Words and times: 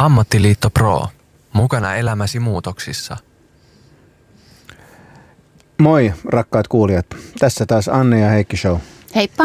Ammattiliitto 0.00 0.70
Pro. 0.70 1.06
Mukana 1.52 1.96
elämäsi 1.96 2.40
muutoksissa. 2.40 3.16
Moi 5.78 6.12
rakkaat 6.24 6.68
kuulijat. 6.68 7.06
Tässä 7.38 7.66
taas 7.66 7.88
Anne 7.88 8.20
ja 8.20 8.28
Heikki 8.28 8.56
Show. 8.56 8.76
Heippa. 9.14 9.44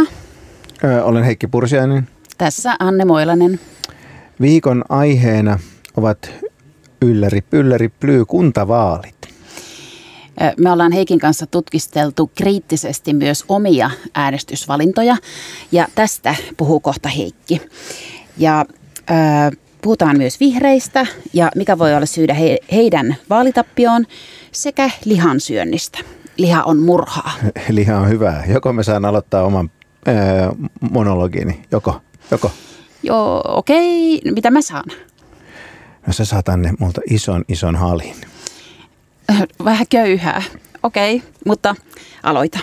Ö, 0.84 1.04
olen 1.04 1.24
Heikki 1.24 1.48
Pursiainen. 1.48 2.08
Tässä 2.38 2.76
Anne 2.80 3.06
Moilanen. 3.06 3.60
Viikon 4.42 4.84
aiheena 4.90 5.60
ovat 5.98 6.32
ylläri 7.02 7.42
pylläri 7.42 7.90
plyy 7.90 8.26
kuntavaalit. 8.26 9.30
Me 10.58 10.72
ollaan 10.72 10.92
Heikin 10.92 11.20
kanssa 11.20 11.48
tutkisteltu 11.48 12.32
kriittisesti 12.36 13.14
myös 13.14 13.46
omia 13.48 13.92
äänestysvalintoja 14.14 15.18
ja 15.72 15.88
tästä 15.96 16.36
puhuu 16.58 16.80
kohta 16.80 17.10
Heikki. 17.10 17.62
Ja 18.38 18.66
äh, 19.12 19.52
puhutaan 19.82 20.18
myös 20.18 20.40
vihreistä 20.40 21.06
ja 21.34 21.52
mikä 21.56 21.78
voi 21.78 21.96
olla 21.96 22.06
syydä 22.06 22.34
he, 22.34 22.58
heidän 22.72 23.16
vaalitappioon 23.30 24.06
sekä 24.52 24.90
lihansyönnistä. 25.06 26.00
Liha 26.38 26.64
on 26.64 26.80
murhaa. 26.80 27.32
Liha 27.70 27.98
on 27.98 28.10
hyvää. 28.10 28.44
Joko 28.48 28.74
me 28.74 28.84
saan 28.84 29.06
aloittaa 29.06 29.44
oman 29.44 29.72
äh, 30.08 30.16
monologini? 30.92 31.62
Joko? 31.72 32.02
Joko? 32.32 32.52
Joo, 33.04 33.44
okei. 33.48 34.18
Okay. 34.18 34.32
Mitä 34.32 34.52
mä 34.52 34.62
saan? 34.62 34.90
No 36.08 36.14
sä 36.14 36.26
saat 36.26 36.46
tänne 36.46 36.74
multa 36.80 37.02
ison, 37.10 37.46
ison 37.48 37.76
halin. 37.76 38.16
Vähän 39.66 39.86
köyhää. 39.90 40.44
Okei, 40.84 41.16
okay, 41.16 41.30
mutta 41.46 41.76
aloita. 42.24 42.60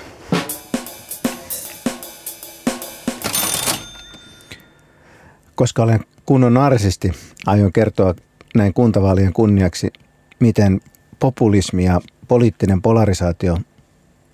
Koska 5.55 5.83
olen 5.83 6.01
kunnon 6.29 6.55
narsisti, 6.55 7.13
aion 7.47 7.73
kertoa 7.73 8.15
näin 8.55 8.75
kuntavaalien 8.75 9.33
kunniaksi, 9.33 9.93
miten 10.41 10.81
populismi 11.19 11.85
ja 11.85 12.01
poliittinen 12.29 12.83
polarisaatio 12.83 13.59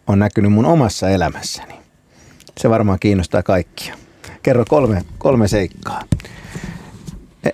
on 0.06 0.18
näkynyt 0.18 0.52
mun 0.52 0.66
omassa 0.66 1.10
elämässäni. 1.10 1.74
Se 2.60 2.70
varmaan 2.70 2.98
kiinnostaa 2.98 3.42
kaikkia. 3.42 3.96
Kerro 4.42 4.64
kolme, 4.68 5.04
kolme 5.18 5.48
seikkaa. 5.48 6.02
E, 7.44 7.50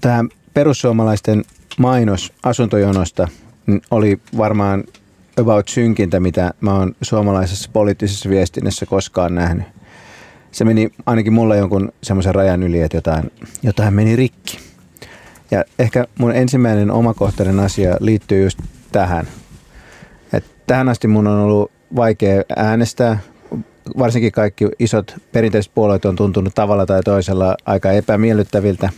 Tämä 0.00 0.24
perussuomalaisten 0.54 1.44
mainos 1.78 2.32
asuntojonosta 2.42 3.28
oli 3.90 4.20
varmaan 4.36 4.84
about 5.36 5.68
synkintä, 5.68 6.20
mitä 6.20 6.54
mä 6.60 6.74
oon 6.74 6.96
suomalaisessa 7.02 7.70
poliittisessa 7.72 8.30
viestinnässä 8.30 8.86
koskaan 8.86 9.34
nähnyt. 9.34 9.66
Se 10.54 10.64
meni 10.64 10.90
ainakin 11.06 11.32
mulle 11.32 11.56
jonkun 11.56 11.92
semmoisen 12.02 12.34
rajan 12.34 12.62
yli, 12.62 12.80
että 12.80 12.96
jotain, 12.96 13.30
jotain 13.62 13.94
meni 13.94 14.16
rikki. 14.16 14.58
Ja 15.50 15.64
ehkä 15.78 16.04
mun 16.18 16.32
ensimmäinen 16.32 16.90
omakohtainen 16.90 17.60
asia 17.60 17.96
liittyy 18.00 18.42
just 18.42 18.58
tähän. 18.92 19.26
Et 20.32 20.44
tähän 20.66 20.88
asti 20.88 21.08
mun 21.08 21.26
on 21.26 21.40
ollut 21.40 21.70
vaikea 21.96 22.42
äänestää. 22.56 23.18
Varsinkin 23.98 24.32
kaikki 24.32 24.68
isot 24.78 25.14
perinteiset 25.32 25.74
puolueet 25.74 26.04
on 26.04 26.16
tuntunut 26.16 26.54
tavalla 26.54 26.86
tai 26.86 27.02
toisella 27.02 27.56
aika 27.66 27.92
epämiellyttäviltä. 27.92 28.90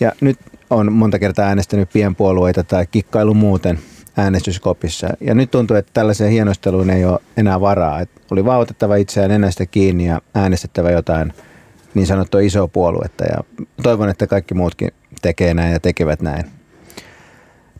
Ja 0.00 0.12
nyt 0.20 0.38
on 0.70 0.92
monta 0.92 1.18
kertaa 1.18 1.46
äänestänyt 1.46 1.88
pienpuolueita 1.92 2.64
tai 2.64 2.86
kikkailu 2.90 3.34
muuten 3.34 3.78
äänestyskopissa. 4.16 5.08
Ja 5.20 5.34
nyt 5.34 5.50
tuntuu, 5.50 5.76
että 5.76 5.90
tällaiseen 5.94 6.30
hienosteluun 6.30 6.90
ei 6.90 7.04
ole 7.04 7.18
enää 7.36 7.60
varaa. 7.60 8.00
Et 8.00 8.10
oli 8.30 8.44
vaan 8.44 8.60
otettava 8.60 8.96
itseään 8.96 9.30
nenästä 9.30 9.66
kiinni 9.66 10.06
ja 10.06 10.20
äänestettävä 10.34 10.90
jotain 10.90 11.32
niin 11.94 12.06
sanottua 12.06 12.40
isoa 12.40 12.68
puoluetta. 12.68 13.24
Ja 13.24 13.66
toivon, 13.82 14.08
että 14.08 14.26
kaikki 14.26 14.54
muutkin 14.54 14.90
tekee 15.22 15.54
näin 15.54 15.72
ja 15.72 15.80
tekevät 15.80 16.22
näin. 16.22 16.44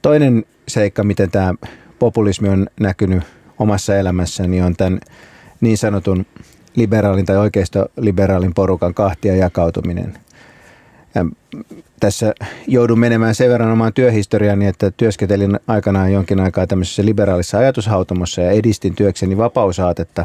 Toinen 0.02 0.44
seikka, 0.68 1.04
miten 1.04 1.30
tämä 1.30 1.54
populismi 1.98 2.48
on 2.48 2.66
näkynyt 2.80 3.22
omassa 3.58 3.96
elämässäni, 3.96 4.62
on 4.62 4.76
tämän 4.76 5.00
niin 5.60 5.78
sanotun 5.78 6.26
liberaalin 6.76 7.26
tai 7.26 7.36
oikeisto-liberaalin 7.36 8.54
porukan 8.54 8.94
kahtia 8.94 9.36
jakautuminen. 9.36 10.18
Tässä 12.00 12.34
joudun 12.66 12.98
menemään 12.98 13.34
sen 13.34 13.50
verran 13.50 13.72
omaan 13.72 13.92
työhistoriaani, 13.92 14.66
että 14.66 14.90
työskentelin 14.90 15.60
aikanaan 15.66 16.12
jonkin 16.12 16.40
aikaa 16.40 16.66
tämmöisessä 16.66 17.04
liberaalissa 17.04 17.58
ajatushautomossa 17.58 18.40
ja 18.40 18.50
edistin 18.50 18.94
työkseni 18.94 19.36
vapausaatetta. 19.36 20.24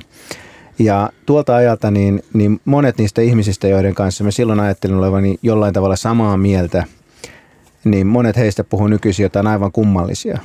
Ja 0.80 1.10
tuolta 1.26 1.56
ajalta 1.56 1.92
niin, 1.92 2.24
niin 2.34 2.62
monet 2.66 2.98
niistä 2.98 3.22
ihmisistä, 3.22 3.68
joiden 3.68 3.96
kanssa 3.96 4.24
mä 4.24 4.32
silloin 4.32 4.60
ajattelin 4.60 4.98
olevani 4.98 5.40
jollain 5.42 5.74
tavalla 5.74 5.96
samaa 5.96 6.38
mieltä, 6.38 6.84
niin 7.84 8.08
monet 8.08 8.38
heistä 8.38 8.64
puhuu 8.64 8.88
nykyisin 8.88 9.24
jotain 9.24 9.48
aivan 9.48 9.72
kummallisia. 9.72 10.40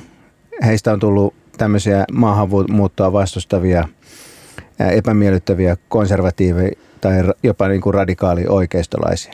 Heistä 0.65 0.93
on 0.93 0.99
tullut 0.99 1.33
tämmöisiä 1.57 2.05
maahanmuuttoa 2.11 3.13
vastustavia, 3.13 3.87
epämiellyttäviä 4.79 5.77
konservatiiveja 5.89 6.71
tai 7.01 7.13
jopa 7.43 7.67
niin 7.67 7.81
kuin 7.81 7.93
radikaali 7.93 8.45
oikeistolaisia. 8.47 9.33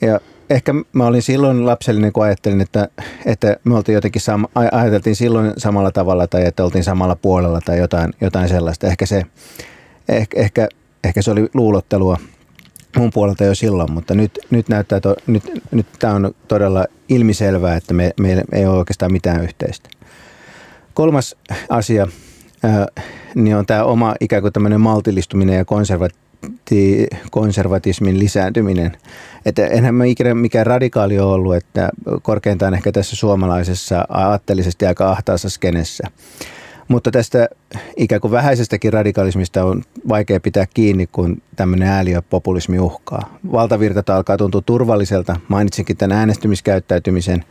Ja 0.00 0.20
ehkä 0.50 0.74
mä 0.92 1.06
olin 1.06 1.22
silloin 1.22 1.66
lapsellinen, 1.66 2.12
kun 2.12 2.24
ajattelin, 2.24 2.60
että, 2.60 2.88
että 3.24 3.56
me 3.64 3.76
oltiin 3.76 3.94
jotenkin 3.94 4.22
sama, 4.22 4.48
ajateltiin 4.54 5.16
silloin 5.16 5.52
samalla 5.58 5.90
tavalla 5.90 6.26
tai 6.26 6.46
että 6.46 6.64
oltiin 6.64 6.84
samalla 6.84 7.16
puolella 7.16 7.60
tai 7.60 7.78
jotain, 7.78 8.12
jotain 8.20 8.48
sellaista. 8.48 8.86
Ehkä 8.86 9.06
se, 9.06 9.22
ehkä, 10.08 10.40
ehkä, 10.40 10.68
ehkä 11.04 11.22
se 11.22 11.30
oli 11.30 11.48
luulottelua 11.54 12.18
mun 12.96 13.10
puolelta 13.14 13.44
jo 13.44 13.54
silloin, 13.54 13.92
mutta 13.92 14.14
nyt, 14.14 14.38
nyt 14.50 14.68
näyttää, 14.68 15.00
to, 15.00 15.16
nyt, 15.26 15.42
nyt 15.70 15.86
tämä 15.98 16.14
on 16.14 16.34
todella 16.48 16.84
ilmiselvää, 17.08 17.76
että 17.76 17.94
me, 17.94 18.10
meillä 18.20 18.42
ei 18.52 18.66
ole 18.66 18.78
oikeastaan 18.78 19.12
mitään 19.12 19.42
yhteistä. 19.42 19.88
Kolmas 20.94 21.36
asia 21.68 22.08
niin 23.34 23.56
on 23.56 23.66
tämä 23.66 23.84
oma 23.84 24.14
ikään 24.20 24.42
kuin 24.42 24.52
tämmöinen 24.52 24.80
maltillistuminen 24.80 25.56
ja 25.56 25.64
konservatiivinen 25.64 26.25
konservatismin 27.30 28.18
lisääntyminen. 28.18 28.96
Että 29.46 29.66
enhän 29.66 29.94
mä 29.94 30.04
ikinä 30.04 30.34
mikään 30.34 30.66
radikaali 30.66 31.18
ole 31.18 31.32
ollut, 31.32 31.56
että 31.56 31.90
korkeintaan 32.22 32.74
ehkä 32.74 32.92
tässä 32.92 33.16
suomalaisessa 33.16 34.04
aatteellisesti 34.08 34.86
aika 34.86 35.10
ahtaassa 35.10 35.50
skenessä. 35.50 36.04
Mutta 36.88 37.10
tästä 37.10 37.48
ikään 37.96 38.20
kuin 38.20 38.30
vähäisestäkin 38.30 38.92
radikalismista 38.92 39.64
on 39.64 39.82
vaikea 40.08 40.40
pitää 40.40 40.66
kiinni, 40.74 41.06
kun 41.06 41.42
tämmöinen 41.56 41.88
ääliö 41.88 42.22
populismi 42.22 42.78
uhkaa. 42.78 43.38
Valtavirta 43.52 44.16
alkaa 44.16 44.36
tuntua 44.36 44.60
turvalliselta. 44.60 45.36
Mainitsinkin 45.48 45.96
tämän 45.96 46.18
äänestymiskäyttäytymisen 46.18 47.44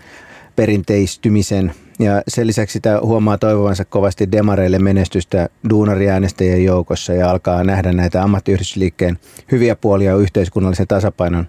perinteistymisen. 0.55 1.73
Ja 1.99 2.21
sen 2.27 2.47
lisäksi 2.47 2.79
tämä 2.79 2.99
huomaa 3.01 3.37
toivovansa 3.37 3.85
kovasti 3.85 4.31
demareille 4.31 4.79
menestystä 4.79 5.49
duunariäänestäjien 5.69 6.63
joukossa 6.63 7.13
ja 7.13 7.29
alkaa 7.29 7.63
nähdä 7.63 7.93
näitä 7.93 8.23
ammattiyhdistysliikkeen 8.23 9.19
hyviä 9.51 9.75
puolia 9.75 10.15
yhteiskunnallisen 10.15 10.87
tasapainon 10.87 11.47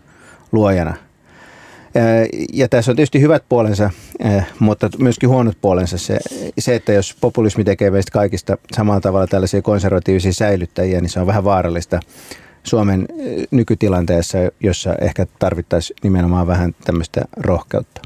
luojana. 0.52 0.96
Ja 2.52 2.68
tässä 2.68 2.92
on 2.92 2.96
tietysti 2.96 3.20
hyvät 3.20 3.44
puolensa, 3.48 3.90
mutta 4.58 4.90
myöskin 4.98 5.28
huonot 5.28 5.58
puolensa. 5.60 5.98
Se, 5.98 6.18
se, 6.58 6.74
että 6.74 6.92
jos 6.92 7.16
populismi 7.20 7.64
tekee 7.64 7.90
meistä 7.90 8.10
kaikista 8.10 8.58
samalla 8.76 9.00
tavalla 9.00 9.26
tällaisia 9.26 9.62
konservatiivisia 9.62 10.32
säilyttäjiä, 10.32 11.00
niin 11.00 11.10
se 11.10 11.20
on 11.20 11.26
vähän 11.26 11.44
vaarallista 11.44 12.00
Suomen 12.62 13.06
nykytilanteessa, 13.50 14.38
jossa 14.60 14.94
ehkä 15.00 15.26
tarvittaisiin 15.38 15.96
nimenomaan 16.02 16.46
vähän 16.46 16.74
tämmöistä 16.84 17.20
rohkeutta. 17.36 18.02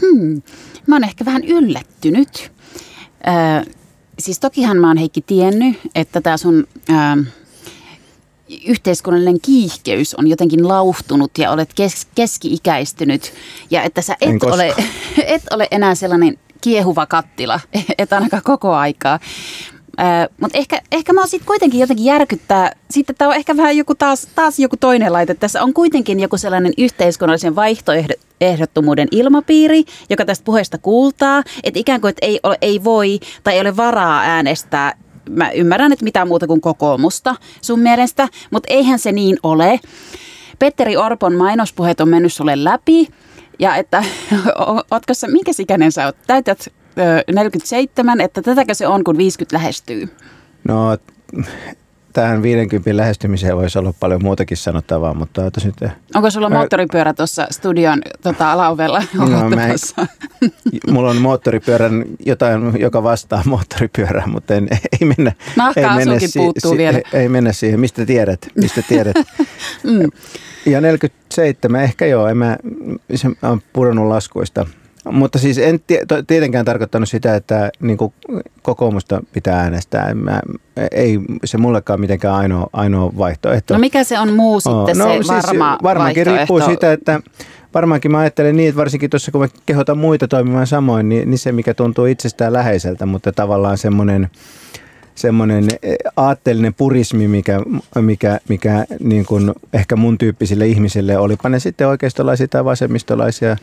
Hmm, 0.00 0.42
mä 0.86 0.94
oon 0.94 1.04
ehkä 1.04 1.24
vähän 1.24 1.44
yllättynyt. 1.44 2.52
Ö, 3.64 3.70
siis 4.18 4.40
tokihan 4.40 4.76
mä 4.76 4.88
oon 4.88 4.96
Heikki 4.96 5.20
tiennyt, 5.20 5.76
että 5.94 6.20
tämä 6.20 6.36
sun 6.36 6.66
ö, 6.90 7.24
yhteiskunnallinen 8.66 9.40
kiihkeys 9.40 10.14
on 10.14 10.26
jotenkin 10.26 10.68
lauhtunut 10.68 11.38
ja 11.38 11.50
olet 11.50 11.74
kes- 11.74 12.06
keski-ikäistynyt 12.14 13.32
ja 13.70 13.82
että 13.82 14.02
sä 14.02 14.16
et 14.20 14.42
ole, 14.42 14.74
et 15.26 15.42
ole 15.50 15.68
enää 15.70 15.94
sellainen 15.94 16.38
kiehuva 16.60 17.06
kattila, 17.06 17.60
et 17.98 18.12
ainakaan 18.12 18.42
koko 18.42 18.74
aikaa. 18.74 19.18
Mutta 20.40 20.58
ehkä, 20.58 20.80
ehkä 20.92 21.12
mä 21.12 21.26
sitten 21.26 21.46
kuitenkin 21.46 21.80
jotenkin 21.80 22.06
järkyttää, 22.06 22.72
sitten 22.90 23.16
tämä 23.16 23.28
on 23.28 23.36
ehkä 23.36 23.56
vähän 23.56 23.76
joku 23.76 23.94
taas, 23.94 24.28
taas 24.34 24.58
joku 24.58 24.76
toinen 24.76 25.12
laite. 25.12 25.34
Tässä 25.34 25.62
on 25.62 25.74
kuitenkin 25.74 26.20
joku 26.20 26.38
sellainen 26.38 26.72
yhteiskunnallisen 26.78 27.56
vaihtoehdottomuuden 27.56 29.08
ilmapiiri, 29.10 29.84
joka 30.10 30.24
tästä 30.24 30.44
puheesta 30.44 30.78
kuultaa, 30.78 31.42
että 31.64 31.80
ikään 31.80 32.00
kuin 32.00 32.08
että 32.08 32.26
ei, 32.26 32.40
ole, 32.42 32.58
ei 32.62 32.84
voi 32.84 33.20
tai 33.44 33.54
ei 33.54 33.60
ole 33.60 33.76
varaa 33.76 34.20
äänestää 34.20 34.94
mä 35.30 35.50
ymmärrän, 35.50 35.92
että 35.92 36.04
mitään 36.04 36.28
muuta 36.28 36.46
kuin 36.46 36.60
kokoomusta 36.60 37.34
sun 37.62 37.80
mielestä, 37.80 38.28
mutta 38.50 38.66
eihän 38.72 38.98
se 38.98 39.12
niin 39.12 39.38
ole. 39.42 39.80
Petteri 40.58 40.96
Orpon 40.96 41.34
mainospuheet 41.34 42.00
on 42.00 42.08
mennyt 42.08 42.32
sulle 42.32 42.64
läpi. 42.64 43.08
Ja 43.58 43.76
että, 43.76 44.04
ootko 44.90 45.14
sä, 45.14 45.28
minkä 45.28 45.52
ikäinen 45.58 45.92
sä 45.92 46.06
oot? 46.06 46.16
Täytät 46.26 46.72
47, 47.32 48.20
että 48.20 48.42
tätäkö 48.42 48.74
se 48.74 48.86
on, 48.86 49.04
kun 49.04 49.18
50 49.18 49.56
lähestyy? 49.56 50.08
No 50.68 50.96
tähän 52.12 52.42
50 52.42 52.96
lähestymiseen 52.96 53.56
voisi 53.56 53.78
olla 53.78 53.94
paljon 54.00 54.22
muutakin 54.22 54.56
sanottavaa, 54.56 55.14
mutta 55.14 55.42
nyt... 55.64 55.90
Onko 56.14 56.30
sulla 56.30 56.50
moottoripyörä 56.50 57.14
tuossa 57.14 57.46
studion 57.50 58.02
tota, 58.22 58.52
alaovella? 58.52 59.02
No, 59.14 59.50
mä 59.50 59.66
en, 59.66 59.78
mulla 60.92 61.10
on 61.10 61.16
moottoripyörän 61.16 62.04
jotain, 62.26 62.80
joka 62.80 63.02
vastaa 63.02 63.42
moottoripyörää, 63.46 64.26
mutta 64.26 64.54
en, 64.54 64.68
ei 65.00 65.08
mennä... 65.16 65.32
Nahka 65.56 65.80
ei 65.80 65.96
mennä, 65.96 66.18
si, 66.18 66.38
puuttuu 66.38 66.70
si, 66.70 66.78
vielä. 66.78 66.98
Ei, 66.98 67.20
ei 67.20 67.28
mennä 67.28 67.52
siihen. 67.52 67.80
Mistä 67.80 68.06
tiedät? 68.06 68.48
Mistä 68.54 68.82
tiedät? 68.82 69.16
mm. 69.84 70.10
Ja 70.66 70.80
47, 70.80 71.82
ehkä 71.82 72.06
joo, 72.06 72.28
en 72.28 72.36
mä, 72.36 72.56
se 73.14 73.28
on 73.42 73.62
pudonnut 73.72 74.08
laskuista– 74.08 74.66
mutta 75.12 75.38
siis 75.38 75.58
en 75.58 75.80
tietenkään 76.26 76.64
tarkoittanut 76.64 77.08
sitä, 77.08 77.34
että 77.34 77.70
niin 77.80 77.98
kuin 77.98 78.12
kokoomusta 78.62 79.22
pitää 79.32 79.60
äänestää. 79.60 80.14
Mä, 80.14 80.40
ei 80.92 81.18
se 81.44 81.58
mullekaan 81.58 82.00
mitenkään 82.00 82.34
ainoa, 82.34 82.66
ainoa 82.72 83.12
vaihtoehto. 83.18 83.74
No 83.74 83.80
mikä 83.80 84.04
se 84.04 84.18
on 84.18 84.32
muu 84.32 84.60
sitten 84.60 84.98
no, 84.98 85.04
se 85.04 85.12
siis 85.12 85.28
varma 85.28 85.78
Varmaankin 85.82 86.26
riippuu 86.26 86.60
siitä, 86.60 86.92
että 86.92 87.20
varmaankin 87.74 88.10
mä 88.10 88.18
ajattelen 88.18 88.56
niin, 88.56 88.68
että 88.68 88.78
varsinkin 88.78 89.10
tuossa 89.10 89.32
kun 89.32 89.40
mä 89.40 89.48
kehotan 89.66 89.98
muita 89.98 90.28
toimimaan 90.28 90.66
samoin, 90.66 91.08
niin, 91.08 91.30
niin 91.30 91.38
se 91.38 91.52
mikä 91.52 91.74
tuntuu 91.74 92.04
itsestään 92.04 92.52
läheiseltä, 92.52 93.06
mutta 93.06 93.32
tavallaan 93.32 93.78
semmoinen 93.78 94.30
semmoinen 95.14 95.68
eh, 95.82 95.96
aatteellinen 96.16 96.74
purismi, 96.74 97.28
mikä, 97.28 97.60
mikä, 98.00 98.40
mikä 98.48 98.84
niin 99.00 99.26
kuin 99.26 99.52
ehkä 99.72 99.96
mun 99.96 100.18
tyyppisille 100.18 100.66
ihmisille, 100.66 101.18
olipa 101.18 101.48
ne 101.48 101.58
sitten 101.58 101.88
oikeistolaisia 101.88 102.48
tai 102.48 102.64
vasemmistolaisia, 102.64 103.56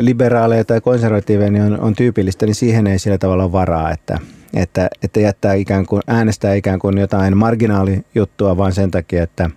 liberaaleja 0.00 0.64
tai 0.64 0.80
konservatiiveja 0.80 1.50
niin 1.50 1.62
on, 1.62 1.80
on 1.80 1.94
tyypillistä, 1.94 2.46
niin 2.46 2.54
siihen 2.54 2.86
ei 2.86 2.98
sillä 2.98 3.18
tavalla 3.18 3.42
ole 3.42 3.52
varaa, 3.52 3.90
että, 3.90 4.18
että, 4.54 4.88
että 5.02 5.20
jättää 5.20 5.54
ikään 5.54 5.86
kuin, 5.86 6.02
äänestää 6.06 6.54
ikään 6.54 6.78
kuin 6.78 6.98
jotain 6.98 7.36
marginaalijuttua 7.36 8.56
vaan 8.56 8.72
sen 8.72 8.90
takia, 8.90 9.22
että, 9.22 9.50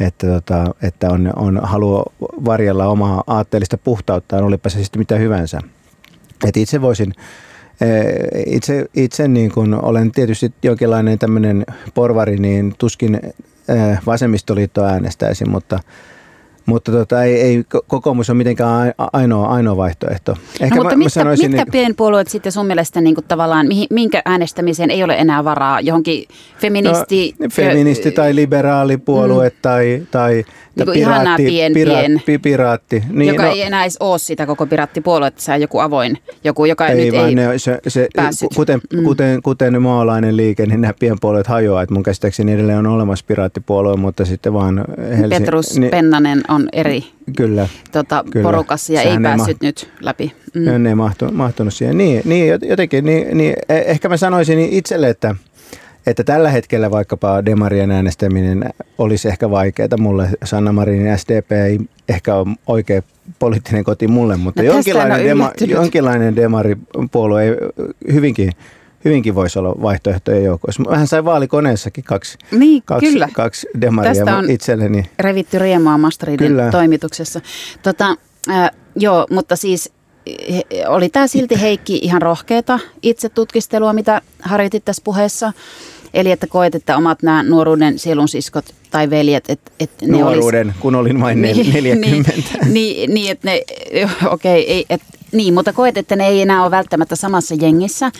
että, 0.00 0.26
tota, 0.26 0.74
että 0.82 1.10
on, 1.10 1.32
on 1.36 1.60
halu 1.62 2.04
varjella 2.20 2.86
omaa 2.86 3.24
aatteellista 3.26 3.78
puhtauttaan, 3.78 4.44
olipa 4.44 4.68
se 4.68 4.84
sitten 4.84 5.00
mitä 5.00 5.16
hyvänsä. 5.16 5.60
Et 6.46 6.56
itse 6.56 6.80
voisin, 6.80 7.12
itse, 8.46 8.86
itse 8.94 9.28
niin 9.28 9.52
kuin 9.52 9.74
olen 9.74 10.12
tietysti 10.12 10.52
jonkinlainen 10.62 11.18
tämmöinen 11.18 11.66
porvari, 11.94 12.36
niin 12.36 12.74
tuskin 12.78 13.20
vasemmistoliitto 14.06 14.84
äänestäisi, 14.84 15.44
mutta– 15.44 15.80
mutta 16.66 16.92
tota, 16.92 17.24
ei, 17.24 17.40
ei 17.40 17.64
kokoomus 17.86 18.30
on 18.30 18.36
mitenkään 18.36 18.92
ainoa, 19.12 19.46
ainoa 19.46 19.76
vaihtoehto. 19.76 20.36
Ehkä 20.60 20.76
no, 20.76 20.82
mutta 20.82 20.96
mä, 20.96 21.04
mitkä, 21.04 21.24
mä 21.24 21.30
mitkä 21.30 21.48
niin, 21.48 21.72
pienpuolueet 21.72 22.28
sitten 22.28 22.52
sun 22.52 22.66
mielestä 22.66 23.00
niin 23.00 23.14
kuin 23.14 23.24
tavallaan, 23.28 23.66
minkä 23.90 24.22
äänestämiseen 24.24 24.90
ei 24.90 25.02
ole 25.02 25.14
enää 25.14 25.44
varaa? 25.44 25.80
Johonkin 25.80 26.24
feministi... 26.58 27.34
No, 27.38 27.46
feministi 27.52 28.10
tai 28.10 28.34
liberaalipuolue 28.34 29.48
mm. 29.48 29.56
tai, 29.62 30.02
tai 30.10 30.44
niin 30.76 30.86
kuin 30.86 30.94
piraatti, 30.94 31.44
pien, 31.44 31.72
piraatti, 31.72 32.22
pien, 32.26 32.40
piraatti. 32.40 33.02
Niin, 33.10 33.28
joka 33.28 33.42
no, 33.42 33.52
ei 33.52 33.62
enää 33.62 33.82
edes 33.82 33.96
ole 34.00 34.18
sitä 34.18 34.46
koko 34.46 34.66
piraattipuolue, 34.66 35.28
että 35.28 35.42
se 35.42 35.52
on 35.52 35.60
joku 35.60 35.78
avoin, 35.78 36.18
joku, 36.44 36.64
joka 36.64 36.86
ei, 36.86 37.04
nyt 37.04 37.14
ei 37.14 37.34
ne, 37.34 37.58
se, 37.58 37.78
se, 37.88 38.08
päässyt. 38.16 38.48
Kuten, 38.56 38.80
mm. 38.92 39.04
kuten, 39.04 39.42
kuten 39.42 39.82
maalainen 39.82 40.36
liike, 40.36 40.66
niin 40.66 40.80
nämä 40.80 40.94
pienpuolueet 41.00 41.46
hajoaa. 41.46 41.82
Että 41.82 41.94
mun 41.94 42.02
käsittääkseni 42.02 42.52
edelleen 42.52 42.78
on 42.78 42.86
olemassa 42.86 43.24
piraattipuolue, 43.28 43.96
mutta 43.96 44.24
sitten 44.24 44.52
vaan 44.52 44.84
Helsing... 44.98 45.28
Petrus 45.28 45.78
niin, 45.78 45.90
Pennanen 45.90 46.40
on 46.48 46.55
eri 46.72 47.04
kyllä, 47.36 47.68
tota, 47.92 48.24
kyllä. 48.30 48.44
porukassa 48.44 48.92
ja 48.92 49.02
Sehän 49.02 49.26
ei 49.26 49.36
päässyt 49.36 49.62
ma- 49.62 49.66
nyt 49.66 49.90
läpi. 50.00 50.32
Mm. 50.54 50.82
Ne 50.82 50.88
ei 50.88 50.94
mahtu, 50.94 51.32
mahtunut 51.32 51.74
siihen. 51.74 51.98
Niin, 51.98 52.22
niin 52.24 52.58
jotenkin, 52.68 53.04
niin, 53.04 53.38
niin, 53.38 53.54
e- 53.68 53.82
ehkä 53.86 54.08
mä 54.08 54.16
sanoisin 54.16 54.58
itselle, 54.58 55.08
että– 55.08 55.34
että 56.06 56.24
tällä 56.24 56.50
hetkellä 56.50 56.90
vaikkapa 56.90 57.44
Demarien 57.44 57.90
äänestäminen 57.90 58.70
olisi 58.98 59.28
ehkä 59.28 59.50
vaikeaa. 59.50 59.88
Mulle 59.98 60.28
Sanna 60.44 60.72
Marinin 60.72 61.18
SDP 61.18 61.52
ei 61.52 61.78
ehkä 62.08 62.34
ole 62.34 62.56
oikea 62.66 63.02
poliittinen 63.38 63.84
koti 63.84 64.08
mulle, 64.08 64.36
mutta 64.36 64.62
no 64.62 64.66
jonkinlainen, 64.66 65.24
dema, 65.24 65.50
jonkinlainen 65.66 66.36
demaripuolue 66.36 67.44
ei 67.44 67.54
hyvinkin, 68.12 68.52
hyvinkin 69.06 69.34
voisi 69.34 69.58
olla 69.58 69.74
vaihtoehtojen 69.82 70.44
joukossa. 70.44 70.82
Vähän 70.90 71.06
sai 71.06 71.24
vaalikoneessakin 71.24 72.04
kaksi, 72.04 72.38
niin, 72.50 72.82
kaksi, 72.82 73.12
kyllä. 73.12 73.28
kaksi 73.32 73.66
demaria 73.80 74.14
Tästä 74.14 74.36
on 74.36 74.50
itselleni. 74.50 75.10
revitty 75.18 75.58
riemaa 75.58 75.98
Masteridin 75.98 76.48
kyllä. 76.48 76.70
toimituksessa. 76.70 77.40
Tota, 77.82 78.16
äh, 78.50 78.70
joo, 78.96 79.26
mutta 79.30 79.56
siis 79.56 79.92
oli 80.88 81.08
tämä 81.08 81.26
silti 81.26 81.60
Heikki 81.60 81.96
ihan 82.02 82.22
rohkeata 82.22 82.78
itse 83.02 83.28
tutkistelua, 83.28 83.92
mitä 83.92 84.22
harjoitit 84.42 84.84
tässä 84.84 85.02
puheessa. 85.04 85.52
Eli 86.14 86.30
että 86.30 86.46
koet, 86.46 86.74
että 86.74 86.96
omat 86.96 87.22
nämä 87.22 87.42
nuoruuden 87.42 87.98
sielunsiskot 87.98 88.64
tai 88.90 89.10
veljet, 89.10 89.44
että, 89.50 89.70
että 89.80 90.06
ne 90.06 90.12
Nuoruuden, 90.12 90.66
olis... 90.66 90.76
kun 90.80 90.94
olin 90.94 91.20
vain 91.20 91.42
niin, 91.42 91.72
40. 91.72 92.32
Niin, 92.32 92.72
niin, 92.72 93.14
niin 93.14 93.30
että 93.30 93.50
ne, 93.50 93.62
okei, 94.30 94.62
okay, 94.62 94.74
ei, 94.74 94.86
et, 94.90 95.02
niin, 95.36 95.54
mutta 95.54 95.72
koet, 95.72 95.96
että 95.96 96.16
ne 96.16 96.26
ei 96.26 96.42
enää 96.42 96.62
ole 96.62 96.70
välttämättä 96.70 97.16
samassa 97.16 97.54
jengissä. 97.60 98.10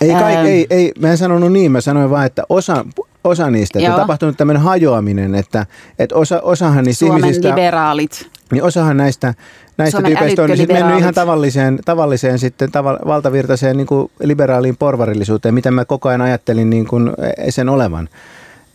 Ei, 0.00 0.10
kai, 0.10 0.36
ähm, 0.36 0.46
ei, 0.46 0.66
ei, 0.70 0.92
mä 0.98 1.10
en 1.10 1.18
sanonut 1.18 1.52
niin, 1.52 1.72
mä 1.72 1.80
sanoin 1.80 2.10
vaan, 2.10 2.26
että 2.26 2.42
osa, 2.48 2.84
osa 3.24 3.50
niistä, 3.50 3.78
että 3.78 3.94
on 3.94 4.00
tapahtunut 4.00 4.36
tämmöinen 4.36 4.62
hajoaminen, 4.62 5.34
että, 5.34 5.66
että 5.98 6.14
osa, 6.14 6.40
osahan 6.40 6.84
niistä 6.84 7.06
Suomen 7.06 7.24
ihmisistä... 7.24 7.48
liberaalit. 7.48 8.30
Niin 8.52 8.62
osahan 8.62 8.96
näistä 8.96 9.34
näistä 9.78 9.96
Suomen 9.96 10.12
tyypeistä 10.12 10.42
on 10.42 10.56
sitten 10.56 10.76
mennyt 10.76 10.98
ihan 10.98 11.14
tavalliseen, 11.14 11.78
tavalliseen 11.84 12.38
sitten 12.38 12.72
tava, 12.72 12.98
valtavirtaiseen 13.06 13.76
niin 13.76 13.86
kuin 13.86 14.10
liberaaliin 14.22 14.76
porvarillisuuteen, 14.76 15.54
mitä 15.54 15.70
mä 15.70 15.84
koko 15.84 16.08
ajan 16.08 16.20
ajattelin 16.20 16.70
niin 16.70 16.86
kuin 16.86 17.12
sen 17.50 17.68
olevan. 17.68 18.08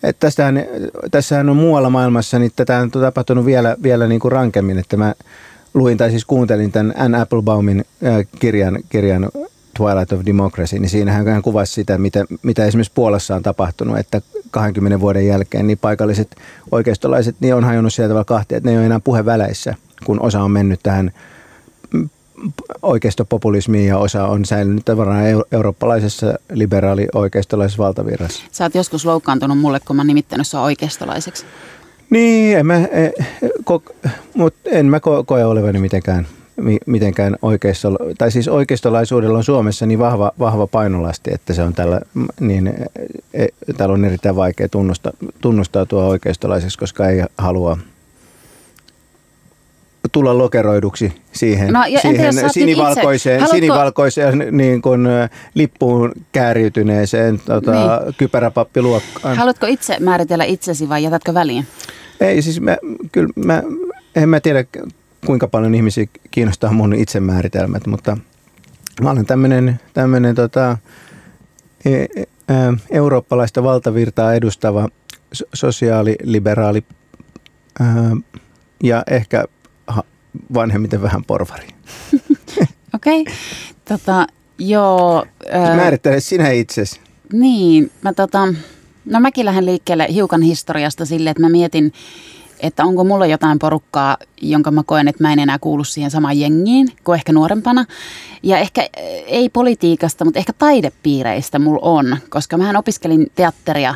Et 0.03 0.19
tässähän, 0.19 0.65
tässähän 1.11 1.49
on 1.49 1.57
muualla 1.57 1.89
maailmassa, 1.89 2.39
niin 2.39 2.51
tätä 2.55 2.77
on 2.77 2.91
tapahtunut 2.91 3.45
vielä, 3.45 3.75
vielä 3.83 4.07
niin 4.07 4.19
kuin 4.19 4.31
rankemmin, 4.31 4.79
että 4.79 4.97
mä 4.97 5.13
luin 5.73 5.97
tai 5.97 6.09
siis 6.09 6.25
kuuntelin 6.25 6.71
tämän 6.71 6.93
Anne 6.97 7.21
Applebaumin 7.21 7.85
kirjan, 8.39 8.79
kirjan 8.89 9.29
Twilight 9.77 10.13
of 10.13 10.25
Democracy, 10.25 10.79
niin 10.79 10.89
siinähän 10.89 11.27
hän 11.27 11.41
kuvasi 11.41 11.73
sitä, 11.73 11.97
mitä, 11.97 12.25
mitä 12.43 12.65
esimerkiksi 12.65 12.91
Puolassa 12.95 13.35
on 13.35 13.43
tapahtunut, 13.43 13.97
että 13.97 14.21
20 14.51 14.99
vuoden 14.99 15.27
jälkeen 15.27 15.67
niin 15.67 15.77
paikalliset 15.77 16.35
oikeistolaiset 16.71 17.35
niin 17.39 17.55
on 17.55 17.63
hajonnut 17.63 17.93
sieltä 17.93 18.09
tavalla 18.09 18.25
kahtia, 18.25 18.57
että 18.57 18.69
ne 18.69 18.71
ei 18.71 18.77
ole 18.77 18.85
enää 18.85 18.99
puheväleissä– 18.99 19.75
kun 20.05 20.21
osa 20.21 20.41
on 20.41 20.51
mennyt 20.51 20.79
tähän 20.83 21.11
oikeistopopulismiin 22.81 23.87
ja 23.87 23.97
osa 23.97 24.27
on 24.27 24.45
säilynyt 24.45 24.85
tavallaan 24.85 25.23
eurooppalaisessa 25.51 26.33
liberaali-oikeistolaisessa 26.53 27.83
valtavirrassa. 27.83 28.43
Sä 28.51 28.65
oot 28.65 28.75
joskus 28.75 29.05
loukkaantunut 29.05 29.57
mulle, 29.57 29.79
kun 29.79 29.95
mä 29.95 30.03
nimittänyt 30.03 30.47
sua 30.47 30.61
oikeistolaiseksi. 30.61 31.45
Niin, 32.11 32.57
en 32.57 32.65
mä, 32.65 32.75
e, 32.75 33.11
ko, 33.63 33.83
mut 34.33 34.53
en 34.65 34.85
mä 34.85 34.99
ko, 34.99 35.23
koe 35.23 35.45
olevani 35.45 35.79
mitenkään, 35.79 36.27
mitenkään 36.85 37.35
oikeisto, 37.41 37.97
tai 38.17 38.31
siis 38.31 38.47
oikeistolaisuudella 38.47 39.37
on 39.37 39.43
Suomessa 39.43 39.85
niin 39.85 39.99
vahva, 39.99 40.31
vahva 40.39 40.67
painolasti, 40.67 41.31
että 41.33 41.53
se 41.53 41.63
on 41.63 41.73
tällä, 41.73 42.01
niin, 42.39 42.73
e, 43.33 43.47
täällä 43.77 43.93
on 43.93 44.05
erittäin 44.05 44.35
vaikea 44.35 44.67
tunnustaa 45.41 45.85
tuo 45.85 46.03
oikeistolaiseksi, 46.03 46.77
koska 46.77 47.09
ei 47.09 47.23
halua 47.37 47.77
tulla 50.11 50.37
lokeroiduksi 50.37 51.13
siihen, 51.31 51.73
no, 51.73 51.83
siihen 52.01 52.49
sinivalkoiseen, 52.49 53.39
Haluatko... 53.39 53.55
sinivalkoiseen 53.55 54.47
niin 54.51 54.81
kuin, 54.81 55.07
lippuun 55.53 56.11
kääriytyneeseen 56.31 57.39
tota, 57.45 57.71
niin. 57.71 58.15
kypäräpappiluokkaan. 58.17 59.37
Haluatko 59.37 59.65
itse 59.65 59.97
määritellä 59.99 60.43
itsesi 60.43 60.89
vai 60.89 61.03
jätätkö 61.03 61.33
väliin? 61.33 61.67
Ei, 62.21 62.41
siis 62.41 62.61
mä, 62.61 62.77
kyllä 63.11 63.29
mä, 63.35 63.63
en 64.15 64.29
mä 64.29 64.39
tiedä 64.39 64.65
kuinka 65.25 65.47
paljon 65.47 65.75
ihmisiä 65.75 66.05
kiinnostaa 66.31 66.73
mun 66.73 66.93
itsemääritelmät, 66.93 67.87
mutta 67.87 68.17
mä 69.01 69.11
olen 69.11 69.25
tämmöinen, 69.25 69.79
tämmöinen 69.93 70.35
tota, 70.35 70.77
e, 71.85 71.95
e, 71.95 72.07
eurooppalaista 72.91 73.63
valtavirtaa 73.63 74.33
edustava 74.33 74.87
sosiaaliliberaali 75.53 76.83
ja 78.83 79.03
ehkä 79.07 79.45
vanhemmiten 80.53 81.01
vähän 81.01 81.25
porvari. 81.25 81.67
Okei, 82.95 83.21
okay. 83.21 83.33
tota, 83.85 84.27
joo. 84.59 85.25
Ää... 85.51 85.75
Määrittele 85.75 86.19
sinä 86.19 86.49
itsesi. 86.49 86.99
Niin, 87.33 87.91
mä 88.01 88.13
tota, 88.13 88.53
no 89.05 89.19
mäkin 89.19 89.45
lähden 89.45 89.65
liikkeelle 89.65 90.07
hiukan 90.13 90.41
historiasta 90.41 91.05
sille, 91.05 91.29
että 91.29 91.41
mä 91.41 91.49
mietin, 91.49 91.93
että 92.59 92.83
onko 92.83 93.03
mulla 93.03 93.25
jotain 93.25 93.59
porukkaa, 93.59 94.17
jonka 94.41 94.71
mä 94.71 94.83
koen, 94.85 95.07
että 95.07 95.23
mä 95.23 95.33
en 95.33 95.39
enää 95.39 95.59
kuulu 95.59 95.83
siihen 95.83 96.11
samaan 96.11 96.39
jengiin 96.39 96.87
kuin 97.03 97.15
ehkä 97.15 97.33
nuorempana. 97.33 97.85
Ja 98.43 98.57
ehkä 98.57 98.87
ei 99.27 99.49
politiikasta, 99.49 100.25
mutta 100.25 100.39
ehkä 100.39 100.53
taidepiireistä 100.53 101.59
mulla 101.59 101.79
on, 101.81 102.17
koska 102.29 102.57
mähän 102.57 102.75
opiskelin 102.75 103.31
teatteria, 103.35 103.95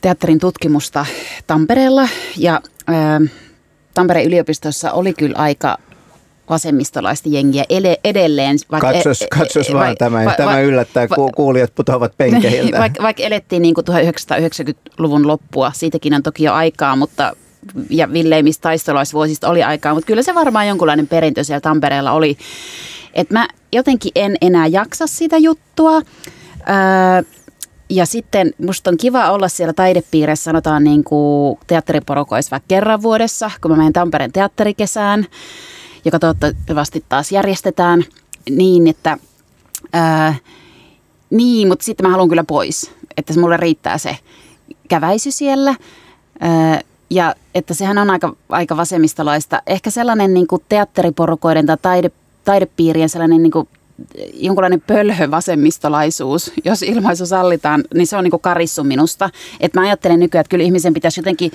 teatterin 0.00 0.38
tutkimusta 0.38 1.06
Tampereella 1.46 2.08
ja... 2.36 2.60
Ää, 2.86 3.20
Tampereen 4.00 4.26
yliopistossa 4.26 4.92
oli 4.92 5.12
kyllä 5.14 5.38
aika 5.38 5.78
vasemmistolaista 6.50 7.28
jengiä 7.28 7.64
edelleen. 8.04 8.56
Vaikka 8.70 8.92
katsos, 8.92 9.22
e- 9.22 9.26
katsos 9.38 9.68
e- 9.68 9.74
vaan 9.74 9.96
tämä, 9.96 10.24
va, 10.24 10.34
tämä 10.34 10.60
yllättää, 10.60 11.08
va, 11.10 11.30
kuulijat 11.36 11.74
putoavat 11.74 12.12
penkeiltä. 12.16 12.78
Vaikka, 12.84 13.02
vaikka 13.02 13.22
elettiin 13.22 13.62
niin 13.62 13.74
kuin 13.74 13.84
1990-luvun 13.88 15.26
loppua, 15.26 15.72
siitäkin 15.74 16.14
on 16.14 16.22
toki 16.22 16.44
jo 16.44 16.52
aikaa, 16.52 16.96
mutta 16.96 17.32
ja 17.90 18.12
villeimmistä 18.12 18.62
taistolaisvuosista 18.62 19.48
oli 19.48 19.62
aikaa, 19.62 19.94
mutta 19.94 20.06
kyllä 20.06 20.22
se 20.22 20.34
varmaan 20.34 20.68
jonkunlainen 20.68 21.06
perintö 21.06 21.44
siellä 21.44 21.60
Tampereella 21.60 22.12
oli. 22.12 22.36
Että 23.14 23.34
mä 23.34 23.48
jotenkin 23.72 24.12
en 24.14 24.36
enää 24.40 24.66
jaksa 24.66 25.06
sitä 25.06 25.38
juttua. 25.38 25.94
Öö, 25.96 27.22
ja 27.90 28.06
sitten 28.06 28.52
musta 28.58 28.90
on 28.90 28.96
kiva 28.96 29.30
olla 29.30 29.48
siellä 29.48 29.72
taidepiirissä, 29.72 30.44
sanotaan 30.44 30.84
niin 30.84 31.04
kuin 31.04 31.58
teatteriporukoissa 31.66 32.50
vaikka 32.50 32.66
kerran 32.68 33.02
vuodessa, 33.02 33.50
kun 33.60 33.70
mä 33.70 33.76
menen 33.76 33.92
Tampereen 33.92 34.32
teatterikesään, 34.32 35.26
joka 36.04 36.18
toivottavasti 36.18 37.04
taas 37.08 37.32
järjestetään 37.32 38.04
niin, 38.50 38.86
että 38.86 39.18
ää, 39.92 40.34
niin, 41.30 41.68
mutta 41.68 41.84
sitten 41.84 42.06
mä 42.06 42.10
haluan 42.10 42.28
kyllä 42.28 42.44
pois, 42.44 42.92
että 43.16 43.40
mulle 43.40 43.56
riittää 43.56 43.98
se 43.98 44.16
käväisy 44.88 45.30
siellä. 45.30 45.74
Ää, 46.40 46.80
ja 47.10 47.34
että 47.54 47.74
sehän 47.74 47.98
on 47.98 48.10
aika, 48.10 48.36
aika 48.48 48.76
vasemmistolaista. 48.76 49.62
Ehkä 49.66 49.90
sellainen 49.90 50.34
niin 50.34 50.46
kuin 50.46 50.62
teatteriporukoiden 50.68 51.66
tai 51.66 51.76
taide, 51.82 52.10
taidepiirien 52.44 53.08
sellainen 53.08 53.42
niin 53.42 53.52
kuin 53.52 53.68
jonkunlainen 54.34 54.82
pölhö 54.86 55.30
vasemmistolaisuus, 55.30 56.52
jos 56.64 56.82
ilmaisu 56.82 57.26
sallitaan, 57.26 57.84
niin 57.94 58.06
se 58.06 58.16
on 58.16 58.24
niin 58.24 58.40
karissu 58.40 58.84
minusta. 58.84 59.30
Et 59.60 59.74
mä 59.74 59.80
ajattelen 59.80 60.20
nykyään, 60.20 60.40
että 60.40 60.50
kyllä 60.50 60.64
ihmisen 60.64 60.94
pitäisi 60.94 61.20
jotenkin 61.20 61.52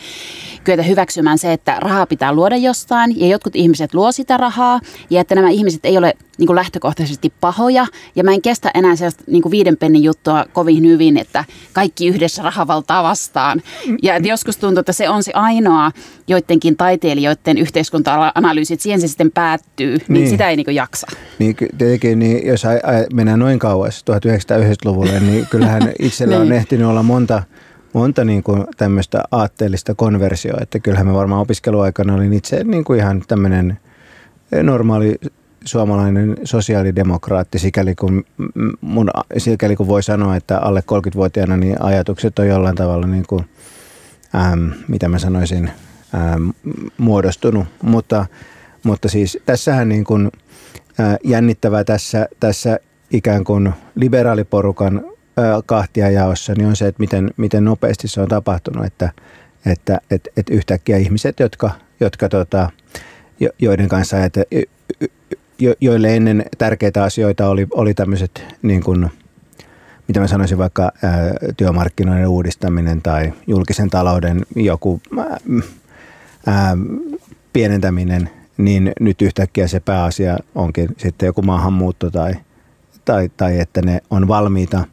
kyetä 0.64 0.84
hyväksymään 0.84 1.38
se, 1.38 1.54
että 1.54 1.80
rahaa 1.80 2.06
pitää 2.06 2.34
luoda 2.34 2.58
jostain 2.58 3.20
ja 3.20 3.28
jotkut 3.28 3.56
ihmiset 3.56 3.94
luo 3.94 4.12
sitä 4.12 4.38
rahaa 4.38 4.80
ja 5.10 5.22
että 5.22 5.36
nämä 5.36 5.50
ihmiset 5.50 5.86
ei 5.86 5.98
ole 5.98 6.14
niin 6.38 6.48
kuin 6.48 6.56
lähtökohtaisesti 6.56 7.34
pahoja. 7.42 7.88
Ja 8.16 8.24
mä 8.24 8.32
en 8.32 8.42
kestä 8.42 8.72
enää 8.74 8.96
sellaista 8.96 9.24
niin 9.28 9.42
kuin 9.42 9.52
viiden 9.52 9.78
pennin 9.78 10.04
juttua 10.04 10.46
kovin 10.54 10.84
hyvin, 10.84 11.18
että 11.18 11.46
kaikki 11.74 12.08
yhdessä 12.08 12.44
rahavaltaa 12.44 13.04
vastaan. 13.04 13.62
Ja 14.04 14.16
että 14.16 14.30
joskus 14.30 14.58
tuntuu, 14.58 14.80
että 14.80 14.94
se 14.94 15.10
on 15.10 15.24
se 15.24 15.32
ainoa 15.36 15.92
joidenkin 16.28 16.78
taiteilijoiden 16.78 17.58
yhteiskunta-analyysi, 17.58 18.74
että 18.74 18.84
siihen 18.84 19.02
se 19.02 19.08
sitten 19.08 19.32
päättyy, 19.32 19.98
niin, 19.98 20.04
niin 20.08 20.30
sitä 20.30 20.50
ei 20.50 20.56
niin 20.56 20.66
kuin 20.66 20.76
jaksa. 20.76 21.08
Niin 21.40 21.56
tietenkin, 21.78 22.20
niin 22.20 22.48
jos 22.48 22.64
mennään 23.14 23.40
noin 23.40 23.60
kauas 23.60 24.06
1990-luvulle, 24.12 25.20
niin 25.20 25.48
kyllähän 25.52 25.92
itsellä 26.00 26.38
on 26.38 26.50
niin. 26.50 26.58
ehtinyt 26.58 26.88
olla 26.88 27.04
monta 27.04 27.44
monta 27.94 28.26
niin 28.26 28.44
kuin 28.44 28.64
tämmöistä 28.78 29.24
aatteellista 29.32 29.96
konversioa, 29.96 30.60
että 30.62 30.80
kyllähän 30.80 31.08
me 31.08 31.14
varmaan 31.14 31.42
opiskeluaikana 31.42 32.14
olin 32.14 32.34
itse 32.34 32.64
niin 32.64 32.84
kuin 32.84 33.00
ihan 33.00 33.24
tämmöinen 33.28 33.80
normaali 34.64 35.16
suomalainen 35.66 36.38
sosiaalidemokraatti, 36.44 37.60
sikäli 37.60 37.96
kun, 37.96 38.26
mun, 38.82 39.10
sikäli 39.38 39.76
kun 39.76 39.88
voi 39.88 40.04
sanoa, 40.04 40.36
että 40.36 40.60
alle 40.60 40.80
30-vuotiaana 40.80 41.58
niin 41.58 41.82
ajatukset 41.82 42.40
on 42.40 42.48
jollain 42.48 42.76
tavalla, 42.76 43.08
niin 43.08 43.26
kuin, 43.28 43.46
äm, 44.36 44.72
mitä 44.88 45.10
mä 45.10 45.20
sanoisin, 45.20 45.72
äm, 46.34 46.54
muodostunut. 46.98 47.68
Mutta, 47.82 48.26
mutta 48.84 49.10
siis 49.10 49.38
tässähän 49.46 49.90
niin 49.90 50.04
kuin, 50.04 50.32
ä, 51.00 51.18
jännittävää 51.24 51.84
tässä, 51.84 52.28
tässä 52.40 52.80
ikään 53.12 53.44
kuin 53.44 53.74
liberaaliporukan 53.96 55.06
kahtia 55.66 56.10
jaossa, 56.10 56.54
niin 56.58 56.68
on 56.68 56.76
se, 56.76 56.88
että 56.88 57.00
miten, 57.00 57.32
miten 57.38 57.66
nopeasti 57.66 58.08
se 58.08 58.22
on 58.22 58.28
tapahtunut, 58.28 58.86
että, 58.86 59.12
että 59.66 60.02
et, 60.12 60.28
et 60.38 60.50
yhtäkkiä 60.50 60.98
ihmiset, 60.98 61.40
jotka, 61.40 61.72
jotka 62.00 62.30
tota, 62.30 62.70
joiden 63.60 63.88
kanssa 63.88 64.26
että 64.26 64.44
jo, 65.60 65.74
joille 65.82 66.16
ennen 66.16 66.46
tärkeitä 66.58 67.04
asioita 67.04 67.50
oli, 67.50 67.68
oli 67.72 67.94
tämmöiset 67.94 68.46
niin 68.62 68.84
kuin, 68.84 69.12
mitä 70.08 70.20
mä 70.20 70.28
sanoisin 70.28 70.58
vaikka 70.58 70.82
ää, 70.84 71.34
työmarkkinoiden 71.58 72.28
uudistaminen 72.28 73.02
tai 73.02 73.34
julkisen 73.48 73.90
talouden 73.90 74.46
joku 74.56 75.02
ää, 76.48 76.78
pienentäminen, 77.54 78.30
niin 78.58 78.92
nyt 79.00 79.22
yhtäkkiä 79.22 79.68
se 79.68 79.80
pääasia 79.80 80.38
onkin 80.56 80.90
sitten 80.98 81.28
joku 81.28 81.42
maahanmuutto 81.42 82.12
tai, 82.12 82.34
tai, 83.06 83.30
tai 83.38 83.60
että 83.60 83.82
ne 83.82 84.02
on 84.10 84.28
valmiita 84.28 84.86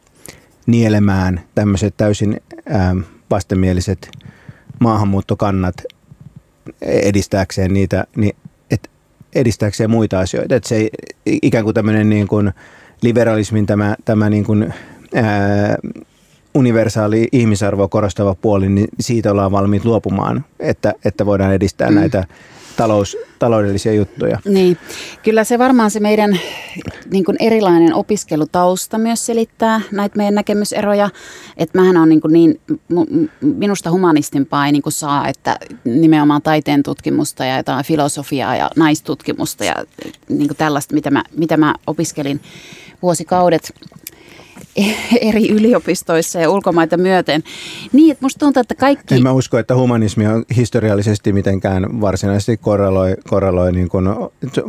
nielemään 0.67 1.41
tämmöiset 1.55 1.95
täysin 1.97 2.41
ää, 2.69 2.97
vastenmieliset 3.31 4.11
maahanmuuttokannat 4.81 5.75
edistääkseen 6.83 7.75
niitä, 7.75 8.05
niin 8.17 8.37
edistääkseen 9.35 9.91
muita 9.91 10.21
asioita. 10.21 10.55
Että 10.55 10.69
se 10.69 10.89
ikään 11.27 11.65
kuin 11.65 11.75
tämmöinen 11.75 12.09
niin 12.09 12.29
kuin 12.29 12.53
liberalismin 13.03 13.67
tämä, 13.67 13.97
tämä 14.05 14.31
niin 14.31 14.45
kuin, 14.45 14.75
ää, 15.15 15.77
universaali 16.55 17.29
ihmisarvoa 17.33 17.89
korostava 17.89 18.35
puoli, 18.35 18.69
niin 18.69 18.89
siitä 19.01 19.31
ollaan 19.31 19.53
valmiit 19.53 19.85
luopumaan, 19.85 20.45
että, 20.61 20.95
että 21.05 21.27
voidaan 21.27 21.55
edistää 21.55 21.91
mm. 21.91 21.95
näitä 21.95 22.25
talous, 22.77 23.17
taloudellisia 23.39 23.93
juttuja. 23.93 24.39
Niin, 24.45 24.79
kyllä 25.23 25.45
se 25.45 25.59
varmaan 25.59 25.91
se 25.91 26.01
meidän 26.01 26.41
niin 27.11 27.25
kuin 27.25 27.37
erilainen 27.41 27.95
opiskelutausta 27.95 28.99
myös 28.99 29.27
selittää 29.27 29.81
näitä 29.93 30.17
meidän 30.17 30.35
näkemyseroja. 30.35 31.11
Että 31.57 31.79
mähän 31.79 31.97
on 31.97 32.09
niin, 32.09 32.21
kuin 32.21 32.33
niin 32.33 32.61
minusta 33.41 33.91
humanistimpaa 33.91 34.67
ei 34.67 34.73
niin 34.73 34.83
kuin 34.83 34.93
saa, 34.93 35.29
että 35.29 35.59
nimenomaan 35.85 36.43
taiteen 36.43 36.83
tutkimusta 36.83 37.45
ja 37.45 37.57
jotain 37.57 37.85
filosofiaa 37.85 38.57
ja 38.57 38.71
naistutkimusta 38.77 39.65
ja 39.65 39.75
niin 40.29 40.49
kuin 40.49 40.57
tällaista, 40.57 40.95
mitä 40.95 41.11
mä, 41.11 41.25
mitä 41.37 41.57
mä 41.57 41.75
opiskelin 41.87 42.41
vuosikaudet 43.03 43.73
eri 45.29 45.49
yliopistoissa 45.49 46.41
ja 46.41 46.51
ulkomaita 46.51 46.97
myöten. 46.97 47.43
Niin, 47.93 48.13
että 48.13 48.25
musta 48.25 48.39
tuntuu, 48.39 48.61
että 48.61 48.75
kaikki... 48.75 49.15
En 49.15 49.23
mä 49.23 49.33
usko, 49.33 49.59
että 49.59 49.77
humanismi 49.77 50.27
on 50.27 50.45
historiallisesti 50.57 51.33
mitenkään 51.33 52.01
varsinaisesti 52.01 52.57
korreloi, 52.57 53.17
korreloi 53.29 53.73
niin 53.73 53.89
kuin 53.89 54.07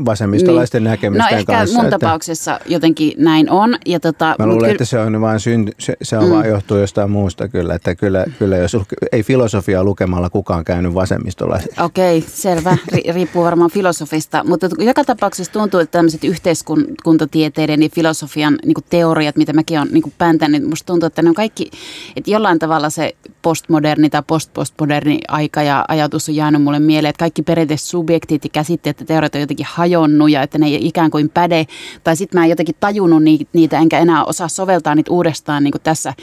vasemmistolaisten 0.06 0.84
niin. 0.84 0.90
näkemysten 0.90 1.32
no, 1.32 1.38
ehkä 1.38 1.54
kanssa. 1.54 1.76
mun 1.76 1.86
että... 1.86 2.00
tapauksessa 2.00 2.60
jotenkin 2.66 3.14
näin 3.18 3.50
on. 3.50 3.76
Ja 3.86 4.00
tota, 4.00 4.36
mä 4.40 4.46
luulen, 4.46 4.60
kyllä... 4.60 4.72
että 4.72 4.86
se 4.86 5.00
on 5.00 5.22
vaan 5.22 5.40
synt, 5.40 5.70
se, 5.80 5.98
se 6.02 6.18
on 6.18 6.26
mm. 6.26 6.32
vaan 6.32 6.50
johtuu 6.50 6.78
jostain 6.78 7.12
muusta 7.12 7.48
kyllä. 7.48 7.76
Että 7.76 7.96
kyllä, 7.96 8.26
kyllä 8.40 8.58
jos 8.58 8.78
ei 9.12 9.24
filosofiaa 9.24 9.84
lukemalla 9.84 10.30
kukaan 10.30 10.64
käynyt 10.64 10.94
vasemmistolaisia. 10.94 11.74
Okei, 11.84 12.18
okay, 12.18 12.30
selvä. 12.34 12.78
Riippuu 13.14 13.44
varmaan 13.44 13.72
filosofista. 13.72 14.44
Mutta 14.48 14.70
joka 14.80 15.04
tapauksessa 15.04 15.54
tuntuu, 15.54 15.80
että 15.80 15.92
tämmöiset 15.92 16.24
yhteiskuntatieteiden 16.24 17.84
ja 17.84 17.90
filosofian 17.90 18.60
niin 18.66 18.76
teoriat, 18.90 19.36
mitä 19.36 19.54
mäkin 19.54 19.80
olen 19.80 19.93
niin 19.94 20.14
pääntänyt. 20.18 20.62
Niin 20.62 20.70
musta 20.70 20.86
tuntuu, 20.86 21.08
että 21.08 21.22
ne 21.22 21.30
on 21.30 21.36
kaikki, 21.36 21.72
että 22.16 22.32
jollain 22.32 22.60
tavalla 22.60 22.90
se 22.90 23.16
postmoderni 23.42 24.10
tai 24.10 24.24
postpostmoderni 24.28 25.20
aika 25.28 25.64
ja 25.64 25.86
ajatus 25.88 26.30
on 26.30 26.36
jäänyt 26.36 26.64
mulle 26.64 26.80
mieleen, 26.80 27.10
että 27.10 27.20
kaikki 27.20 27.42
perinteiset 27.42 27.88
subjektit 27.88 28.44
ja 28.44 28.50
käsitteet 28.50 29.00
ja 29.00 29.06
teoriat 29.06 29.36
on 29.36 29.42
jotenkin 29.42 29.66
hajonnut 29.70 30.32
ja 30.32 30.42
että 30.42 30.58
ne 30.58 30.66
ei 30.66 30.88
ikään 30.88 31.12
kuin 31.12 31.30
päde. 31.30 31.66
Tai 32.04 32.16
sitten 32.16 32.40
mä 32.40 32.46
en 32.46 32.50
jotenkin 32.50 32.76
tajunnut 32.80 33.24
niitä 33.54 33.80
enkä 33.80 34.00
enää 34.00 34.26
osaa 34.26 34.48
soveltaa 34.48 34.96
niitä 34.96 35.12
uudestaan 35.12 35.64
niin 35.64 35.72
kuin 35.72 35.82
tässä, 35.82 36.14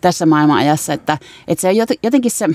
tässä 0.00 0.26
maailmanajassa. 0.26 0.92
Että, 0.92 1.18
että 1.48 1.62
se 1.62 1.68
on 1.68 1.76
jotenkin 2.02 2.30
se 2.30 2.48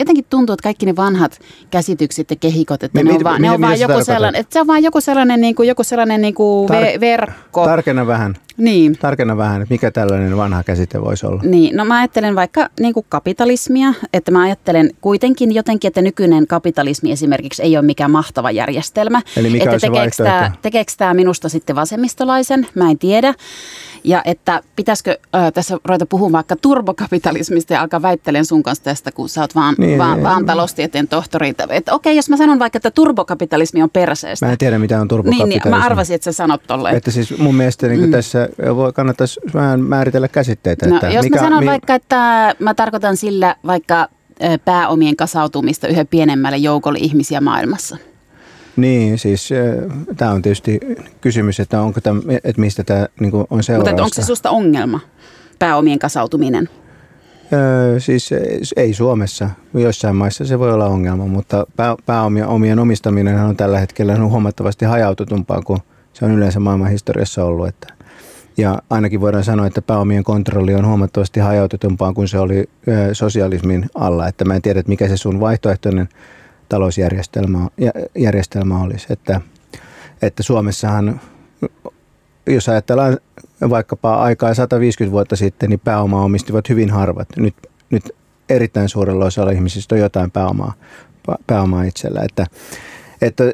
jotenkin 0.00 0.24
tuntuu, 0.30 0.52
että 0.52 0.62
kaikki 0.62 0.86
ne 0.86 0.96
vanhat 0.96 1.40
käsitykset 1.70 2.30
ja 2.30 2.36
kehikot, 2.36 2.82
että 2.82 2.98
ne, 2.98 3.10
ne 3.10 3.16
on 3.16 3.24
vaan, 3.24 3.42
ne 3.42 3.50
on 3.50 3.60
vaan 3.60 3.80
joku 3.80 4.04
sellainen, 4.04 4.40
että 4.40 4.52
se 4.52 4.60
on 4.60 4.66
vaan 4.66 4.82
joku 4.82 5.00
sellainen, 5.00 5.40
niin 5.40 5.54
kuin, 5.54 5.68
joku 5.68 5.84
sellainen 5.84 6.22
niin 6.22 6.34
kuin 6.34 6.70
Tar- 6.70 7.00
verkko. 7.00 7.64
Tarkenna 7.64 8.06
vähän. 8.06 8.36
Niin. 8.56 8.98
Tarkenna 8.98 9.36
vähän, 9.36 9.62
että 9.62 9.74
mikä 9.74 9.90
tällainen 9.90 10.36
vanha 10.36 10.62
käsite 10.62 11.00
voisi 11.00 11.26
olla. 11.26 11.42
Niin, 11.44 11.76
no 11.76 11.84
mä 11.84 11.98
ajattelen 11.98 12.34
vaikka 12.34 12.68
niin 12.80 12.94
kuin 12.94 13.06
kapitalismia, 13.08 13.94
että 14.12 14.30
mä 14.30 14.42
ajattelen 14.42 14.90
kuitenkin 15.00 15.54
jotenkin, 15.54 15.88
että 15.88 16.02
nykyinen 16.02 16.46
kapitalismi 16.46 17.12
esimerkiksi 17.12 17.62
ei 17.62 17.76
ole 17.76 17.84
mikään 17.84 18.10
mahtava 18.10 18.50
järjestelmä. 18.50 19.22
Eli 19.36 19.50
mikä 19.50 19.72
että 19.72 19.86
tekeekö 19.86 20.16
tämä, 20.16 20.52
tekeekö 20.62 20.92
tämä 20.96 21.14
minusta 21.14 21.48
sitten 21.48 21.76
vasemmistolaisen, 21.76 22.66
mä 22.74 22.90
en 22.90 22.98
tiedä. 22.98 23.34
Ja 24.04 24.22
että 24.24 24.62
pitäisikö 24.76 25.18
äh, 25.34 25.52
tässä 25.52 25.78
ruveta 25.84 26.06
puhumaan 26.06 26.32
vaikka 26.32 26.56
turbokapitalismista 26.56 27.72
ja 27.72 27.80
alkaa 27.80 28.02
väittelen 28.02 28.44
sun 28.44 28.62
kanssa 28.62 28.84
tästä, 28.84 29.12
kun 29.12 29.28
sä 29.28 29.40
oot 29.40 29.54
vaan, 29.54 29.65
niin, 29.78 29.98
vaan, 29.98 30.16
niin, 30.16 30.24
vaan 30.24 30.36
niin. 30.36 30.46
taloustieteen 30.46 31.08
tohtori. 31.08 31.54
Että 31.68 31.94
okei, 31.94 32.16
jos 32.16 32.30
mä 32.30 32.36
sanon 32.36 32.58
vaikka, 32.58 32.76
että 32.76 32.90
turbokapitalismi 32.90 33.82
on 33.82 33.90
perseestä. 33.90 34.46
Mä 34.46 34.52
en 34.52 34.58
tiedä, 34.58 34.78
mitä 34.78 35.00
on 35.00 35.08
turbokapitalismi. 35.08 35.54
Niin, 35.54 35.62
niin 35.64 35.80
mä 35.80 35.84
arvasin, 35.84 36.14
että 36.14 36.24
sä 36.24 36.32
sanot 36.32 36.62
tolleen. 36.66 36.96
Että 36.96 37.10
siis 37.10 37.38
mun 37.38 37.54
mielestä 37.54 37.88
niin 37.88 38.04
mm. 38.04 38.10
tässä 38.10 38.48
voi 38.76 38.92
kannattaisi 38.92 39.40
vähän 39.54 39.80
määritellä 39.80 40.28
käsitteitä. 40.28 40.86
No, 40.86 40.94
että 40.94 41.10
jos 41.10 41.24
mikä, 41.24 41.36
mä 41.36 41.42
sanon 41.42 41.60
mi- 41.60 41.66
vaikka, 41.66 41.94
että 41.94 42.54
mä 42.58 42.74
tarkoitan 42.74 43.16
sillä 43.16 43.56
vaikka 43.66 44.08
pääomien 44.64 45.16
kasautumista 45.16 45.88
yhä 45.88 46.04
pienemmälle 46.04 46.56
joukolle 46.56 46.98
ihmisiä 46.98 47.40
maailmassa. 47.40 47.96
Niin, 48.76 49.18
siis 49.18 49.50
tämä 50.16 50.30
on 50.30 50.42
tietysti 50.42 50.80
kysymys, 51.20 51.60
että, 51.60 51.80
onko 51.80 52.00
tämä, 52.00 52.20
että 52.44 52.60
mistä 52.60 52.84
tämä 52.84 53.06
niin 53.20 53.32
on 53.50 53.62
seurausta. 53.62 53.90
Mutta 53.90 54.02
onko 54.02 54.14
se 54.14 54.22
susta 54.22 54.50
ongelma, 54.50 55.00
pääomien 55.58 55.98
kasautuminen? 55.98 56.68
Öö, 57.52 58.00
siis 58.00 58.30
ei 58.76 58.94
Suomessa. 58.94 59.50
Joissain 59.74 60.16
maissa 60.16 60.44
se 60.44 60.58
voi 60.58 60.72
olla 60.72 60.86
ongelma, 60.86 61.26
mutta 61.26 61.66
pää, 61.76 61.96
pääomien 62.06 62.46
omien 62.46 62.78
omistaminen 62.78 63.40
on 63.40 63.56
tällä 63.56 63.78
hetkellä 63.78 64.16
huomattavasti 64.16 64.84
hajautetumpaa 64.84 65.62
kuin 65.62 65.80
se 66.12 66.24
on 66.24 66.30
yleensä 66.30 66.60
maailman 66.60 66.90
historiassa 66.90 67.44
ollut. 67.44 67.68
Että, 67.68 67.92
ja 68.56 68.78
ainakin 68.90 69.20
voidaan 69.20 69.44
sanoa, 69.44 69.66
että 69.66 69.82
pääomien 69.82 70.24
kontrolli 70.24 70.74
on 70.74 70.86
huomattavasti 70.86 71.40
hajautetumpaa 71.40 72.12
kuin 72.12 72.28
se 72.28 72.38
oli 72.38 72.70
ö, 72.88 73.14
sosialismin 73.14 73.86
alla. 73.94 74.28
Että 74.28 74.44
mä 74.44 74.54
en 74.54 74.62
tiedä, 74.62 74.80
että 74.80 74.90
mikä 74.90 75.08
se 75.08 75.16
sun 75.16 75.40
vaihtoehtoinen 75.40 76.08
talousjärjestelmä 76.68 77.68
järjestelmä 78.18 78.82
olisi. 78.82 79.06
Että, 79.10 79.40
että 80.22 80.42
Suomessahan, 80.42 81.20
jos 82.46 82.68
ajatellaan 82.68 83.18
vaikkapa 83.70 84.14
aikaa 84.14 84.54
150 84.54 85.12
vuotta 85.12 85.36
sitten, 85.36 85.70
niin 85.70 85.80
pääomaa 85.80 86.22
omistivat 86.22 86.68
hyvin 86.68 86.90
harvat. 86.90 87.28
Nyt, 87.36 87.54
nyt 87.90 88.14
erittäin 88.48 88.88
suurella 88.88 89.24
osalla 89.24 89.50
ihmisistä 89.50 89.94
on 89.94 90.00
jotain 90.00 90.30
pääomaa, 90.30 90.72
pääomaa 91.46 91.84
itsellä. 91.84 92.20
Että, 92.22 92.46
että 93.22 93.52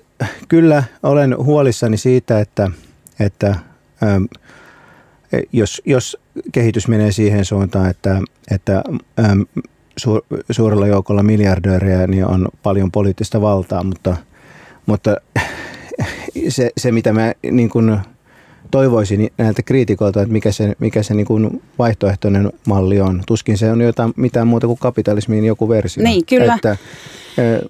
kyllä 0.49 0.85
olen 1.03 1.37
huolissani 1.39 1.97
siitä, 1.97 2.41
että, 2.41 2.71
että 3.21 3.57
ähm, 4.03 4.25
jos, 5.53 5.83
jos 5.85 6.19
kehitys 6.53 6.89
menee 6.89 7.13
siihen 7.13 7.45
suuntaan, 7.45 7.91
että, 7.91 8.21
että 8.51 8.83
ähm, 9.21 9.41
su, 9.97 10.21
suurella 10.51 10.87
joukolla 10.87 11.23
miljardöörejä 11.23 12.07
niin 12.07 12.27
on 12.27 12.49
paljon 12.63 12.93
poliittista 12.93 13.41
valtaa, 13.41 13.85
mutta, 13.85 14.17
mutta 14.87 15.17
se, 16.49 16.71
se 16.77 16.93
mitä 16.93 17.13
mä 17.13 17.33
niin 17.51 17.71
kuin 17.71 17.99
toivoisin 18.73 19.31
näiltä 19.39 19.63
kriitikoilta, 19.63 20.23
että 20.23 20.33
mikä 20.33 20.53
se, 20.53 20.73
mikä 20.79 21.03
se 21.03 21.15
niin 21.15 21.27
kuin 21.27 21.63
vaihtoehtoinen 21.79 22.53
malli 22.67 23.01
on. 23.01 23.23
Tuskin 23.27 23.59
se 23.59 23.71
on 23.71 23.81
jotain, 23.81 24.13
mitään 24.17 24.47
muuta 24.47 24.67
kuin 24.67 24.79
kapitalismiin 24.79 25.45
joku 25.45 25.69
versio. 25.69 26.05
Niin, 26.05 26.27
kyllä. 26.27 26.55
Että, 26.55 26.77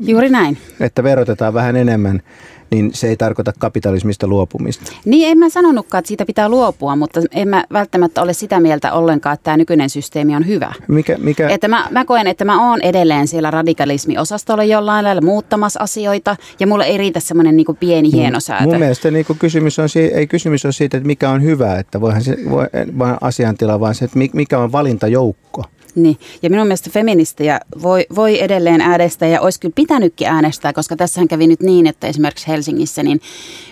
Juuri 0.00 0.28
näin. 0.28 0.58
Että 0.80 1.02
verotetaan 1.02 1.54
vähän 1.54 1.76
enemmän 1.76 2.22
niin 2.72 2.90
se 2.94 3.08
ei 3.08 3.16
tarkoita 3.16 3.52
kapitalismista 3.58 4.26
luopumista. 4.26 4.92
Niin, 5.04 5.28
en 5.28 5.38
mä 5.38 5.48
sanonutkaan, 5.48 5.98
että 5.98 6.08
siitä 6.08 6.26
pitää 6.26 6.48
luopua, 6.48 6.96
mutta 6.96 7.20
en 7.32 7.48
mä 7.48 7.64
välttämättä 7.72 8.22
ole 8.22 8.32
sitä 8.32 8.60
mieltä 8.60 8.92
ollenkaan, 8.92 9.34
että 9.34 9.44
tämä 9.44 9.56
nykyinen 9.56 9.90
systeemi 9.90 10.36
on 10.36 10.46
hyvä. 10.46 10.72
Mikä, 10.88 11.16
mikä? 11.18 11.48
Että 11.48 11.68
mä, 11.68 11.88
mä 11.90 12.04
koen, 12.04 12.26
että 12.26 12.44
mä 12.44 12.70
oon 12.70 12.80
edelleen 12.80 13.28
siellä 13.28 13.50
radikalismiosastolla 13.50 14.64
jollain 14.64 15.04
lailla 15.04 15.22
muuttamassa 15.22 15.80
asioita, 15.80 16.36
ja 16.60 16.66
mulle 16.66 16.84
ei 16.84 16.98
riitä 16.98 17.20
semmoinen 17.20 17.56
niin 17.56 17.76
pieni 17.80 18.08
mm. 18.08 18.12
hieno 18.12 18.40
säätö. 18.40 18.64
Mun 18.64 18.78
mielestä 18.78 19.10
niin 19.10 19.26
kysymys 19.38 19.78
on, 19.78 19.88
ei 20.14 20.26
kysymys 20.26 20.64
ole 20.64 20.72
siitä, 20.72 20.96
että 20.96 21.06
mikä 21.06 21.30
on 21.30 21.42
hyvä, 21.42 21.78
että 21.78 22.00
voihan 22.00 22.22
se, 22.22 22.36
voi, 22.50 22.66
vaan 22.98 23.18
asiantila, 23.20 23.80
vaan 23.80 23.94
se, 23.94 24.04
että 24.04 24.18
mikä 24.32 24.58
on 24.58 24.72
valintajoukko. 24.72 25.64
Niin, 25.94 26.18
ja 26.42 26.50
minun 26.50 26.66
mielestä 26.66 26.90
feministejä 26.90 27.60
voi, 27.82 28.06
voi 28.14 28.42
edelleen 28.42 28.80
äänestää 28.80 29.28
ja 29.28 29.40
olisi 29.40 29.60
kyllä 29.60 29.72
pitänytkin 29.74 30.28
äänestää, 30.28 30.72
koska 30.72 30.96
tässähän 30.96 31.28
kävi 31.28 31.46
nyt 31.46 31.60
niin, 31.60 31.86
että 31.86 32.06
esimerkiksi 32.06 32.48
Helsingissä 32.48 33.02
niin 33.02 33.20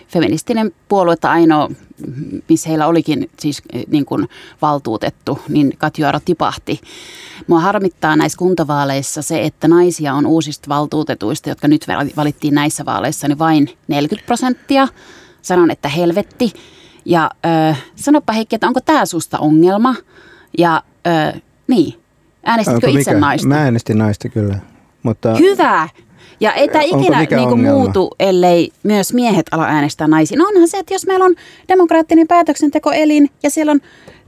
feministinen 0.08 0.72
puolue 0.88 1.16
ainoa, 1.22 1.70
missä 2.48 2.68
heillä 2.68 2.86
olikin 2.86 3.30
siis 3.38 3.62
eh, 3.72 3.84
niin 3.88 4.04
kuin 4.04 4.28
valtuutettu, 4.62 5.38
niin 5.48 5.74
Katjuaro 5.78 6.20
tipahti. 6.24 6.80
Mua 7.46 7.60
harmittaa 7.60 8.16
näissä 8.16 8.38
kuntavaaleissa 8.38 9.22
se, 9.22 9.42
että 9.42 9.68
naisia 9.68 10.14
on 10.14 10.26
uusista 10.26 10.68
valtuutetuista, 10.68 11.48
jotka 11.48 11.68
nyt 11.68 11.86
valittiin 12.16 12.54
näissä 12.54 12.84
vaaleissa, 12.84 13.28
niin 13.28 13.38
vain 13.38 13.70
40 13.88 14.26
prosenttia. 14.26 14.88
Sanon, 15.42 15.70
että 15.70 15.88
helvetti. 15.88 16.52
Ja 17.04 17.30
äh, 17.46 17.82
sanoppa 17.96 18.32
Heikki, 18.32 18.54
että 18.54 18.66
onko 18.66 18.80
tämä 18.80 19.06
susta 19.06 19.38
ongelma? 19.38 19.94
Ja 20.58 20.82
äh, 21.06 21.42
niin, 21.66 21.99
Äänestitkö 22.44 22.86
Onko 22.86 22.98
itse 22.98 23.10
mikä? 23.10 23.20
naista? 23.20 23.48
Mä 23.48 23.62
äänestin 23.62 23.98
naista 23.98 24.28
kyllä. 24.28 24.58
Mutta 25.02 25.36
Hyvä! 25.36 25.88
Ja 26.40 26.52
ei 26.52 26.68
tämä 26.68 26.84
ikinä 26.84 27.26
niin 27.36 27.48
kuin 27.48 27.60
muutu, 27.60 28.14
ellei 28.20 28.70
myös 28.82 29.14
miehet 29.14 29.46
ala 29.50 29.64
äänestää 29.64 30.08
naisia. 30.08 30.38
No 30.38 30.44
onhan 30.48 30.68
se, 30.68 30.78
että 30.78 30.94
jos 30.94 31.06
meillä 31.06 31.24
on 31.24 31.34
demokraattinen 31.68 32.26
päätöksentekoelin 32.26 33.30
ja 33.42 33.50
siellä 33.50 33.72
on, 33.72 33.80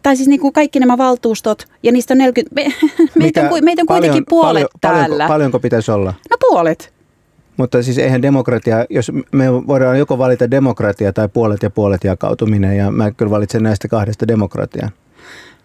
tai 0.02 0.16
siis 0.16 0.28
niin 0.28 0.40
kuin 0.40 0.52
kaikki 0.52 0.80
nämä 0.80 0.98
valtuustot 0.98 1.64
ja 1.82 1.92
niistä 1.92 2.14
on 2.14 2.18
40, 2.18 2.54
me, 2.54 2.72
meitä, 3.18 3.50
on, 3.50 3.64
meitä 3.64 3.82
on 3.82 3.86
kuitenkin 3.86 4.24
paljon, 4.24 4.26
puolet 4.28 4.54
paljon, 4.54 4.70
täällä. 4.80 5.08
Paljonko, 5.08 5.28
paljonko 5.28 5.60
pitäisi 5.60 5.90
olla? 5.90 6.14
No 6.30 6.36
puolet. 6.40 6.92
Mutta 7.56 7.82
siis 7.82 7.98
eihän 7.98 8.22
demokratia, 8.22 8.86
jos 8.90 9.12
me 9.32 9.52
voidaan 9.66 9.98
joko 9.98 10.18
valita 10.18 10.50
demokratia 10.50 11.12
tai 11.12 11.28
puolet 11.28 11.62
ja 11.62 11.70
puolet 11.70 12.04
jakautuminen 12.04 12.76
ja 12.76 12.90
mä 12.90 13.10
kyllä 13.10 13.30
valitsen 13.30 13.62
näistä 13.62 13.88
kahdesta 13.88 14.28
demokratiaa. 14.28 14.90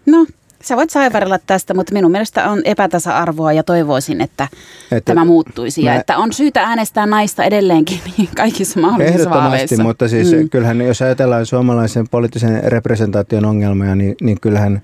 No 0.06 0.26
Sä 0.68 0.76
voit 0.76 0.90
saivarilla 0.90 1.40
tästä, 1.48 1.74
mutta 1.74 1.94
minun 1.94 2.12
mielestä 2.12 2.50
on 2.50 2.62
epätasa-arvoa 2.66 3.54
ja 3.54 3.64
toivoisin, 3.64 4.22
että, 4.22 4.48
että 4.92 5.12
tämä 5.12 5.26
muuttuisi. 5.26 5.84
Mä, 5.84 5.90
ja 5.90 5.96
että 5.96 6.18
on 6.18 6.34
syytä 6.34 6.64
äänestää 6.64 7.06
naista 7.06 7.44
edelleenkin 7.44 8.00
kaikissa 8.38 8.80
mahdollisissa 8.80 9.20
Ehdottomasti, 9.20 9.50
vaaleissa. 9.50 9.84
mutta 9.84 10.08
siis 10.08 10.32
mm. 10.32 10.50
kyllähän 10.50 10.82
jos 10.82 11.02
ajatellaan 11.02 11.46
suomalaisen 11.46 12.08
poliittisen 12.12 12.64
representaation 12.64 13.46
ongelmia, 13.46 13.96
niin, 13.96 14.16
niin 14.22 14.38
kyllähän, 14.42 14.82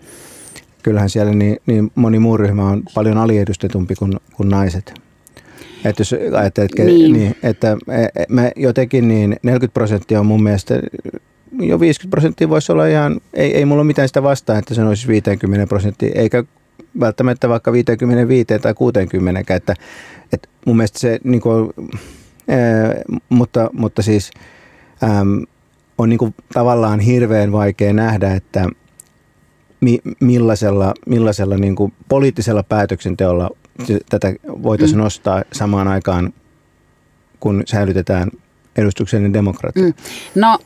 kyllähän 0.84 1.10
siellä 1.10 1.34
niin, 1.34 1.58
niin 1.66 1.92
moni 1.96 2.20
muu 2.20 2.38
ryhmä 2.38 2.70
on 2.70 2.84
paljon 2.94 3.18
aliedustetumpi 3.18 3.96
kuin, 3.96 4.14
kuin 4.34 4.50
naiset. 4.50 4.94
Että 5.86 6.02
jos 6.02 6.16
ajattelet, 6.38 6.72
niin. 6.78 7.14
Niin, 7.14 7.36
että 7.44 7.78
me 8.30 8.52
jotenkin 8.56 9.08
niin 9.08 9.36
40 9.44 9.74
prosenttia 9.74 10.20
on 10.20 10.26
mun 10.26 10.44
mielestä 10.44 10.80
jo 11.60 11.80
50 11.80 12.10
prosenttia 12.10 12.50
voisi 12.50 12.72
olla 12.72 12.88
ihan, 12.88 13.22
ei, 13.34 13.58
ei 13.58 13.66
mulla 13.66 13.82
ole 13.82 13.88
mitään 13.88 14.08
sitä 14.08 14.24
vastaan, 14.24 14.60
että 14.60 14.74
se 14.74 14.84
olisi 14.84 15.08
50 15.08 15.68
prosenttia, 15.68 16.12
eikä 16.16 16.44
välttämättä 17.00 17.50
vaikka 17.50 17.72
55 17.72 18.46
tai 18.62 18.74
60, 18.74 19.56
että, 19.56 19.74
että 20.34 20.50
mun 20.66 20.78
mielestä 20.78 21.00
se 21.00 21.20
niin 21.24 21.42
kuin, 21.42 21.74
ää, 22.48 22.94
mutta, 23.30 23.70
mutta 23.74 24.02
siis 24.02 24.32
äm, 25.04 25.46
on 25.98 26.10
niin 26.10 26.18
kuin 26.18 26.36
tavallaan 26.54 27.00
hirveän 27.00 27.52
vaikea 27.52 27.94
nähdä, 27.94 28.34
että 28.34 28.68
mi, 29.82 30.00
millaisella, 30.20 30.94
millaisella 31.08 31.58
niin 31.58 31.76
kuin 31.76 31.94
poliittisella 32.10 32.64
päätöksenteolla 32.64 33.50
tätä 34.10 34.34
voitaisiin 34.46 34.98
mm. 34.98 35.04
nostaa 35.04 35.44
samaan 35.52 35.88
aikaan, 35.88 36.34
kun 37.40 37.64
säilytetään 37.66 38.32
edustuksellinen 38.76 39.34
demokratia. 39.34 39.84
Mm. 39.84 39.94
No 40.36 40.60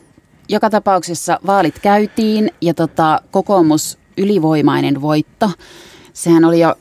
joka 0.48 0.70
tapauksessa 0.70 1.40
vaalit 1.46 1.78
käytiin 1.78 2.50
ja 2.60 2.74
tota, 2.74 3.20
kokoomus 3.30 3.98
ylivoimainen 4.16 5.02
voitto. 5.02 5.50
Sehän 6.12 6.44
oli 6.44 6.60
jo 6.60 6.74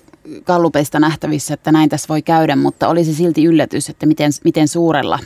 kallupeista 0.44 1.00
nähtävissä, 1.00 1.54
että 1.54 1.72
näin 1.72 1.90
tässä 1.90 2.08
voi 2.08 2.22
käydä, 2.22 2.56
mutta 2.56 2.88
oli 2.88 3.06
se 3.06 3.14
silti 3.14 3.46
yllätys, 3.46 3.90
että 3.90 4.06
miten, 4.06 4.32
miten 4.44 4.68
suurella 4.68 5.20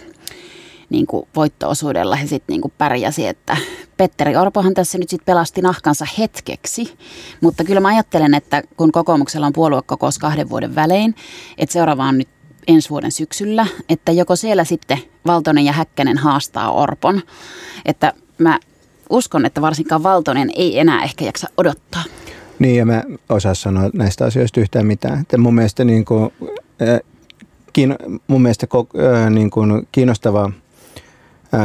niin 0.90 1.08
kuin 1.08 1.28
voittoosuudella 1.36 2.16
he 2.16 2.28
sitten 2.28 2.54
niin 2.54 2.74
pärjäsi, 2.78 3.28
että 3.28 3.58
Petteri 3.98 4.36
Orpohan 4.36 4.74
tässä 4.74 4.98
nyt 4.98 5.10
sitten 5.10 5.26
pelasti 5.26 5.62
nahkansa 5.62 6.06
hetkeksi, 6.18 6.94
mutta 7.42 7.64
kyllä 7.64 7.80
mä 7.80 7.88
ajattelen, 7.88 8.34
että 8.34 8.64
kun 8.78 8.92
kokoomuksella 8.92 9.48
on 9.48 9.54
puoluekokous 9.54 10.20
kahden 10.20 10.50
vuoden 10.50 10.76
välein, 10.76 11.16
että 11.58 11.74
seuraava 11.74 12.06
on 12.06 12.18
nyt 12.18 12.30
ensi 12.68 12.90
vuoden 12.90 13.12
syksyllä, 13.12 13.68
että 13.90 14.12
joko 14.12 14.36
siellä 14.36 14.64
sitten 14.64 14.98
Valtonen 15.26 15.66
ja 15.66 15.74
Häkkänen 15.74 16.18
haastaa 16.18 16.72
Orpon, 16.72 17.22
että 17.86 18.14
mä 18.42 18.60
uskon, 19.10 19.46
että 19.46 19.62
varsinkaan 19.62 20.04
Valtonen 20.04 20.50
ei 20.56 20.80
enää 20.80 21.04
ehkä 21.04 21.26
jaksa 21.26 21.48
odottaa. 21.58 22.04
Niin, 22.60 22.76
ja 22.76 22.86
mä 22.86 23.04
osaa 23.30 23.54
sanoa 23.54 23.90
näistä 23.94 24.26
asioista 24.26 24.60
yhtään 24.60 24.86
mitään. 24.86 25.22
Että 25.22 25.38
mun 25.38 25.56
mielestä, 25.56 25.84
niin 25.84 26.06
kuin, 26.06 26.32
äh, 26.82 27.00
mun 28.28 28.42
mielestä 28.42 28.68
äh, 28.76 29.30
niin 29.30 29.50
kuin 29.50 29.88
kiinnostava 29.92 30.52
äh, 31.54 31.62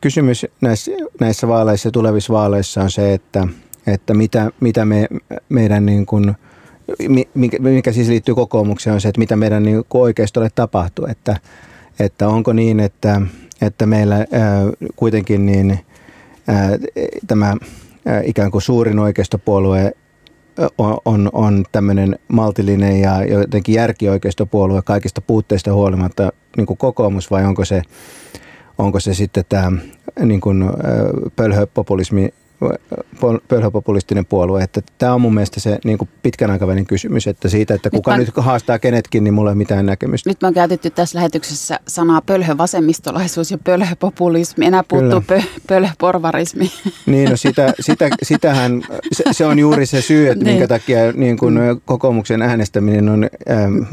kysymys 0.00 0.46
näissä, 0.60 0.90
näissä 1.20 1.48
vaaleissa 1.48 1.86
ja 1.86 1.92
tulevissa 1.92 2.32
vaaleissa 2.32 2.82
on 2.82 2.90
se, 2.90 3.12
että, 3.12 3.48
että 3.86 4.14
mitä, 4.14 4.50
mitä 4.60 4.84
me, 4.84 5.08
meidän 5.48 5.86
niin 5.86 6.06
kuin, 6.06 6.34
mikä, 7.34 7.58
mikä 7.58 7.92
siis 7.92 8.08
liittyy 8.08 8.34
kokoomukseen 8.34 8.94
on 8.94 9.00
se, 9.00 9.08
että 9.08 9.18
mitä 9.18 9.36
meidän 9.36 9.62
niin 9.62 9.84
oikeistolle 9.94 10.50
tapahtuu. 10.54 11.06
Että, 11.06 11.36
että 11.98 12.28
onko 12.28 12.52
niin, 12.52 12.80
että, 12.80 13.20
että 13.62 13.86
meillä 13.86 14.16
ää, 14.16 14.26
kuitenkin 14.96 15.46
niin– 15.46 15.78
tämä 17.26 17.56
ikään 18.24 18.50
kuin 18.50 18.62
suurin 18.62 18.98
oikeistopuolue 18.98 19.92
on, 20.78 20.98
on, 21.04 21.30
on 21.32 21.64
tämmöinen 21.72 22.18
maltillinen 22.28 23.00
ja 23.00 23.24
jotenkin 23.24 23.74
järkioikeistopuolue 23.74 24.82
kaikista 24.82 25.20
puutteista 25.20 25.72
huolimatta 25.72 26.32
niin 26.56 26.66
kuin 26.66 26.76
kokoomus 26.76 27.30
vai 27.30 27.44
onko 27.44 27.64
se, 27.64 27.82
onko 28.78 29.00
se 29.00 29.14
sitten 29.14 29.44
tämä 29.48 29.72
niin 30.20 30.40
kuin 30.40 30.64
pölhöpopulismi 31.36 32.34
pölhöpopulistinen 33.48 34.26
puolue. 34.26 34.62
Että 34.62 34.80
tämä 34.98 35.14
on 35.14 35.20
mun 35.20 35.34
mielestä 35.34 35.60
se 35.60 35.78
niin 35.84 35.98
kuin 35.98 36.08
pitkän 36.22 36.50
aikavälin 36.50 36.86
kysymys, 36.86 37.26
että 37.26 37.48
siitä, 37.48 37.74
että 37.74 37.90
kuka 37.90 38.16
nyt, 38.16 38.26
nyt 38.26 38.44
haastaa 38.44 38.78
kenetkin, 38.78 39.24
niin 39.24 39.34
mulla 39.34 39.50
ei 39.50 39.54
mitään 39.54 39.86
näkemystä. 39.86 40.30
Nyt 40.30 40.42
me 40.42 40.48
on 40.48 40.54
käytetty 40.54 40.90
tässä 40.90 41.18
lähetyksessä 41.18 41.80
sanaa 41.88 42.20
pölhövasemmistolaisuus 42.20 43.50
ja 43.50 43.58
pölhöpopulismi. 43.58 44.66
Enää 44.66 44.84
puuttuu 44.88 45.22
pö, 45.26 45.42
pölhöporvarismi. 45.66 46.70
Niin, 47.06 47.30
no 47.30 47.36
sitä, 47.36 47.74
sitä, 47.80 48.08
sitähän, 48.22 48.82
se, 49.12 49.24
se 49.32 49.46
on 49.46 49.58
juuri 49.58 49.86
se 49.86 50.00
syy, 50.00 50.28
että 50.28 50.44
niin. 50.44 50.54
minkä 50.54 50.68
takia 50.68 51.12
niin 51.12 51.36
kuin 51.38 51.54
mm. 51.54 51.80
kokoomuksen 51.84 52.42
äänestäminen 52.42 53.08
on 53.08 53.28
äm, 53.50 53.86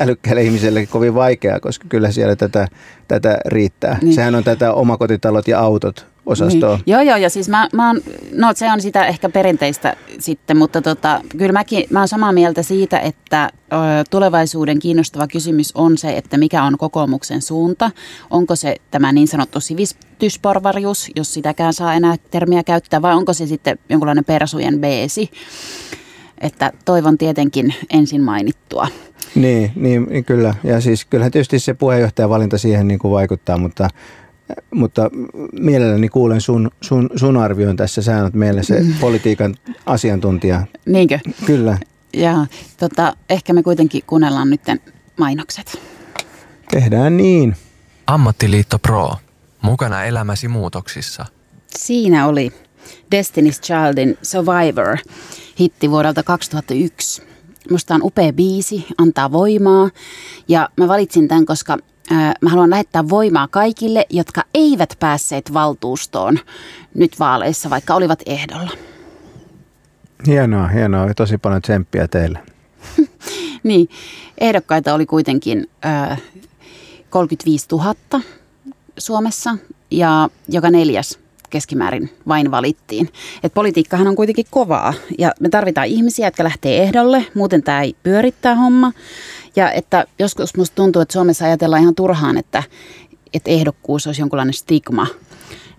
älykkäille 0.00 0.42
ihmiselle 0.42 0.86
kovin 0.86 1.14
vaikeaa, 1.14 1.60
koska 1.60 1.86
kyllä 1.88 2.10
siellä 2.10 2.36
tätä, 2.36 2.68
tätä 3.08 3.38
riittää. 3.46 3.98
Niin. 4.02 4.14
Sehän 4.14 4.34
on 4.34 4.44
tätä 4.44 4.72
omakotitalot 4.72 5.48
ja 5.48 5.60
autot 5.60 6.06
osastoa. 6.28 6.76
Niin. 6.76 6.82
Joo, 6.86 7.00
joo, 7.00 7.16
ja 7.16 7.30
siis 7.30 7.48
mä, 7.48 7.68
mä 7.72 7.86
oon, 7.86 8.00
no 8.32 8.52
se 8.54 8.72
on 8.72 8.80
sitä 8.80 9.06
ehkä 9.06 9.28
perinteistä 9.28 9.96
sitten, 10.18 10.56
mutta 10.56 10.82
tota, 10.82 11.20
kyllä 11.38 11.52
mäkin, 11.52 11.84
mä 11.90 11.98
oon 11.98 12.08
samaa 12.08 12.32
mieltä 12.32 12.62
siitä, 12.62 12.98
että 12.98 13.44
ö, 13.44 13.76
tulevaisuuden 14.10 14.78
kiinnostava 14.78 15.26
kysymys 15.26 15.72
on 15.74 15.98
se, 15.98 16.16
että 16.16 16.38
mikä 16.38 16.62
on 16.62 16.78
kokoomuksen 16.78 17.42
suunta. 17.42 17.90
Onko 18.30 18.56
se 18.56 18.76
tämä 18.90 19.12
niin 19.12 19.28
sanottu 19.28 19.60
sivistysporvarius, 19.60 21.10
jos 21.16 21.34
sitäkään 21.34 21.72
saa 21.72 21.94
enää 21.94 22.16
termiä 22.30 22.62
käyttää, 22.62 23.02
vai 23.02 23.14
onko 23.14 23.32
se 23.32 23.46
sitten 23.46 23.78
jonkunlainen 23.88 24.24
persujen 24.24 24.80
beesi? 24.80 25.30
Että 26.40 26.72
toivon 26.84 27.18
tietenkin 27.18 27.74
ensin 27.90 28.22
mainittua. 28.22 28.88
Niin, 29.34 29.72
niin, 29.76 30.24
kyllä. 30.24 30.54
Ja 30.64 30.80
siis 30.80 31.04
kyllähän 31.04 31.32
tietysti 31.32 31.58
se 31.58 31.74
puheenjohtajan 31.74 32.30
valinta 32.30 32.58
siihen 32.58 32.88
niin 32.88 32.98
kuin 32.98 33.12
vaikuttaa, 33.12 33.58
mutta 33.58 33.88
mutta 34.74 35.10
mielelläni 35.60 36.08
kuulen 36.08 36.40
sun, 36.40 36.70
sun, 36.80 37.10
sun 37.16 37.36
arvioon 37.36 37.76
tässä. 37.76 38.02
Sä 38.02 38.22
oot 38.22 38.34
meille 38.34 38.62
se 38.62 38.80
mm. 38.80 38.94
politiikan 39.00 39.54
asiantuntija. 39.86 40.66
Niinkö? 40.86 41.18
Kyllä. 41.46 41.78
Ja 42.12 42.46
tota, 42.76 43.16
ehkä 43.30 43.52
me 43.52 43.62
kuitenkin 43.62 44.02
kuunnellaan 44.06 44.50
nyt 44.50 44.60
mainokset. 45.18 45.80
Tehdään 46.70 47.16
niin. 47.16 47.56
Ammattiliitto 48.06 48.78
Pro. 48.78 49.16
Mukana 49.62 50.04
elämäsi 50.04 50.48
muutoksissa. 50.48 51.26
Siinä 51.76 52.26
oli 52.26 52.52
Destiny's 53.14 53.60
Childin 53.62 54.18
Survivor, 54.22 54.96
hitti 55.60 55.90
vuodelta 55.90 56.22
2001. 56.22 57.22
Musta 57.70 57.94
on 57.94 58.02
upea 58.02 58.32
biisi, 58.32 58.86
antaa 58.98 59.32
voimaa 59.32 59.90
ja 60.48 60.68
mä 60.76 60.88
valitsin 60.88 61.28
tämän, 61.28 61.46
koska 61.46 61.78
mä 62.40 62.50
haluan 62.50 62.70
lähettää 62.70 63.08
voimaa 63.08 63.48
kaikille, 63.48 64.06
jotka 64.10 64.44
eivät 64.54 64.96
päässeet 65.00 65.54
valtuustoon 65.54 66.38
nyt 66.94 67.18
vaaleissa, 67.18 67.70
vaikka 67.70 67.94
olivat 67.94 68.22
ehdolla. 68.26 68.70
Hienoa, 70.26 70.68
hienoa. 70.68 71.14
Tosi 71.14 71.38
paljon 71.38 71.62
tsemppiä 71.62 72.08
teille. 72.08 72.38
niin, 73.62 73.88
ehdokkaita 74.38 74.94
oli 74.94 75.06
kuitenkin 75.06 75.66
äh, 75.84 76.22
35 77.10 77.66
000 77.72 77.94
Suomessa 78.98 79.56
ja 79.90 80.28
joka 80.48 80.70
neljäs 80.70 81.18
keskimäärin 81.50 82.10
vain 82.28 82.50
valittiin. 82.50 83.08
Et 83.42 83.54
politiikkahan 83.54 84.06
on 84.08 84.16
kuitenkin 84.16 84.46
kovaa 84.50 84.94
ja 85.18 85.32
me 85.40 85.48
tarvitaan 85.48 85.86
ihmisiä, 85.86 86.26
jotka 86.26 86.44
lähtee 86.44 86.82
ehdolle, 86.82 87.26
muuten 87.34 87.62
tämä 87.62 87.82
ei 87.82 87.96
pyörittää 88.02 88.54
homma. 88.54 88.92
Ja 89.58 89.72
että 89.72 90.04
joskus 90.18 90.56
musta 90.56 90.74
tuntuu, 90.74 91.02
että 91.02 91.12
Suomessa 91.12 91.44
ajatellaan 91.44 91.82
ihan 91.82 91.94
turhaan, 91.94 92.38
että, 92.38 92.62
että 93.34 93.50
ehdokkuus 93.50 94.06
olisi 94.06 94.22
jonkunlainen 94.22 94.54
stigma, 94.54 95.06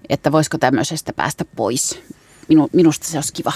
että 0.09 0.31
voisiko 0.31 0.57
tämmöisestä 0.57 1.13
päästä 1.13 1.45
pois. 1.55 2.01
Minu, 2.49 2.69
minusta 2.73 3.07
se 3.07 3.17
olisi 3.17 3.33
kiva. 3.33 3.53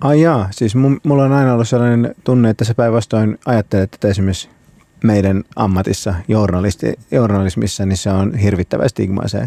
Ai 0.00 0.20
jaa, 0.20 0.48
siis 0.50 0.74
mulla 1.04 1.24
on 1.24 1.32
aina 1.32 1.54
ollut 1.54 1.68
sellainen 1.68 2.14
tunne, 2.24 2.50
että 2.50 2.64
se 2.64 2.74
päinvastoin 2.74 3.38
ajattelet, 3.46 3.94
että 3.94 4.08
esimerkiksi 4.08 4.48
meidän 5.04 5.44
ammatissa, 5.56 6.14
journalisti, 6.28 6.94
journalismissa, 7.10 7.86
niin 7.86 7.96
se 7.96 8.10
on 8.10 8.34
hirvittävä 8.34 8.88
stigma 8.88 9.28
se, 9.28 9.46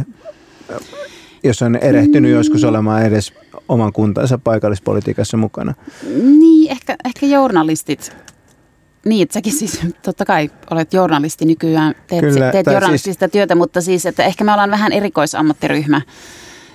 jos 1.43 1.61
on 1.61 1.75
erehtynyt 1.75 2.31
mm. 2.31 2.37
joskus 2.37 2.63
olemaan 2.63 3.05
edes 3.05 3.33
oman 3.69 3.93
kuntansa 3.93 4.37
paikallispolitiikassa 4.37 5.37
mukana. 5.37 5.73
Niin, 6.23 6.71
ehkä, 6.71 6.95
ehkä 7.05 7.25
journalistit 7.25 8.15
niin, 9.07 9.23
että 9.23 9.33
säkin 9.33 9.53
siis 9.53 9.81
totta 10.01 10.25
kai 10.25 10.49
olet 10.71 10.93
journalisti 10.93 11.45
nykyään, 11.45 11.95
teet, 12.07 12.21
Kyllä, 12.21 12.51
teet 12.51 12.65
journalistista 12.65 13.25
siis... 13.25 13.31
työtä, 13.31 13.55
mutta 13.55 13.81
siis 13.81 14.05
että 14.05 14.23
ehkä 14.23 14.43
me 14.43 14.51
ollaan 14.51 14.71
vähän 14.71 14.91
erikoisammattiryhmä 14.91 16.01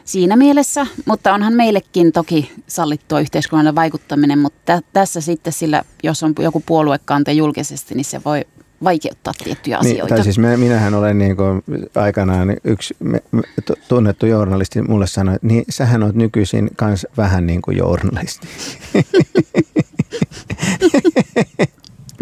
siinä 0.04 0.36
mielessä, 0.36 0.86
mutta 1.04 1.34
onhan 1.34 1.54
meillekin 1.54 2.12
toki 2.12 2.52
sallittua 2.66 3.20
yhteiskunnalle 3.20 3.74
vaikuttaminen, 3.74 4.38
mutta 4.38 4.80
tässä 4.92 5.20
sitten 5.20 5.52
sillä, 5.52 5.82
jos 6.02 6.22
on 6.22 6.34
joku 6.38 6.62
puoluekante 6.66 7.32
julkisesti, 7.32 7.94
niin 7.94 8.04
se 8.04 8.20
voi 8.24 8.44
vaikeuttaa 8.84 9.32
tiettyjä 9.44 9.78
niin, 9.78 9.92
asioita. 9.92 10.14
Tai 10.14 10.24
siis 10.24 10.38
me, 10.38 10.56
minähän 10.56 10.94
olen 10.94 11.18
niin 11.18 11.36
kuin 11.36 11.62
aikanaan 11.94 12.56
yksi 12.64 12.96
me, 12.98 13.22
me, 13.30 13.42
tunnettu 13.88 14.26
journalisti 14.26 14.82
mulle 14.82 15.06
sanoi, 15.06 15.34
että 15.34 15.46
niin 15.46 15.64
sähän 15.70 16.02
olet 16.02 16.14
nykyisin 16.14 16.70
kans 16.76 17.06
vähän 17.16 17.46
niin 17.46 17.62
kuin 17.62 17.76
journalisti. 17.76 18.48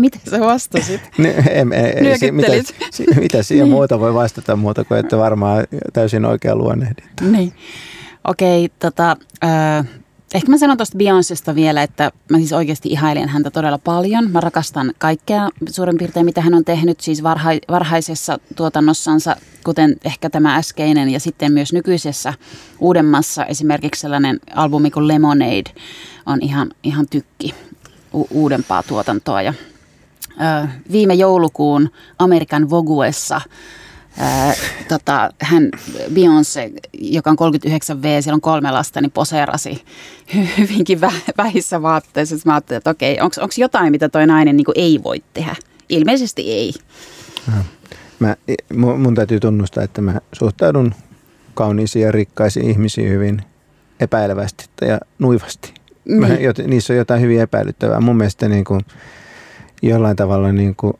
Mitä 0.00 0.18
sä 0.30 0.40
vastasit? 0.40 1.00
Ne, 1.18 1.34
em, 1.50 1.70
si, 2.18 2.32
mitä, 2.32 2.48
si, 2.90 3.06
mitä 3.20 3.42
siihen 3.42 3.64
niin. 3.64 3.72
muuta 3.72 4.00
voi 4.00 4.14
vastata 4.14 4.56
muuta 4.56 4.84
kuin, 4.84 5.00
että 5.00 5.18
varmaan 5.18 5.64
täysin 5.92 6.24
oikea 6.24 6.56
luonnehdinta. 6.56 7.24
Niin. 7.24 7.52
Okei, 8.24 8.64
okay, 8.64 8.76
tota, 8.78 9.16
äh, 9.44 9.86
ehkä 10.34 10.50
mä 10.50 10.58
sanon 10.58 10.76
tuosta 10.76 10.98
Beyoncesta 10.98 11.54
vielä, 11.54 11.82
että 11.82 12.10
mä 12.30 12.38
siis 12.38 12.52
oikeasti 12.52 12.88
ihailen 12.88 13.28
häntä 13.28 13.50
todella 13.50 13.78
paljon. 13.78 14.30
Mä 14.30 14.40
rakastan 14.40 14.92
kaikkea 14.98 15.48
suurin 15.70 15.98
piirtein, 15.98 16.26
mitä 16.26 16.40
hän 16.40 16.54
on 16.54 16.64
tehnyt 16.64 17.00
siis 17.00 17.22
varha, 17.22 17.50
varhaisessa 17.68 18.38
tuotannossansa, 18.56 19.36
kuten 19.64 19.96
ehkä 20.04 20.30
tämä 20.30 20.56
äskeinen 20.56 21.10
ja 21.10 21.20
sitten 21.20 21.52
myös 21.52 21.72
nykyisessä 21.72 22.34
uudemmassa 22.78 23.46
esimerkiksi 23.46 24.00
sellainen 24.00 24.40
albumi 24.54 24.90
kuin 24.90 25.08
Lemonade 25.08 25.70
on 26.26 26.38
ihan, 26.42 26.70
ihan 26.82 27.06
tykki 27.10 27.54
u- 28.14 28.28
uudempaa 28.30 28.82
tuotantoa 28.82 29.42
ja 29.42 29.54
viime 30.92 31.14
joulukuun 31.14 31.90
Amerikan 32.18 32.70
Voguessa 32.70 33.40
tota, 34.88 35.30
hän 35.42 35.70
Beyoncé, 36.14 36.80
joka 36.92 37.30
on 37.30 37.36
39V, 37.36 38.22
siellä 38.22 38.34
on 38.34 38.40
kolme 38.40 38.70
lasta, 38.70 39.00
niin 39.00 39.10
poseerasi 39.10 39.84
hyvinkin 40.58 41.00
vähissä 41.38 41.82
vaatteissa. 41.82 42.36
Mä 42.44 42.52
ajattelin, 42.54 42.78
että 42.78 42.90
okei, 42.90 43.20
onko 43.20 43.54
jotain, 43.56 43.90
mitä 43.90 44.08
toi 44.08 44.26
nainen 44.26 44.56
niin 44.56 44.66
ei 44.74 45.00
voi 45.02 45.22
tehdä? 45.32 45.56
Ilmeisesti 45.88 46.52
ei. 46.52 46.74
Mä, 48.18 48.36
mun 48.98 49.14
täytyy 49.14 49.40
tunnustaa, 49.40 49.84
että 49.84 50.00
mä 50.00 50.20
suhtaudun 50.32 50.94
kauniisiin 51.54 52.02
ja 52.02 52.12
rikkaisiin 52.12 52.70
ihmisiin 52.70 53.08
hyvin 53.08 53.42
epäilevästi 54.00 54.64
ja 54.80 55.00
nuivasti. 55.18 55.74
Mä, 56.08 56.28
niin. 56.28 56.52
niissä 56.66 56.92
on 56.92 56.96
jotain 56.96 57.20
hyvin 57.20 57.40
epäilyttävää. 57.40 58.00
Mun 58.00 58.16
mielestä 58.16 58.48
niin 58.48 58.64
kuin, 58.64 58.80
jollain 59.82 60.16
tavalla 60.16 60.52
niin 60.52 60.76
kuin 60.76 60.92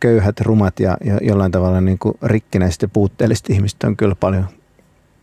köyhät, 0.00 0.40
rumat 0.40 0.80
ja, 0.80 0.98
jollain 1.20 1.52
tavalla 1.52 1.80
niin 1.80 1.98
kuin 1.98 2.14
rikkinäiset 2.22 2.82
ja 2.82 2.88
puutteelliset 2.88 3.50
ihmiset 3.50 3.84
on 3.84 3.96
kyllä 3.96 4.14
paljon 4.14 4.44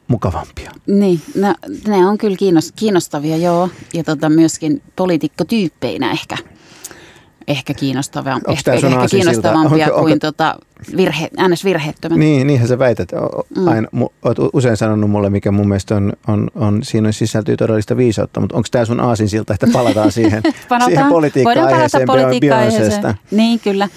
mukavampia. 0.07 0.71
Niin, 0.87 1.21
no, 1.35 1.55
ne 1.87 2.05
on 2.05 2.17
kyllä 2.17 2.37
kiinnostavia, 2.75 3.37
joo. 3.37 3.69
Ja 3.93 4.03
tota, 4.03 4.29
myöskin 4.29 4.81
poliitikkotyyppeinä 4.95 6.11
ehkä 6.11 6.37
ehkä, 7.49 7.73
kiinnostavia, 7.73 8.39
ehkä, 8.47 8.73
ehkä 8.73 9.07
kiinnostavampia 9.11 9.85
onko, 9.85 9.99
kuin 9.99 10.13
onko, 10.13 10.19
tota 10.19 10.59
virhe, 10.97 11.29
äänes 11.37 11.65
virheettömät. 11.65 12.17
Niin, 12.17 12.47
niinhän 12.47 12.67
sä 12.67 12.79
väität. 12.79 13.09
Mm. 13.57 13.67
Aina, 13.67 13.87
olet 14.21 14.37
usein 14.53 14.77
sanonut 14.77 15.09
mulle, 15.09 15.29
mikä 15.29 15.51
mun 15.51 15.67
mielestä 15.67 15.95
on, 15.95 16.13
on, 16.27 16.47
on 16.55 16.83
siinä 16.83 17.11
sisältyy 17.11 17.57
todellista 17.57 17.97
viisautta, 17.97 18.39
mutta 18.39 18.55
onko 18.55 18.67
tämä 18.71 18.85
sun 18.85 18.99
aasinsilta, 18.99 19.53
että 19.53 19.67
palataan 19.73 20.11
siihen, 20.11 20.43
siihen 20.85 21.05
politiikka-aiheeseen 21.09 22.07
politiikka 22.07 23.15
Niin, 23.31 23.59
kyllä. 23.59 23.89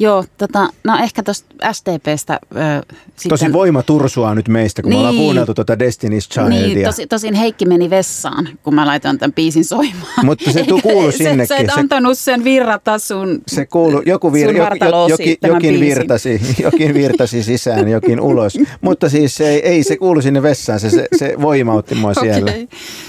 Joo, 0.00 0.24
tota, 0.38 0.68
no 0.84 0.98
ehkä 1.02 1.22
tuosta 1.22 1.54
STPstä 1.72 2.32
äh, 2.32 2.82
sitten... 3.06 3.28
Tosin 3.28 3.52
voima 3.52 3.82
tursua 3.82 4.34
nyt 4.34 4.48
meistä, 4.48 4.82
kun 4.82 4.90
niin. 4.90 4.96
me 4.96 4.98
ollaan 4.98 5.14
niin. 5.14 5.24
kuunneltu 5.24 5.54
tuota 5.54 5.74
Destiny's 5.74 6.28
Childia. 6.32 6.66
Niin, 6.66 6.84
tosi, 6.84 7.06
tosin 7.06 7.34
Heikki 7.34 7.66
meni 7.66 7.90
vessaan, 7.90 8.48
kun 8.62 8.74
mä 8.74 8.86
laitoin 8.86 9.18
tämän 9.18 9.32
biisin 9.32 9.64
soimaan. 9.64 10.26
Mutta 10.26 10.52
se 10.52 10.64
kuuluu 10.82 11.12
sinnekin. 11.12 11.46
Sä 11.46 11.56
et 11.56 11.70
antanut 11.76 12.18
sen 12.18 12.44
virrata 12.44 12.98
sun 12.98 13.42
Se 13.46 13.66
kuuluu, 13.66 14.02
joku 14.06 14.32
vir, 14.32 14.56
jo, 14.56 14.64
jo, 14.64 15.08
jokin, 15.08 15.36
jokin, 15.46 15.80
virtasi, 16.24 16.62
jokin 16.62 16.94
virtasi 16.94 17.42
sisään, 17.42 17.88
jokin 17.88 18.20
ulos. 18.20 18.58
Mutta 18.80 19.08
siis 19.08 19.34
se 19.34 19.48
ei, 19.48 19.60
ei 19.60 19.82
se 19.82 19.96
kuulu 19.96 20.22
sinne 20.22 20.42
vessaan, 20.42 20.80
se, 20.80 20.90
se, 20.90 21.08
se 21.16 21.34
voimautti 21.42 21.94
mua 21.94 22.14
siellä. 22.14 22.50
Okay. 22.50 22.66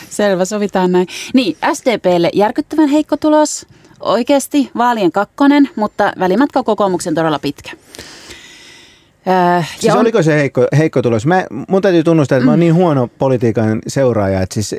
Selvä, 0.10 0.46
sovitaan 0.46 0.92
näin. 0.92 1.08
Niin, 1.34 1.58
SDPlle 1.74 2.30
järkyttävän 2.34 2.90
heikko 2.90 3.18
tulos 3.18 3.66
oikeasti 4.00 4.72
vaalien 4.78 5.12
kakkonen, 5.12 5.70
mutta 5.76 6.14
välimatka 6.20 6.64
kokoomuksen 6.64 7.16
todella 7.16 7.40
pitkä. 7.40 7.72
Äh, 9.28 9.78
siis 9.80 9.94
on... 9.94 10.02
oliko 10.02 10.24
se 10.24 10.36
heikko, 10.36 10.68
heikko 10.78 11.02
tulos? 11.02 11.26
Mä, 11.26 11.46
mun 11.68 11.82
täytyy 11.82 12.04
tunnustaa, 12.04 12.36
että 12.36 12.44
mm. 12.44 12.46
mä 12.46 12.52
oon 12.52 12.60
niin 12.60 12.74
huono 12.74 13.10
politiikan 13.18 13.80
seuraaja. 13.88 14.42
Että 14.42 14.54
siis, 14.54 14.76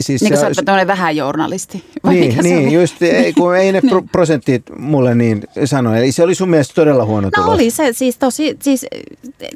siis 0.00 0.22
niin 0.22 0.32
kuin 0.32 0.54
sä 0.54 0.62
oot 0.76 0.86
vähän 0.86 1.16
journalisti. 1.16 1.84
Niin, 2.10 2.38
niin 2.42 2.72
just, 2.72 3.02
ei, 3.02 3.32
kun 3.38 3.56
ei 3.56 3.72
ne 3.72 3.80
pro, 3.80 4.00
niin. 4.00 4.08
prosentit 4.08 4.62
mulle 4.78 5.14
niin 5.14 5.42
sano. 5.64 5.94
Eli 5.94 6.12
se 6.12 6.22
oli 6.22 6.34
sun 6.34 6.50
mielestä 6.50 6.74
todella 6.74 7.04
huono 7.04 7.30
no 7.36 7.42
tulos. 7.42 7.54
oli 7.54 7.70
se, 7.70 7.92
siis, 7.92 8.18
tosi, 8.18 8.56
siis 8.62 8.86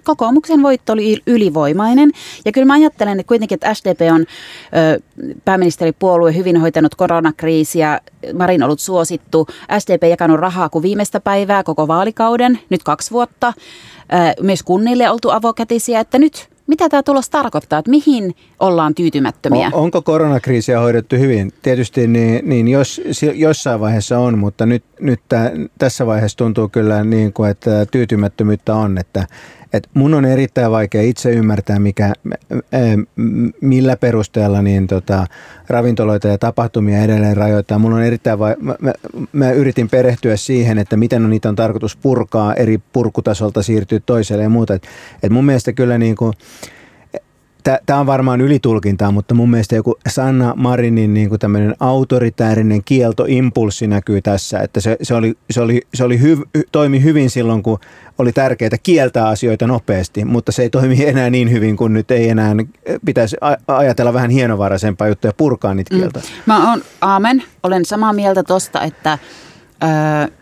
kokoomuksen 0.02 0.62
voitto 0.62 0.92
oli 0.92 1.16
ylivoimainen. 1.26 2.10
Ja 2.44 2.52
kyllä 2.52 2.64
mä 2.64 2.74
ajattelen 2.74 3.20
että 3.20 3.28
kuitenkin, 3.28 3.56
että 3.56 3.74
SDP 3.74 4.00
on 4.14 4.20
ö, 4.20 5.00
pääministeripuolue 5.44 6.34
hyvin 6.34 6.56
hoitanut 6.56 6.94
koronakriisiä. 6.94 8.00
Marin 8.34 8.62
ollut 8.62 8.80
suosittu. 8.80 9.46
SDP 9.78 10.02
jakanut 10.10 10.40
rahaa 10.40 10.68
kuin 10.68 10.82
viimeistä 10.82 11.20
päivää 11.20 11.62
koko 11.62 11.88
vaalikauden, 11.88 12.58
nyt 12.70 12.82
kaksi 12.82 13.10
vuotta 13.10 13.52
myös 14.40 14.62
kunnille 14.62 15.10
oltu 15.10 15.30
avokätisiä, 15.30 16.00
että 16.00 16.18
nyt 16.18 16.48
mitä 16.70 16.88
tämä 16.88 17.02
tulos 17.02 17.30
tarkoittaa, 17.30 17.78
että 17.78 17.90
mihin 17.90 18.34
ollaan 18.60 18.94
tyytymättömiä? 18.94 19.66
On, 19.66 19.82
onko 19.82 20.02
koronakriisiä 20.02 20.80
hoidettu 20.80 21.16
hyvin? 21.16 21.52
Tietysti 21.62 22.06
niin, 22.06 22.48
niin 22.48 22.68
jos, 22.68 23.00
jossain 23.34 23.80
vaiheessa 23.80 24.18
on, 24.18 24.38
mutta 24.38 24.66
nyt, 24.66 24.84
nyt 25.00 25.20
tässä 25.78 26.06
vaiheessa 26.06 26.38
tuntuu 26.38 26.68
kyllä 26.68 27.04
niin 27.04 27.32
kuin, 27.32 27.50
että 27.50 27.86
tyytymättömyyttä 27.86 28.74
on, 28.74 28.98
että, 28.98 29.26
et 29.72 29.88
mun 29.94 30.14
on 30.14 30.24
erittäin 30.24 30.70
vaikea 30.70 31.02
itse 31.02 31.30
ymmärtää, 31.30 31.78
mikä, 31.78 32.12
millä 33.60 33.96
perusteella 33.96 34.62
niin 34.62 34.86
tota, 34.86 35.26
ravintoloita 35.68 36.28
ja 36.28 36.38
tapahtumia 36.38 37.02
edelleen 37.02 37.36
rajoittaa. 37.36 37.78
Mun 37.78 37.92
on 37.92 38.02
erittäin 38.02 38.38
vai- 38.38 38.56
mä, 38.60 38.74
mä, 38.80 38.92
mä, 39.32 39.50
yritin 39.50 39.88
perehtyä 39.88 40.36
siihen, 40.36 40.78
että 40.78 40.96
miten 40.96 41.24
on, 41.24 41.30
niitä 41.30 41.48
on 41.48 41.56
tarkoitus 41.56 41.96
purkaa 41.96 42.54
eri 42.54 42.78
purkutasolta 42.92 43.62
siirtyä 43.62 44.00
toiselle 44.06 44.42
ja 44.42 44.48
muuta. 44.48 44.74
Et, 44.74 44.82
et 45.22 45.32
mun 45.32 45.44
mielestä 45.44 45.72
kyllä 45.72 45.98
niin 45.98 46.16
kuin, 46.16 46.32
Tämä 47.86 48.00
on 48.00 48.06
varmaan 48.06 48.40
ylitulkintaa, 48.40 49.10
mutta 49.12 49.34
mun 49.34 49.50
mielestä 49.50 49.76
joku 49.76 49.98
Sanna 50.08 50.54
Marinin 50.56 51.14
niin 51.14 51.28
kuin 51.28 51.38
tämmöinen 51.38 51.74
autoritäärinen 51.80 52.84
kieltoimpulssi 52.84 53.86
näkyy 53.86 54.22
tässä, 54.22 54.58
että 54.58 54.80
se, 54.80 54.96
se, 55.02 55.14
oli, 55.14 55.34
se, 55.50 55.60
oli, 55.60 55.82
se 55.94 56.04
oli 56.04 56.20
hyv, 56.20 56.40
toimi 56.72 57.02
hyvin 57.02 57.30
silloin, 57.30 57.62
kun 57.62 57.78
oli 58.18 58.32
tärkeää 58.32 58.70
kieltää 58.82 59.28
asioita 59.28 59.66
nopeasti, 59.66 60.24
mutta 60.24 60.52
se 60.52 60.62
ei 60.62 60.70
toimi 60.70 61.06
enää 61.06 61.30
niin 61.30 61.50
hyvin, 61.50 61.76
kun 61.76 61.92
nyt 61.92 62.10
ei 62.10 62.28
enää 62.28 62.54
pitäisi 63.04 63.36
ajatella 63.68 64.12
vähän 64.12 64.30
hienovaraisempaa 64.30 65.08
juttuja 65.08 65.28
ja 65.28 65.34
purkaa 65.36 65.74
niitä 65.74 65.94
kieltä. 65.94 66.18
Mm. 66.18 66.24
Mä 66.46 66.70
oon, 66.70 66.82
aamen, 67.00 67.42
olen 67.62 67.84
samaa 67.84 68.12
mieltä 68.12 68.42
tosta, 68.42 68.82
että... 68.82 69.18
Öö, 69.82 70.39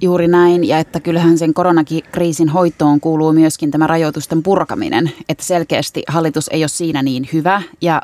Juuri 0.00 0.28
näin, 0.28 0.64
ja 0.64 0.78
että 0.78 1.00
kyllähän 1.00 1.38
sen 1.38 1.54
koronakriisin 1.54 2.48
hoitoon 2.48 3.00
kuuluu 3.00 3.32
myöskin 3.32 3.70
tämä 3.70 3.86
rajoitusten 3.86 4.42
purkaminen, 4.42 5.12
että 5.28 5.44
selkeästi 5.44 6.02
hallitus 6.08 6.48
ei 6.48 6.62
ole 6.62 6.68
siinä 6.68 7.02
niin 7.02 7.28
hyvä, 7.32 7.62
ja 7.80 8.02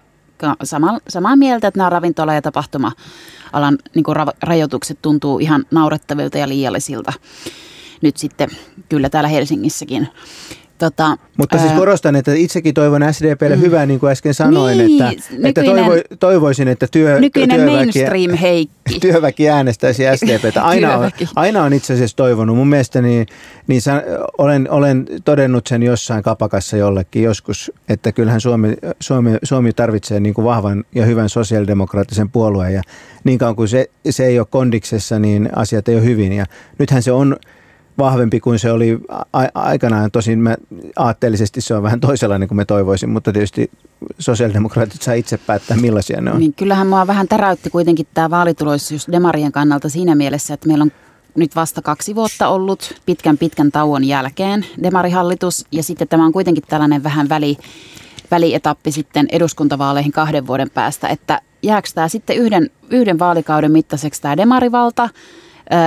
sama, 0.62 0.98
samaa 1.08 1.36
mieltä, 1.36 1.68
että 1.68 1.78
nämä 1.78 1.90
ravintola- 1.90 2.34
ja 2.34 2.42
tapahtuma-alan 2.42 3.78
niin 3.94 4.04
rajoitukset 4.42 4.98
tuntuu 5.02 5.38
ihan 5.38 5.64
naurettavilta 5.70 6.38
ja 6.38 6.48
liiallisilta 6.48 7.12
nyt 8.02 8.16
sitten 8.16 8.48
kyllä 8.88 9.08
täällä 9.08 9.28
Helsingissäkin. 9.28 10.08
Tota, 10.82 11.16
Mutta 11.38 11.58
siis 11.58 11.72
korostan, 11.72 12.16
että 12.16 12.34
itsekin 12.34 12.74
toivon 12.74 13.02
SDPlle 13.12 13.56
mm. 13.56 13.62
hyvää, 13.62 13.86
niin 13.86 14.00
kuin 14.00 14.10
äsken 14.10 14.34
sanoin, 14.34 14.78
niin, 14.78 15.02
että, 15.02 15.22
nykyinen, 15.30 15.48
että 15.48 15.62
toivo, 15.62 15.92
toivoisin, 16.20 16.68
että 16.68 16.86
työ, 16.90 17.20
työväki, 17.32 18.40
heikki. 18.40 19.00
työväki 19.00 19.48
äänestäisi 19.48 20.02
SDPtä. 20.16 20.62
Aina 20.62 20.96
on, 20.96 21.10
aina 21.36 21.62
on 21.62 21.72
itse 21.72 21.94
asiassa 21.94 22.16
toivonut. 22.16 22.56
Mun 22.56 22.68
mielestä 22.68 23.02
niin, 23.02 23.26
niin 23.66 23.82
sä, 23.82 24.02
olen, 24.38 24.70
olen 24.70 25.06
todennut 25.24 25.66
sen 25.66 25.82
jossain 25.82 26.22
kapakassa 26.22 26.76
jollekin 26.76 27.22
joskus, 27.22 27.72
että 27.88 28.12
kyllähän 28.12 28.40
Suomi, 28.40 28.74
Suomi, 29.00 29.30
Suomi 29.42 29.72
tarvitsee 29.72 30.20
niin 30.20 30.34
kuin 30.34 30.44
vahvan 30.44 30.84
ja 30.94 31.06
hyvän 31.06 31.28
sosiaalidemokraattisen 31.28 32.30
puolueen. 32.30 32.74
Ja 32.74 32.82
niin 33.24 33.38
kauan 33.38 33.56
kuin 33.56 33.68
se, 33.68 33.90
se 34.10 34.26
ei 34.26 34.38
ole 34.38 34.46
kondiksessa, 34.50 35.18
niin 35.18 35.48
asiat 35.56 35.88
ei 35.88 35.94
ole 35.94 36.04
hyvin. 36.04 36.32
Ja 36.32 36.46
nythän 36.78 37.02
se 37.02 37.12
on 37.12 37.36
vahvempi 37.98 38.40
kuin 38.40 38.58
se 38.58 38.72
oli 38.72 38.98
a- 39.32 39.48
aikanaan. 39.54 40.10
Tosin 40.10 40.38
mä 40.38 40.56
aatteellisesti 40.96 41.60
se 41.60 41.74
on 41.74 41.82
vähän 41.82 42.00
toisenlainen 42.00 42.48
kuin 42.48 42.56
me 42.56 42.64
toivoisin, 42.64 43.10
mutta 43.10 43.32
tietysti 43.32 43.70
sosiaalidemokraatit 44.18 45.02
saa 45.02 45.14
itse 45.14 45.38
päättää 45.38 45.76
millaisia 45.76 46.20
ne 46.20 46.30
on. 46.30 46.38
Niin 46.38 46.54
kyllähän 46.54 46.86
mua 46.86 47.06
vähän 47.06 47.28
täräytti 47.28 47.70
kuitenkin 47.70 48.06
tämä 48.14 48.30
vaalitulos 48.30 48.92
just 48.92 49.12
Demarien 49.12 49.52
kannalta 49.52 49.88
siinä 49.88 50.14
mielessä, 50.14 50.54
että 50.54 50.68
meillä 50.68 50.82
on 50.82 50.92
nyt 51.36 51.56
vasta 51.56 51.82
kaksi 51.82 52.14
vuotta 52.14 52.48
ollut 52.48 52.94
pitkän 53.06 53.38
pitkän 53.38 53.72
tauon 53.72 54.04
jälkeen 54.04 54.66
Demarihallitus 54.82 55.66
ja 55.72 55.82
sitten 55.82 56.08
tämä 56.08 56.26
on 56.26 56.32
kuitenkin 56.32 56.64
tällainen 56.68 57.02
vähän 57.02 57.28
väli, 57.28 57.56
välietappi 58.30 58.92
sitten 58.92 59.26
eduskuntavaaleihin 59.32 60.12
kahden 60.12 60.46
vuoden 60.46 60.70
päästä, 60.70 61.08
että 61.08 61.40
jääkö 61.62 61.88
tämä 61.94 62.08
sitten 62.08 62.36
yhden, 62.36 62.70
yhden 62.90 63.18
vaalikauden 63.18 63.72
mittaiseksi 63.72 64.22
tämä 64.22 64.36
Demarivalta– 64.36 65.08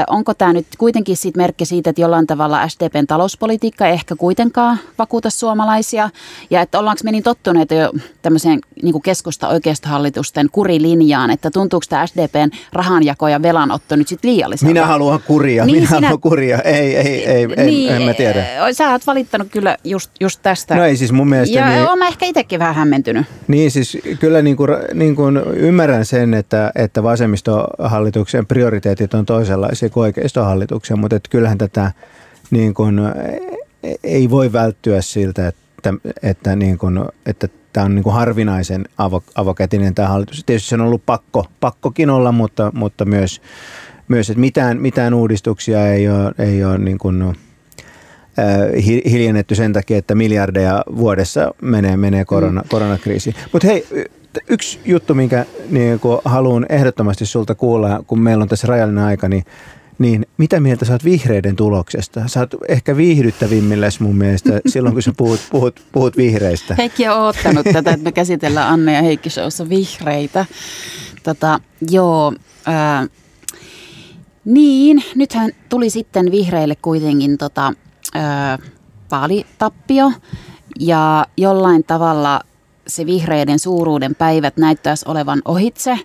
Onko 0.08 0.34
tämä 0.34 0.54
nyt 0.54 0.66
kuitenkin 0.78 1.18
siitä 1.18 1.38
merkki 1.38 1.66
siitä, 1.66 1.90
että 1.90 2.02
jollain 2.02 2.28
tavalla 2.28 2.68
SDPn 2.68 3.08
talouspolitiikka 3.08 3.88
ei 3.88 3.94
ehkä 3.94 4.16
kuitenkaan 4.16 4.78
vakuuta 4.98 5.30
suomalaisia? 5.30 6.10
Ja 6.50 6.62
että 6.62 6.80
ollaanko 6.80 7.02
me 7.04 7.12
niin 7.12 7.24
tottuneita 7.24 7.74
jo 7.74 7.92
tämmöiseen 8.22 8.60
niin 8.84 9.02
keskusta 9.02 9.48
oikeistohallitusten 9.48 10.50
kurilinjaan, 10.52 11.32
että 11.32 11.52
tuntuuko 11.52 11.86
tämä 11.90 12.08
SDPn 12.08 12.50
rahanjako 12.74 13.28
ja 13.28 13.42
velanotto 13.42 13.96
nyt 13.96 14.08
sitten 14.08 14.32
liialliselta? 14.32 14.74
Minä 14.74 14.86
haluan 14.86 15.20
kuria, 15.28 15.66
niin 15.66 15.76
minä 15.76 15.88
sinä... 15.88 16.08
haluan 16.08 16.22
kuria. 16.22 16.60
Ei, 16.60 16.96
ei, 16.96 17.26
ei, 17.26 17.48
niin, 17.48 17.92
en 17.92 18.02
mä 18.02 18.14
tiedä. 18.14 18.46
Sä 18.72 18.92
oot 18.92 19.08
valittanut 19.08 19.48
kyllä 19.52 19.78
just, 19.84 20.12
just 20.20 20.40
tästä. 20.44 20.76
No 20.76 20.84
ei 20.84 20.98
siis 20.98 21.12
mun 21.12 21.30
mielestä. 21.30 21.60
Ja 21.60 21.70
niin, 21.70 21.90
olen 21.90 22.08
ehkä 22.08 22.26
itsekin 22.26 22.60
vähän 22.60 22.76
hämmentynyt. 22.76 23.26
Niin 23.48 23.72
siis 23.72 23.98
kyllä 24.20 24.42
niin 24.42 24.58
kuin, 24.58 24.70
niin 24.94 25.16
kuin 25.16 25.38
ymmärrän 25.38 26.06
sen, 26.06 26.34
että, 26.34 26.72
että 26.76 27.04
vasemmistohallituksen 27.04 28.46
prioriteetit 28.46 29.14
on 29.14 29.26
toisella 29.26 29.65
tällaisia 29.66 29.90
kuin 29.90 30.02
oikeistohallituksia, 30.02 30.96
mutta 30.96 31.16
että 31.16 31.30
kyllähän 31.30 31.58
tätä 31.58 31.92
niin 32.52 32.74
kuin, 32.74 33.00
ei 34.04 34.30
voi 34.30 34.54
välttyä 34.54 35.02
siltä, 35.02 35.48
että, 35.48 35.94
että, 36.24 36.56
niin 36.56 36.78
kuin, 36.78 37.00
että 37.26 37.48
tämä 37.74 37.86
on 37.86 37.96
niin 37.96 38.04
kuin 38.04 38.14
harvinaisen 38.14 38.86
avo, 38.98 39.24
avokätinen 39.36 39.96
tämä 39.96 40.08
hallitus. 40.08 40.44
Tietysti 40.46 40.70
se 40.70 40.76
on 40.76 40.82
ollut 40.82 41.06
pakko, 41.06 41.46
pakkokin 41.60 42.10
olla, 42.10 42.32
mutta, 42.32 42.72
mutta 42.76 43.06
myös, 43.06 43.42
myös, 44.08 44.30
että 44.30 44.40
mitään, 44.40 44.82
mitään 44.82 45.14
uudistuksia 45.14 45.88
ei 45.88 46.10
ole, 46.10 46.32
ei 46.40 46.64
ole 46.64 46.78
niin 46.78 46.98
kuin, 46.98 47.36
hiljennetty 48.86 49.56
sen 49.56 49.74
takia, 49.74 49.98
että 49.98 50.16
miljardeja 50.16 50.84
vuodessa 50.96 51.54
menee, 51.62 51.98
menee 51.98 52.26
korona, 52.26 52.62
mm. 52.62 52.70
koronakriisiin. 52.70 53.36
Mutta 53.54 53.68
hei, 53.68 53.88
yksi 54.50 54.80
juttu, 54.86 55.14
minkä 55.14 55.46
niin 55.70 56.00
haluan 56.26 56.66
ehdottomasti 56.70 57.26
sulta 57.26 57.56
kuulla, 57.56 58.04
kun 58.08 58.20
meillä 58.20 58.42
on 58.42 58.48
tässä 58.48 58.68
rajallinen 58.68 59.04
aika, 59.04 59.30
niin 59.30 59.44
niin 60.00 60.26
mitä 60.38 60.60
mieltä 60.60 60.86
saat 60.86 61.04
vihreiden 61.04 61.56
tuloksesta? 61.56 62.28
Sä 62.28 62.40
oot 62.40 62.56
ehkä 62.68 62.98
viihdyttävimmilles 62.98 64.00
mun 64.00 64.16
mielestä 64.16 64.50
silloin, 64.68 64.94
kun 64.96 65.02
sä 65.02 65.14
puhut, 65.18 65.40
puhut, 65.52 65.82
puhut 65.92 66.18
vihreistä. 66.18 66.76
Heikki 66.78 67.08
on 67.08 67.22
ottanut 67.22 67.68
tätä, 67.74 67.92
että 67.92 68.04
me 68.04 68.12
käsitellään 68.12 68.70
Anne 68.70 68.94
ja 68.94 69.02
Heikki 69.02 69.30
Showssa 69.30 69.70
vihreitä. 69.70 70.46
Tota, 71.24 71.60
joo, 71.92 72.34
ää, 72.66 73.08
niin, 74.46 75.04
nythän 75.16 75.52
tuli 75.70 75.90
sitten 75.90 76.32
vihreille 76.32 76.76
kuitenkin 76.76 77.38
tota, 77.38 77.74
ää, 78.14 78.60
vaalitappio 79.12 80.12
ja 80.80 81.26
jollain 81.38 81.84
tavalla 81.84 82.42
se 82.88 83.06
vihreiden 83.06 83.60
suuruuden 83.60 84.16
päivät 84.16 84.58
näyttäisi 84.58 85.06
olevan 85.08 85.42
ohitse 85.46 86.00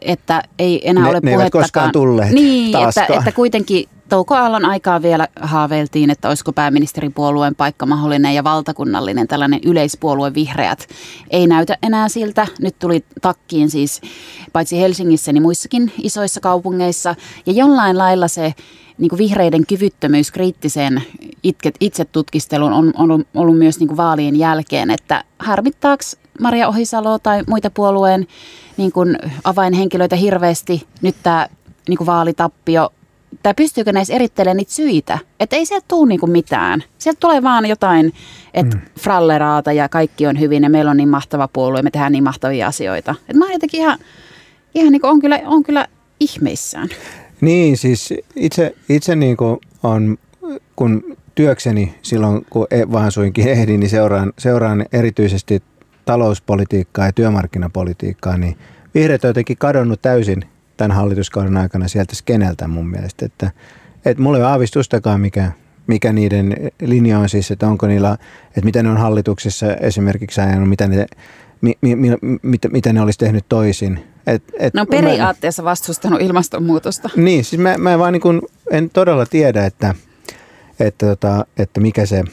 että 0.00 0.42
ei 0.58 0.88
enää 0.88 1.04
ne, 1.04 1.10
ole 1.10 1.20
ne 1.22 1.32
puhettakaan. 1.32 1.62
koskaan 1.62 1.92
tulleet 1.92 2.32
Niin, 2.32 2.76
että, 2.76 3.06
että 3.18 3.32
kuitenkin 3.32 3.88
Touko 4.08 4.34
Aallon 4.34 4.64
aikaa 4.64 5.02
vielä 5.02 5.28
haaveiltiin, 5.40 6.10
että 6.10 6.28
olisiko 6.28 6.52
pääministeripuolueen 6.52 7.54
paikka 7.54 7.86
mahdollinen 7.86 8.34
ja 8.34 8.44
valtakunnallinen 8.44 9.28
tällainen 9.28 9.60
yleispuolue 9.64 10.34
vihreät. 10.34 10.88
Ei 11.30 11.46
näytä 11.46 11.78
enää 11.82 12.08
siltä. 12.08 12.46
Nyt 12.60 12.78
tuli 12.78 13.04
takkiin 13.22 13.70
siis 13.70 14.00
paitsi 14.52 14.80
Helsingissä, 14.80 15.32
niin 15.32 15.42
muissakin 15.42 15.92
isoissa 16.02 16.40
kaupungeissa. 16.40 17.14
Ja 17.46 17.52
jollain 17.52 17.98
lailla 17.98 18.28
se 18.28 18.54
niin 18.98 19.08
kuin 19.08 19.18
vihreiden 19.18 19.66
kyvyttömyys 19.66 20.30
kriittiseen 20.30 21.02
itsetutkisteluun 21.80 22.72
on, 22.72 22.92
on 22.96 23.24
ollut 23.34 23.58
myös 23.58 23.78
niin 23.78 23.88
kuin 23.88 23.96
vaalien 23.96 24.36
jälkeen, 24.36 24.90
että 24.90 25.24
harmittaako 25.38 26.04
Maria 26.40 26.68
Ohisalo 26.68 27.18
tai 27.18 27.42
muita 27.46 27.70
puolueen 27.70 28.26
niin 28.76 28.92
kuin 28.92 29.18
avainhenkilöitä 29.44 30.16
hirveästi 30.16 30.86
nyt 31.02 31.16
tämä 31.22 31.48
niin 31.88 31.98
kuin 31.98 32.06
vaalitappio 32.06 32.90
tai 33.42 33.54
pystyykö 33.54 33.92
näissä 33.92 34.14
erittelemään 34.14 34.56
niitä 34.56 34.72
syitä? 34.72 35.18
Että 35.40 35.56
ei 35.56 35.66
sieltä 35.66 35.84
tule 35.88 36.08
niinku 36.08 36.26
mitään. 36.26 36.82
Sieltä 36.98 37.20
tulee 37.20 37.42
vaan 37.42 37.66
jotain, 37.66 38.12
että 38.54 38.76
mm. 38.76 38.82
fralleraata 39.00 39.72
ja 39.72 39.88
kaikki 39.88 40.26
on 40.26 40.40
hyvin 40.40 40.62
ja 40.62 40.70
meillä 40.70 40.90
on 40.90 40.96
niin 40.96 41.08
mahtava 41.08 41.48
puolue 41.48 41.78
ja 41.78 41.82
me 41.82 41.90
tehdään 41.90 42.12
niin 42.12 42.24
mahtavia 42.24 42.66
asioita. 42.66 43.14
Et 43.28 43.36
mä 43.36 43.44
oon 43.44 43.52
jotenkin 43.52 43.80
ihan, 43.80 43.98
ihan 44.74 44.92
niinku 44.92 45.06
on, 45.06 45.20
kyllä, 45.20 45.40
on 45.46 45.62
kyllä 45.62 45.86
ihmeissään. 46.20 46.88
Niin, 47.40 47.76
siis 47.76 48.14
itse, 48.36 48.74
itse 48.88 49.16
niinku 49.16 49.60
on, 49.82 50.18
kun 50.76 51.16
työkseni 51.34 51.94
silloin, 52.02 52.46
kun 52.50 52.66
e, 52.70 52.82
vaan 52.92 53.12
suinkin 53.12 53.48
ehdin, 53.48 53.80
niin 53.80 53.90
seuraan, 53.90 54.32
seuraan 54.38 54.86
erityisesti 54.92 55.62
talouspolitiikkaa 56.04 57.06
ja 57.06 57.12
työmarkkinapolitiikkaa, 57.12 58.36
niin 58.36 58.56
vihreät 58.94 59.24
on 59.24 59.28
jotenkin 59.28 59.56
kadonnut 59.56 60.02
täysin 60.02 60.44
tämän 60.76 60.96
hallituskauden 60.96 61.56
aikana 61.56 61.88
sieltä 61.88 62.14
skeneltä 62.14 62.68
mun 62.68 62.88
mielestä. 62.88 63.26
Että, 63.26 63.50
että 64.04 64.22
mulla 64.22 64.38
ei 64.38 64.42
ole 64.42 64.50
aavistustakaan, 64.50 65.20
mikä, 65.20 65.52
mikä 65.86 66.12
niiden 66.12 66.56
linja 66.80 67.18
on 67.18 67.28
siis, 67.28 67.50
että 67.50 67.68
onko 67.68 67.86
niillä, 67.86 68.18
että 68.46 68.64
mitä 68.64 68.82
ne 68.82 68.90
on 68.90 68.96
hallituksessa 68.96 69.74
esimerkiksi 69.74 70.40
ajanut, 70.40 70.68
mitä 70.68 70.86
ne, 70.86 71.06
mi, 71.60 71.78
mi, 71.80 71.96
mi, 71.96 72.08
mitä, 72.42 72.68
mitä 72.68 72.92
ne 72.92 73.00
olisi 73.00 73.18
tehnyt 73.18 73.44
toisin. 73.48 74.04
Et, 74.26 74.42
et 74.58 74.74
no 74.74 74.86
periaatteessa 74.86 75.62
mä, 75.62 75.70
vastustanut 75.70 76.20
ilmastonmuutosta. 76.20 77.10
Niin, 77.16 77.44
siis 77.44 77.62
mä, 77.62 77.78
mä 77.78 77.98
vaan 77.98 78.12
niin 78.12 78.20
kuin, 78.20 78.42
en 78.70 78.90
todella 78.90 79.26
tiedä, 79.26 79.66
että, 79.66 79.94
että, 80.80 81.06
tota, 81.06 81.46
että 81.58 81.80
mikä 81.80 82.06
se, 82.06 82.24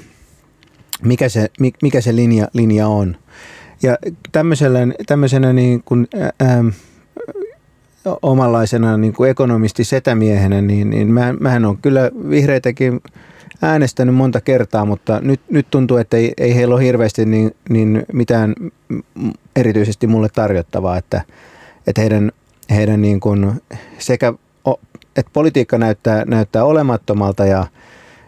mikä 1.03 1.29
se, 1.29 1.49
mikä 1.81 2.01
se 2.01 2.15
linja, 2.15 2.47
linja 2.53 2.87
on. 2.87 3.17
Ja 3.83 3.97
tämmöisellä, 4.31 4.79
tämmöisenä 5.07 5.53
niin 5.53 5.83
kuin, 5.83 6.07
ää, 6.39 6.63
omanlaisena 8.21 8.97
niin 8.97 9.13
kuin 9.13 9.29
ekonomisti 9.29 9.83
setämiehenä, 9.83 10.61
niin, 10.61 10.89
niin 10.89 11.11
mä, 11.11 11.33
mähän 11.39 11.65
on 11.65 11.77
kyllä 11.77 12.11
vihreitäkin 12.29 13.01
äänestänyt 13.61 14.15
monta 14.15 14.41
kertaa, 14.41 14.85
mutta 14.85 15.19
nyt, 15.21 15.41
nyt 15.49 15.67
tuntuu, 15.71 15.97
että 15.97 16.17
ei, 16.17 16.33
ei 16.37 16.55
heillä 16.55 16.75
ole 16.75 16.83
hirveästi 16.83 17.25
niin, 17.25 17.55
niin 17.69 18.05
mitään 18.13 18.55
erityisesti 19.55 20.07
mulle 20.07 20.29
tarjottavaa, 20.29 20.97
että, 20.97 21.21
että 21.87 22.01
heidän, 22.01 22.31
heidän 22.69 23.01
niin 23.01 23.19
kuin 23.19 23.51
sekä, 23.99 24.33
että 25.15 25.31
politiikka 25.33 25.77
näyttää, 25.77 26.25
näyttää 26.25 26.63
olemattomalta 26.63 27.45
ja, 27.45 27.67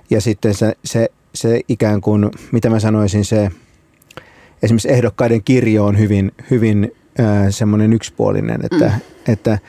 ja 0.09 0.21
sitten 0.21 0.53
se, 0.53 0.73
se, 0.85 1.09
se 1.33 1.61
ikään 1.67 2.01
kuin, 2.01 2.31
mitä 2.51 2.69
mä 2.69 2.79
sanoisin, 2.79 3.25
se 3.25 3.51
esimerkiksi 4.63 4.91
ehdokkaiden 4.91 5.43
kirjo 5.43 5.85
on 5.85 5.99
hyvin, 5.99 6.31
hyvin 6.51 6.91
semmoinen 7.49 7.93
yksipuolinen, 7.93 8.59
että, 8.63 8.85
mm. 8.85 9.14
Että, 9.27 9.59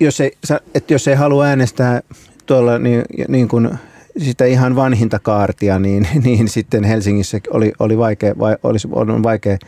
jos 0.00 0.20
ei, 0.20 0.32
että 0.74 0.94
jos 0.94 1.08
ei 1.08 1.14
halua 1.14 1.44
äänestää 1.44 2.00
tuolla 2.46 2.78
niin, 2.78 3.02
niin 3.28 3.48
kuin 3.48 3.70
sitä 4.18 4.44
ihan 4.44 4.76
vanhinta 4.76 5.18
kaartia, 5.18 5.78
niin, 5.78 6.08
niin 6.24 6.48
sitten 6.48 6.84
Helsingissä 6.84 7.38
oli, 7.50 7.72
oli 7.78 7.98
vaikea, 7.98 8.34
vai, 8.38 8.56
olisi 8.62 8.88
ollut 8.92 9.22
vaikea 9.22 9.58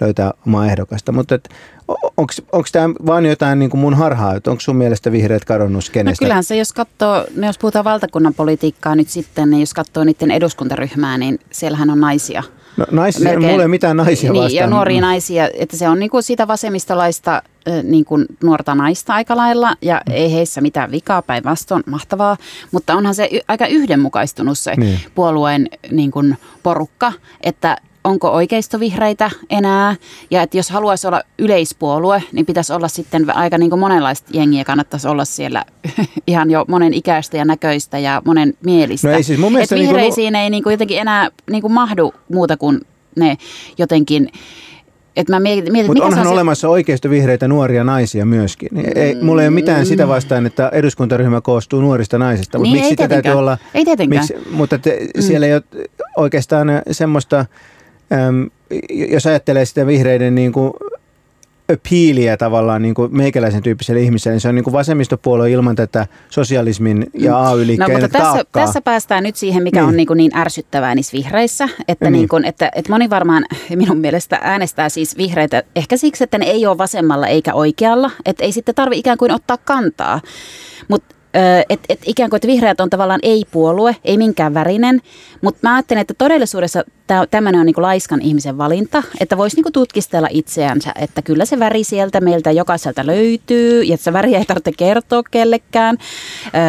löytää 0.00 0.32
omaa 0.46 0.66
ehdokasta. 0.66 1.12
Mutta 1.12 1.38
onko 2.52 2.64
tämä 2.72 2.94
vaan 3.06 3.26
jotain 3.26 3.58
niin 3.58 3.70
kuin 3.70 3.80
mun 3.80 3.94
harhaa, 3.94 4.34
että 4.34 4.50
onko 4.50 4.60
sun 4.60 4.76
mielestä 4.76 5.12
vihreät 5.12 5.44
kadonnut 5.44 5.90
kenestä? 5.92 6.24
No 6.24 6.26
kyllähän 6.26 6.44
se, 6.44 6.56
jos 6.56 6.72
katsoo, 6.72 7.26
no 7.36 7.46
jos 7.46 7.58
puhutaan 7.58 7.84
valtakunnan 7.84 8.34
politiikkaa 8.34 8.94
nyt 8.94 9.08
sitten, 9.08 9.50
niin 9.50 9.60
jos 9.60 9.74
katsoo 9.74 10.04
niiden 10.04 10.30
eduskuntaryhmää, 10.30 11.18
niin 11.18 11.38
siellähän 11.50 11.90
on 11.90 12.00
naisia– 12.00 12.42
No, 12.76 12.86
naisia, 12.90 13.24
Melkein, 13.24 13.50
mulla 13.50 13.62
ei 13.62 13.68
mitään 13.68 13.96
naisia 13.96 14.32
niin, 14.32 14.42
vastaan. 14.42 14.60
Ja 14.60 14.66
nuoria 14.66 15.00
naisia, 15.00 15.48
että 15.54 15.76
se 15.76 15.88
on 15.88 15.98
niin 15.98 16.10
kuin 16.10 16.22
sitä 16.22 16.48
vasemmistolaista 16.48 17.42
niin 17.82 18.04
kuin 18.04 18.26
nuorta 18.42 18.74
naista 18.74 19.14
aika 19.14 19.36
lailla 19.36 19.74
ja 19.82 20.00
mm. 20.06 20.12
ei 20.12 20.32
heissä 20.32 20.60
mitään 20.60 20.90
vikaa 20.90 21.22
päinvastoin, 21.22 21.82
mahtavaa, 21.86 22.36
mutta 22.72 22.94
onhan 22.94 23.14
se 23.14 23.28
aika 23.48 23.66
yhdenmukaistunut 23.66 24.58
se 24.58 24.74
niin. 24.76 25.00
puolueen 25.14 25.68
niin 25.90 26.10
kuin 26.10 26.38
porukka, 26.62 27.12
että 27.40 27.76
onko 28.06 28.28
oikeistovihreitä 28.28 29.30
enää. 29.50 29.96
Ja 30.30 30.42
että 30.42 30.56
jos 30.56 30.70
haluaisi 30.70 31.06
olla 31.06 31.22
yleispuolue, 31.38 32.22
niin 32.32 32.46
pitäisi 32.46 32.72
olla 32.72 32.88
sitten 32.88 33.36
aika 33.36 33.58
niin 33.58 33.70
kuin 33.70 33.80
monenlaista 33.80 34.30
jengiä 34.34 34.64
kannattaisi 34.64 35.08
olla 35.08 35.24
siellä 35.24 35.64
ihan 36.26 36.50
jo 36.50 36.64
monen 36.68 36.94
ikäistä 36.94 37.36
ja 37.36 37.44
näköistä 37.44 37.98
ja 37.98 38.22
monen 38.24 38.54
mielistä. 38.64 39.08
No 39.08 39.14
ei 39.14 39.22
siis 39.22 39.38
mun 39.38 39.52
mielestä 39.52 39.74
että 39.74 39.88
vihreisiin 39.88 40.32
niin 40.32 40.32
kuin... 40.32 40.42
ei 40.42 40.50
niin 40.50 40.62
kuin 40.62 40.72
jotenkin 40.72 40.98
enää 40.98 41.30
niin 41.50 41.62
kuin 41.62 41.72
mahdu 41.72 42.14
muuta 42.32 42.56
kuin 42.56 42.80
ne 43.16 43.36
jotenkin 43.78 44.28
että 45.16 45.32
mä 45.32 45.40
mietin, 45.40 45.72
mietin, 45.72 45.90
Mutta 45.90 46.04
onhan 46.04 46.26
se... 46.26 46.32
olemassa 46.32 46.68
oikeista 46.68 47.10
vihreitä 47.10 47.48
nuoria 47.48 47.84
naisia 47.84 48.26
myöskin. 48.26 48.68
Ei, 48.94 49.14
mm, 49.14 49.24
mulla 49.24 49.42
ei 49.42 49.48
ole 49.48 49.54
mitään 49.54 49.86
sitä 49.86 50.08
vastaan, 50.08 50.46
että 50.46 50.68
eduskuntaryhmä 50.72 51.40
koostuu 51.40 51.80
nuorista 51.80 52.18
naisista. 52.18 52.58
Mutta 52.58 52.72
niin, 52.72 52.76
miksi 52.76 52.88
sitä 52.88 53.08
täytyy 53.08 53.32
olla? 53.32 53.58
Ei 53.74 53.84
tietenkään. 53.84 54.26
Miksi, 54.28 54.50
mutta 54.50 54.78
te, 54.78 54.98
mm. 55.16 55.22
siellä 55.22 55.46
ei 55.46 55.54
ole 55.54 55.62
oikeastaan 56.16 56.68
semmoista 56.90 57.46
äm, 58.12 58.50
jos 58.90 59.26
ajattelee 59.26 59.64
sitä 59.64 59.86
vihreiden 59.86 60.34
niin 60.34 60.52
kuin 60.52 60.72
appealia 61.72 62.36
tavallaan 62.36 62.82
niin 62.82 62.94
kuin 62.94 63.16
meikäläisen 63.16 63.62
tyyppiselle 63.62 64.00
ihmiselle, 64.00 64.34
niin 64.34 64.40
se 64.40 64.48
on 64.48 64.54
niin 64.54 64.64
kuin 64.64 64.72
vasemmistopuolue 64.72 65.50
ilman 65.50 65.76
tätä 65.76 66.06
sosialismin 66.30 67.06
ja 67.14 67.32
mm. 67.32 67.46
AY-liikkeen 67.46 67.90
no, 67.92 68.00
mutta 68.00 68.18
tässä, 68.18 68.44
tässä 68.52 68.80
päästään 68.80 69.22
nyt 69.22 69.36
siihen, 69.36 69.62
mikä 69.62 69.80
niin. 69.80 69.88
on 69.88 69.96
niin, 69.96 70.06
kuin 70.06 70.16
niin 70.16 70.36
ärsyttävää 70.36 70.94
niissä 70.94 71.12
vihreissä, 71.12 71.68
että, 71.88 72.04
niin. 72.04 72.12
Niin 72.12 72.28
kuin, 72.28 72.44
että, 72.44 72.70
että 72.74 72.92
moni 72.92 73.10
varmaan 73.10 73.44
minun 73.76 73.98
mielestä 73.98 74.38
äänestää 74.42 74.88
siis 74.88 75.16
vihreitä 75.16 75.62
ehkä 75.76 75.96
siksi, 75.96 76.24
että 76.24 76.38
ne 76.38 76.46
ei 76.46 76.66
ole 76.66 76.78
vasemmalla 76.78 77.26
eikä 77.26 77.54
oikealla, 77.54 78.10
että 78.26 78.44
ei 78.44 78.52
sitten 78.52 78.74
tarvitse 78.74 78.98
ikään 78.98 79.18
kuin 79.18 79.32
ottaa 79.32 79.56
kantaa. 79.56 80.20
Mutta 80.88 81.15
että 81.68 81.86
et 81.88 82.00
ikään 82.06 82.30
kuin, 82.30 82.38
että 82.38 82.48
vihreät 82.48 82.80
on 82.80 82.90
tavallaan 82.90 83.20
ei-puolue, 83.22 83.96
ei 84.04 84.18
minkään 84.18 84.54
värinen, 84.54 85.02
mutta 85.42 85.60
mä 85.62 85.74
ajattelen, 85.74 86.00
että 86.00 86.14
todellisuudessa 86.18 86.84
tämmöinen 87.30 87.60
on 87.60 87.66
niin 87.66 87.74
kuin 87.74 87.82
laiskan 87.82 88.20
ihmisen 88.20 88.58
valinta, 88.58 89.02
että 89.20 89.36
voisi 89.36 89.62
niin 89.62 89.72
tutkistella 89.72 90.28
itseänsä, 90.30 90.92
että 91.00 91.22
kyllä 91.22 91.44
se 91.44 91.58
väri 91.58 91.84
sieltä 91.84 92.20
meiltä 92.20 92.50
jokaiselta 92.50 93.06
löytyy, 93.06 93.82
ja 93.82 93.94
että 93.94 94.04
se 94.04 94.12
väriä 94.12 94.38
ei 94.38 94.44
tarvitse 94.44 94.72
kertoa 94.76 95.22
kellekään. 95.30 95.98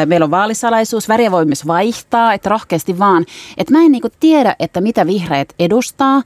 Meillä 0.06 0.23
on 0.23 0.32
vaalisalaisuus, 0.32 1.10
väriä 1.10 1.32
voi 1.32 1.45
myös 1.45 1.67
vaihtaa, 1.67 2.34
että 2.34 2.49
rohkeasti 2.49 2.99
vaan. 2.99 3.25
Että 3.58 3.73
mä 3.73 3.82
en 3.82 3.91
niin 3.91 4.03
tiedä, 4.19 4.56
että 4.60 4.82
mitä 4.82 5.08
vihreät 5.08 5.53
edustaa 5.60 6.21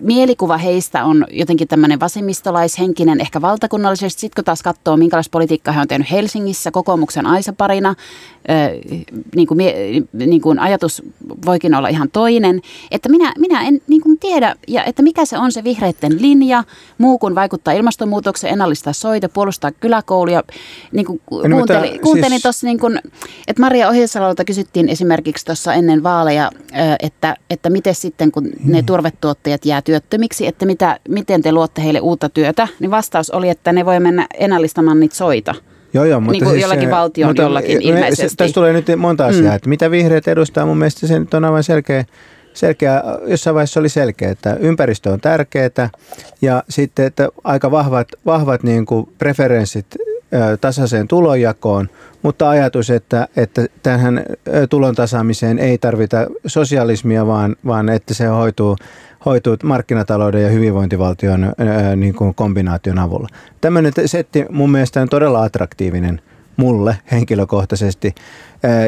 mielikuva 0.00 0.56
heistä 0.56 1.04
on 1.04 1.26
jotenkin 1.30 1.68
tämmöinen 1.68 2.00
vasemmistolaishenkinen, 2.00 3.20
ehkä 3.20 3.40
valtakunnallisesti. 3.40 4.20
Sitten 4.20 4.36
kun 4.36 4.44
taas 4.44 4.62
katsoo, 4.62 4.96
minkälaista 4.96 5.30
politiikkaa 5.30 5.74
he 5.74 5.80
on 5.80 5.88
tehnyt 5.88 6.10
Helsingissä 6.10 6.70
kokoomuksen 6.70 7.26
aisaparina, 7.26 7.94
niin 9.36 9.46
kuin, 9.46 9.58
niin 10.12 10.40
kuin 10.40 10.58
ajatus 10.58 11.02
voikin 11.46 11.74
olla 11.74 11.88
ihan 11.88 12.10
toinen. 12.10 12.60
Että 12.90 13.08
minä, 13.08 13.32
minä 13.38 13.62
en 13.62 13.80
niin 13.88 14.00
kuin 14.00 14.18
tiedä, 14.18 14.54
ja 14.68 14.84
että 14.84 15.02
mikä 15.02 15.24
se 15.24 15.38
on 15.38 15.52
se 15.52 15.64
vihreiden 15.64 16.22
linja, 16.22 16.64
muu 16.98 17.18
kuin 17.18 17.34
vaikuttaa 17.34 17.74
ilmastonmuutokseen, 17.74 18.52
ennallistaa 18.52 18.92
soita, 18.92 19.28
puolustaa 19.28 19.72
kyläkouluja. 19.72 20.42
Niin 20.92 21.06
kuin 21.06 21.20
kuuntelin, 21.26 21.88
siis... 21.88 22.00
kuuntelin 22.02 22.42
tuossa, 22.42 22.66
niin 22.66 22.80
kuin, 22.80 23.00
että 23.48 23.62
Maria 23.62 23.88
Ohisalolta 23.88 24.44
kysyttiin 24.44 24.88
esimerkiksi 24.88 25.44
tuossa 25.44 25.74
ennen 25.74 26.02
vaaleja, 26.02 26.50
että, 27.00 27.36
että 27.50 27.70
miten 27.70 27.94
sitten, 27.94 28.32
kun 28.32 28.44
ne 28.64 28.78
hmm. 28.78 28.86
Turvetuottajat 29.54 29.64
jää 29.64 29.82
työttömiksi, 29.82 30.46
että 30.46 30.66
mitä, 30.66 30.98
miten 31.08 31.42
te 31.42 31.52
luotte 31.52 31.82
heille 31.82 32.00
uutta 32.00 32.28
työtä, 32.28 32.68
niin 32.80 32.90
vastaus 32.90 33.30
oli, 33.30 33.48
että 33.48 33.72
ne 33.72 33.84
voi 33.84 34.00
mennä 34.00 34.26
ennallistamaan 34.38 35.00
niitä 35.00 35.14
soita. 35.14 35.54
Joo, 35.94 36.04
joo, 36.04 36.20
mutta 36.20 36.32
niin 36.32 36.44
kuin 36.44 36.52
siis 36.52 36.62
jollakin 36.62 36.90
valtion 36.90 37.28
mutta, 37.28 37.42
jollakin 37.42 37.78
me, 37.78 37.84
ilmeisesti. 37.84 38.36
Tässä 38.36 38.54
tulee 38.54 38.72
nyt 38.72 38.86
monta 38.96 39.26
asiaa, 39.26 39.50
mm. 39.50 39.56
että 39.56 39.68
mitä 39.68 39.90
vihreät 39.90 40.28
edustaa, 40.28 40.66
mun 40.66 40.78
mielestä 40.78 41.06
se 41.06 41.18
nyt 41.18 41.34
on 41.34 41.44
aivan 41.44 41.62
selkeä, 41.62 42.04
selkeä, 42.52 43.02
jossain 43.26 43.54
vaiheessa 43.54 43.80
oli 43.80 43.88
selkeä, 43.88 44.30
että 44.30 44.56
ympäristö 44.60 45.10
on 45.10 45.20
tärkeää 45.20 45.90
ja 46.42 46.62
sitten, 46.68 47.06
että 47.06 47.28
aika 47.44 47.70
vahvat, 47.70 48.08
vahvat 48.26 48.62
niin 48.62 48.86
kuin 48.86 49.08
preferenssit 49.18 49.86
tasaiseen 50.60 51.08
tulonjakoon, 51.08 51.88
mutta 52.24 52.50
ajatus, 52.50 52.90
että, 52.90 53.28
että 53.36 53.66
tähän 53.82 54.22
tulon 54.70 54.94
tasaamiseen 54.94 55.58
ei 55.58 55.78
tarvita 55.78 56.26
sosialismia, 56.46 57.26
vaan, 57.26 57.56
vaan 57.66 57.88
että 57.88 58.14
se 58.14 58.26
hoituu 58.26 58.76
hoituu 59.26 59.56
markkinatalouden 59.62 60.42
ja 60.42 60.48
hyvinvointivaltion 60.48 61.44
ää, 61.44 61.96
niin 61.96 62.14
kuin 62.14 62.34
kombinaation 62.34 62.98
avulla. 62.98 63.28
Tämmöinen 63.60 63.92
setti 64.06 64.44
mun 64.50 64.70
mielestä 64.70 65.02
on 65.02 65.08
todella 65.08 65.42
attraktiivinen 65.42 66.20
mulle 66.56 66.96
henkilökohtaisesti. 67.12 68.14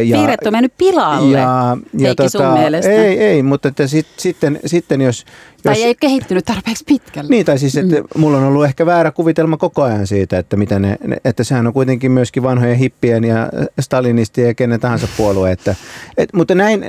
Ja, 0.05 0.19
Vihreät 0.19 0.47
on 0.47 0.53
mennyt 0.53 0.73
pilalle, 0.79 1.39
ja, 1.39 1.77
ja 1.99 2.15
tota, 2.15 2.29
sun 2.29 2.53
mielestä. 2.53 2.93
Ei, 2.93 3.19
ei 3.19 3.43
mutta 3.43 3.69
että 3.69 3.87
sit, 3.87 4.07
sitten, 4.17 4.61
sitten 4.67 5.01
jos, 5.01 5.25
jos... 5.53 5.63
Tai 5.63 5.83
ei 5.83 5.95
kehittynyt 5.95 6.45
tarpeeksi 6.45 6.85
pitkälle. 6.87 7.31
Niin, 7.31 7.47
tai 7.47 7.59
siis, 7.59 7.77
että 7.77 7.97
mm. 7.97 8.07
mulla 8.17 8.39
on 8.39 8.45
ollut 8.45 8.65
ehkä 8.65 8.87
väärä 8.87 9.11
kuvitelma 9.11 9.57
koko 9.57 9.83
ajan 9.83 10.07
siitä, 10.07 10.39
että, 10.39 10.57
mitä 10.57 10.79
ne, 10.79 10.99
että 11.25 11.45
sehän 11.45 11.67
on 11.67 11.73
kuitenkin 11.73 12.13
myöskin 12.13 12.43
vanhojen 12.43 12.77
hippien 12.77 13.25
ja 13.25 13.49
stalinistien 13.81 14.49
ja 14.49 14.55
kenen 14.55 14.81
tahansa 14.81 15.09
puolue. 15.17 15.53
Että, 15.53 15.75
et, 16.17 16.33
mutta 16.33 16.55
näin, 16.55 16.85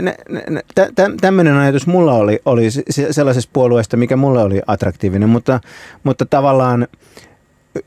tä, 0.76 0.90
tä, 0.96 1.12
tämmöinen 1.22 1.56
ajatus 1.56 1.88
mulla 1.88 2.14
oli, 2.14 2.40
oli 2.46 2.68
sellaisesta 3.12 3.50
puolueesta, 3.54 3.98
mikä 3.98 4.16
mulle 4.16 4.42
oli 4.42 4.62
attraktiivinen, 4.68 5.30
mutta, 5.30 5.60
mutta 6.04 6.26
tavallaan 6.26 6.88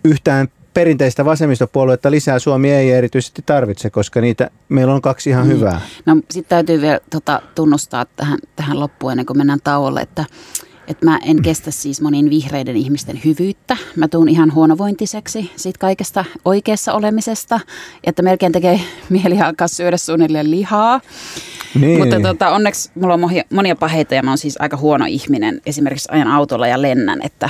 yhtään 0.04 0.48
perinteistä 0.74 1.24
vasemmistopuoluetta 1.24 2.10
lisää 2.10 2.38
Suomi 2.38 2.70
ei 2.70 2.90
erityisesti 2.90 3.42
tarvitse, 3.46 3.90
koska 3.90 4.20
niitä 4.20 4.50
meillä 4.68 4.94
on 4.94 5.02
kaksi 5.02 5.30
ihan 5.30 5.46
mm. 5.46 5.52
hyvää. 5.52 5.80
No 6.06 6.16
sitten 6.30 6.48
täytyy 6.48 6.80
vielä 6.80 7.00
tota, 7.10 7.42
tunnustaa 7.54 8.06
tähän, 8.16 8.38
tähän 8.56 8.80
loppuun 8.80 9.12
ennen 9.12 9.26
kuin 9.26 9.36
mennään 9.36 9.60
tauolle, 9.64 10.00
että 10.00 10.24
että 10.88 11.06
mä 11.06 11.18
en 11.24 11.42
kestä 11.42 11.70
siis 11.70 12.00
monin 12.00 12.30
vihreiden 12.30 12.76
ihmisten 12.76 13.20
hyvyyttä. 13.24 13.76
Mä 13.96 14.08
tuun 14.08 14.28
ihan 14.28 14.54
huonovointiseksi 14.54 15.50
siitä 15.56 15.78
kaikesta 15.78 16.24
oikeassa 16.44 16.92
olemisesta, 16.92 17.60
että 18.04 18.22
melkein 18.22 18.52
tekee 18.52 18.80
mieli 19.08 19.40
alkaa 19.40 19.68
syödä 19.68 19.96
suunnilleen 19.96 20.50
lihaa. 20.50 21.00
Niin. 21.80 21.98
Mutta 21.98 22.20
tota, 22.20 22.50
onneksi 22.50 22.90
mulla 22.94 23.14
on 23.14 23.20
monia 23.50 23.76
paheita 23.76 24.14
ja 24.14 24.22
mä 24.22 24.30
oon 24.30 24.38
siis 24.38 24.56
aika 24.60 24.76
huono 24.76 25.04
ihminen. 25.08 25.60
Esimerkiksi 25.66 26.08
ajan 26.12 26.28
autolla 26.28 26.66
ja 26.66 26.82
lennän, 26.82 27.20
että 27.22 27.48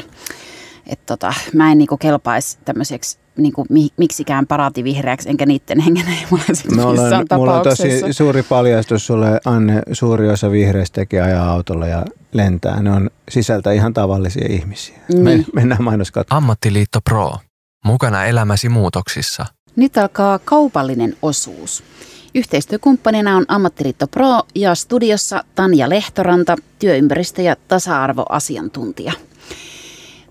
et 0.90 1.06
tota, 1.06 1.34
mä 1.54 1.72
en 1.72 1.78
niinku 1.78 1.96
kelpaisi 1.96 2.58
tämmöiseksi 2.64 3.18
niinku, 3.36 3.66
miksikään 3.96 4.46
parativihreäksi, 4.46 5.28
enkä 5.28 5.46
niiden 5.46 5.80
hengenheimolaiseksi 5.80 6.76
no, 6.76 6.88
olen, 6.88 7.26
Mulla 7.36 7.56
on 7.56 7.62
tosi 7.62 8.12
suuri 8.12 8.42
paljastus 8.42 9.06
sulle, 9.06 9.40
Anne. 9.44 9.82
Suuri 9.92 10.30
osa 10.30 10.50
vihreistä 10.50 10.94
tekee 10.94 11.22
ajaa 11.22 11.50
autolla 11.50 11.86
ja 11.86 12.04
lentää. 12.32 12.82
Ne 12.82 12.90
on 12.92 13.10
sisältä 13.28 13.72
ihan 13.72 13.94
tavallisia 13.94 14.46
ihmisiä. 14.50 14.98
Niin. 15.08 15.24
Me, 15.24 15.44
mennään 15.54 15.82
mainoskatkoon. 15.82 16.36
Ammattiliitto 16.36 17.00
Pro. 17.00 17.32
Mukana 17.84 18.24
elämäsi 18.24 18.68
muutoksissa. 18.68 19.46
Nyt 19.76 19.98
alkaa 19.98 20.38
kaupallinen 20.38 21.16
osuus. 21.22 21.84
Yhteistyökumppanina 22.34 23.36
on 23.36 23.44
Ammattiliitto 23.48 24.06
Pro 24.06 24.42
ja 24.54 24.74
studiossa 24.74 25.44
Tanja 25.54 25.88
Lehtoranta, 25.88 26.56
työympäristö- 26.78 27.42
ja 27.42 27.56
tasa-arvoasiantuntija. 27.68 29.12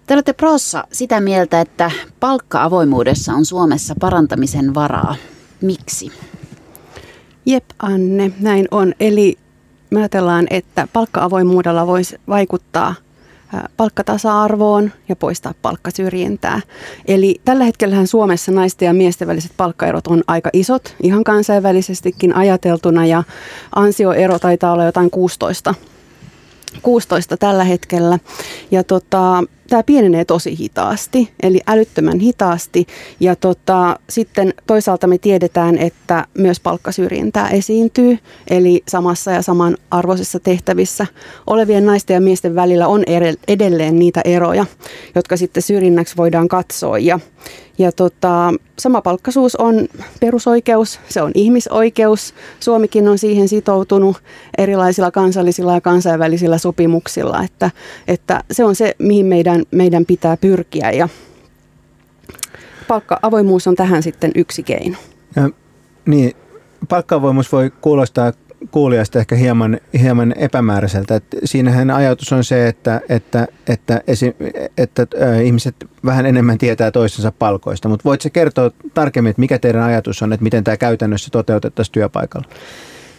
Te 0.10 0.14
olette 0.14 0.34
Prossa 0.34 0.84
sitä 0.92 1.22
mieltä, 1.22 1.62
että 1.62 1.92
palkka-avoimuudessa 2.20 3.34
on 3.34 3.46
Suomessa 3.46 3.96
parantamisen 4.00 4.74
varaa. 4.74 5.16
Miksi? 5.62 6.12
Jep, 7.46 7.64
Anne, 7.80 8.32
näin 8.40 8.68
on. 8.72 8.94
Eli 9.00 9.38
me 9.90 10.00
ajatellaan, 10.00 10.48
että 10.50 10.88
palkka-avoimuudella 10.94 11.88
voisi 11.88 12.18
vaikuttaa 12.28 12.96
palkkatasa-arvoon 13.78 14.92
ja 15.10 15.16
poistaa 15.16 15.54
palkkasyrjintää. 15.62 16.62
Eli 17.06 17.42
tällä 17.46 17.64
hetkellä 17.64 18.06
Suomessa 18.06 18.52
naisten 18.52 18.86
ja 18.86 18.94
miesten 18.94 19.28
väliset 19.28 19.52
palkkaerot 19.58 20.08
on 20.08 20.24
aika 20.28 20.50
isot, 20.54 20.96
ihan 21.04 21.24
kansainvälisestikin 21.24 22.36
ajateltuna, 22.36 23.06
ja 23.06 23.24
ansioero 23.76 24.40
taitaa 24.40 24.74
olla 24.74 24.86
jotain 24.86 25.12
16 25.12 25.76
16 26.82 27.38
tällä 27.38 27.64
hetkellä. 27.64 28.20
Ja 28.72 28.84
tota, 28.84 29.44
tämä 29.70 29.84
pienenee 29.84 30.26
tosi 30.26 30.58
hitaasti, 30.58 31.32
eli 31.44 31.60
älyttömän 31.68 32.20
hitaasti. 32.20 32.88
Ja 33.20 33.36
tota, 33.36 34.00
sitten 34.10 34.54
toisaalta 34.68 35.08
me 35.08 35.18
tiedetään, 35.18 35.78
että 35.78 36.26
myös 36.38 36.60
palkkasyrjintää 36.60 37.50
esiintyy, 37.50 38.18
eli 38.50 38.84
samassa 38.88 39.32
ja 39.32 39.42
samanarvoisissa 39.42 40.40
tehtävissä 40.40 41.08
olevien 41.48 41.86
naisten 41.86 42.14
ja 42.14 42.22
miesten 42.22 42.56
välillä 42.56 42.88
on 42.88 43.04
edelleen 43.48 44.00
niitä 44.00 44.22
eroja, 44.26 44.66
jotka 45.16 45.38
sitten 45.38 45.64
syrjinnäksi 45.64 46.18
voidaan 46.18 46.48
katsoa. 46.48 47.00
Ja, 47.00 47.20
ja 47.78 47.92
tota, 47.92 48.54
samapalkkaisuus 48.80 49.56
on 49.56 49.88
perusoikeus, 50.20 51.00
se 51.10 51.22
on 51.22 51.32
ihmisoikeus. 51.36 52.34
Suomikin 52.60 53.08
on 53.08 53.18
siihen 53.18 53.48
sitoutunut 53.48 54.18
erilaisilla 54.58 55.12
kansallisilla 55.12 55.74
ja 55.74 55.82
kansainvälisillä 55.82 56.58
sopimuksilla, 56.58 57.44
että, 57.44 57.72
että 58.08 58.44
se 58.52 58.64
on 58.64 58.76
se, 58.76 58.96
mihin 59.00 59.26
meidän, 59.26 59.59
meidän 59.72 60.06
pitää 60.06 60.38
pyrkiä 60.38 60.92
ja 60.92 61.10
palkka-avoimuus 62.88 63.68
on 63.68 63.76
tähän 63.76 64.04
sitten 64.04 64.32
yksi 64.36 64.64
keino. 64.64 64.98
Ja, 65.36 65.50
niin, 66.06 66.36
palkka-avoimuus 66.90 67.52
voi 67.52 67.72
kuulostaa 67.82 68.34
kuulijasta 68.72 69.20
ehkä 69.20 69.36
hieman, 69.36 69.80
hieman 70.02 70.34
epämääräiseltä. 70.38 71.16
Et 71.16 71.24
siinähän 71.44 71.92
ajatus 71.92 72.34
on 72.34 72.44
se, 72.44 72.68
että, 72.68 73.02
että, 73.10 73.48
että, 73.68 74.02
esi, 74.08 74.36
että 74.78 75.08
ihmiset 75.44 75.76
vähän 76.06 76.26
enemmän 76.26 76.58
tietää 76.58 76.92
toistensa 76.92 77.32
palkoista, 77.32 77.90
mutta 77.90 78.04
voitko 78.04 78.30
kertoa 78.34 78.72
tarkemmin, 78.94 79.30
että 79.30 79.40
mikä 79.40 79.60
teidän 79.60 79.84
ajatus 79.84 80.22
on, 80.22 80.34
että 80.34 80.44
miten 80.44 80.64
tämä 80.64 80.78
käytännössä 80.78 81.30
toteutettaisiin 81.32 81.94
työpaikalla? 81.94 82.48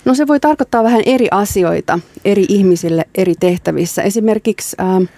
No 0.05 0.15
se 0.15 0.27
voi 0.27 0.41
tarkoittaa 0.41 0.85
vähän 0.85 1.03
eri 1.07 1.29
asioita 1.31 1.99
eri 2.25 2.45
ihmisille 2.49 3.05
eri 3.15 3.35
tehtävissä. 3.41 4.03
Esimerkiksi... 4.03 4.77
Äh, 4.81 5.09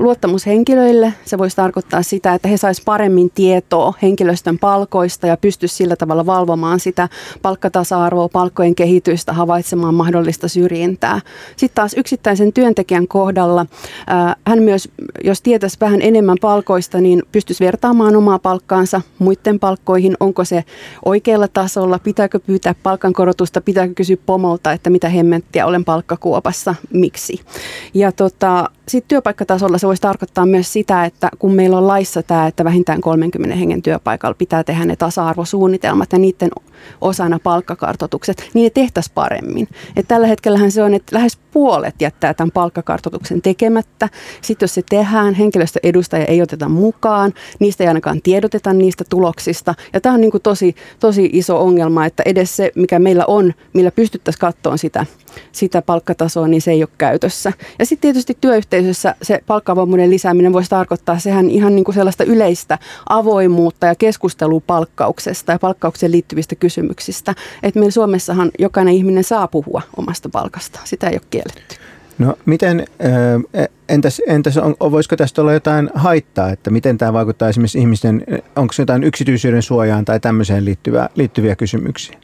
luottamushenkilöille. 0.00 1.12
Se 1.24 1.38
voisi 1.38 1.56
tarkoittaa 1.56 2.02
sitä, 2.02 2.34
että 2.34 2.48
he 2.48 2.56
saisivat 2.56 2.84
paremmin 2.84 3.30
tietoa 3.30 3.94
henkilöstön 4.02 4.58
palkoista 4.58 5.26
ja 5.26 5.36
pystyisivät 5.36 5.76
sillä 5.76 5.96
tavalla 5.96 6.26
valvomaan 6.26 6.80
sitä 6.80 7.08
palkkatasa-arvoa, 7.42 8.28
palkkojen 8.28 8.74
kehitystä, 8.74 9.32
havaitsemaan 9.32 9.94
mahdollista 9.94 10.48
syrjintää. 10.48 11.20
Sitten 11.56 11.74
taas 11.74 11.94
yksittäisen 11.94 12.52
työntekijän 12.52 13.08
kohdalla 13.08 13.66
hän 14.46 14.62
myös, 14.62 14.88
jos 15.24 15.42
tietäisi 15.42 15.76
vähän 15.80 16.02
enemmän 16.02 16.36
palkoista, 16.40 17.00
niin 17.00 17.22
pystyisi 17.32 17.64
vertaamaan 17.64 18.16
omaa 18.16 18.38
palkkaansa 18.38 19.00
muiden 19.18 19.58
palkkoihin. 19.58 20.16
Onko 20.20 20.44
se 20.44 20.64
oikealla 21.04 21.48
tasolla, 21.48 21.98
pitääkö 21.98 22.40
pyytää 22.40 22.74
palkankorotusta, 22.82 23.60
pitääkö 23.60 23.94
kysyä 23.94 24.16
pomolta, 24.26 24.72
että 24.72 24.90
mitä 24.90 25.08
hemmenttiä 25.08 25.66
olen 25.66 25.84
palkkakuopassa, 25.84 26.74
miksi. 26.92 27.40
Ja 27.94 28.12
tota, 28.12 28.70
sitten 28.88 29.08
työpaikkatasolla 29.08 29.65
se 29.76 29.86
voisi 29.86 30.02
tarkoittaa 30.02 30.46
myös 30.46 30.72
sitä, 30.72 31.04
että 31.04 31.30
kun 31.38 31.54
meillä 31.54 31.78
on 31.78 31.86
laissa 31.86 32.22
tämä, 32.22 32.46
että 32.46 32.64
vähintään 32.64 33.00
30 33.00 33.56
hengen 33.56 33.82
työpaikalla 33.82 34.34
pitää 34.38 34.64
tehdä 34.64 34.84
ne 34.84 34.96
tasa-arvosuunnitelmat 34.96 36.12
ja 36.12 36.18
niiden 36.18 36.50
osana 37.00 37.38
palkkakartoitukset, 37.42 38.50
niin 38.54 38.64
ne 38.64 38.70
tehtäisiin 38.70 39.14
paremmin. 39.14 39.68
Et 39.96 40.08
tällä 40.08 40.26
hetkellähän 40.26 40.70
se 40.70 40.82
on, 40.82 40.94
että 40.94 41.16
lähes 41.16 41.38
puolet 41.52 41.94
jättää 42.00 42.34
tämän 42.34 42.50
palkkakartoituksen 42.50 43.42
tekemättä. 43.42 44.08
Sitten 44.42 44.64
jos 44.64 44.74
se 44.74 44.82
tehdään, 44.90 45.34
henkilöstöedustaja 45.34 46.24
ei 46.24 46.42
oteta 46.42 46.68
mukaan, 46.68 47.34
niistä 47.58 47.84
ei 47.84 47.88
ainakaan 47.88 48.22
tiedoteta 48.22 48.72
niistä 48.72 49.04
tuloksista. 49.10 49.74
Ja 49.92 50.00
tämä 50.00 50.14
on 50.14 50.20
niin 50.20 50.30
kuin 50.30 50.42
tosi, 50.42 50.74
tosi 51.00 51.30
iso 51.32 51.60
ongelma, 51.60 52.06
että 52.06 52.22
edes 52.26 52.56
se, 52.56 52.72
mikä 52.74 52.98
meillä 52.98 53.24
on, 53.26 53.54
millä 53.72 53.90
pystyttäisiin 53.90 54.40
katsoa 54.40 54.76
sitä, 54.76 55.06
sitä 55.52 55.82
palkkatasoa, 55.82 56.48
niin 56.48 56.62
se 56.62 56.70
ei 56.70 56.82
ole 56.82 56.88
käytössä. 56.98 57.52
Ja 57.78 57.86
sitten 57.86 58.02
tietysti 58.02 58.38
työyhteisössä 58.40 59.14
se 59.22 59.40
palkkavoimuuden 59.46 60.10
lisääminen 60.10 60.52
voisi 60.52 60.70
tarkoittaa 60.70 61.18
sehän 61.18 61.50
ihan 61.50 61.74
niin 61.74 61.84
kuin 61.84 61.94
sellaista 61.94 62.24
yleistä 62.24 62.78
avoimuutta 63.08 63.86
ja 63.86 63.94
keskustelua 63.94 64.60
palkkauksesta 64.66 65.52
ja 65.52 65.58
palkkaukseen 65.58 66.12
liittyvistä 66.12 66.54
kysymyksistä. 66.54 66.65
Että 67.62 67.80
meillä 67.80 67.90
Suomessahan 67.90 68.50
jokainen 68.58 68.94
ihminen 68.94 69.24
saa 69.24 69.48
puhua 69.48 69.82
omasta 69.96 70.28
palkasta. 70.28 70.80
Sitä 70.84 71.08
ei 71.08 71.14
ole 71.14 71.26
kielletty. 71.30 71.76
No 72.18 72.38
miten, 72.46 72.84
entäs, 73.88 74.22
entäs 74.26 74.56
on, 74.56 74.76
voisiko 74.80 75.16
tästä 75.16 75.42
olla 75.42 75.52
jotain 75.52 75.90
haittaa, 75.94 76.50
että 76.50 76.70
miten 76.70 76.98
tämä 76.98 77.12
vaikuttaa 77.12 77.48
esimerkiksi 77.48 77.78
ihmisten, 77.78 78.24
onko 78.56 78.72
se 78.72 78.82
jotain 78.82 79.04
yksityisyyden 79.04 79.62
suojaan 79.62 80.04
tai 80.04 80.20
tämmöiseen 80.20 80.64
liittyviä, 80.64 81.08
liittyviä 81.14 81.56
kysymyksiä? 81.56 82.18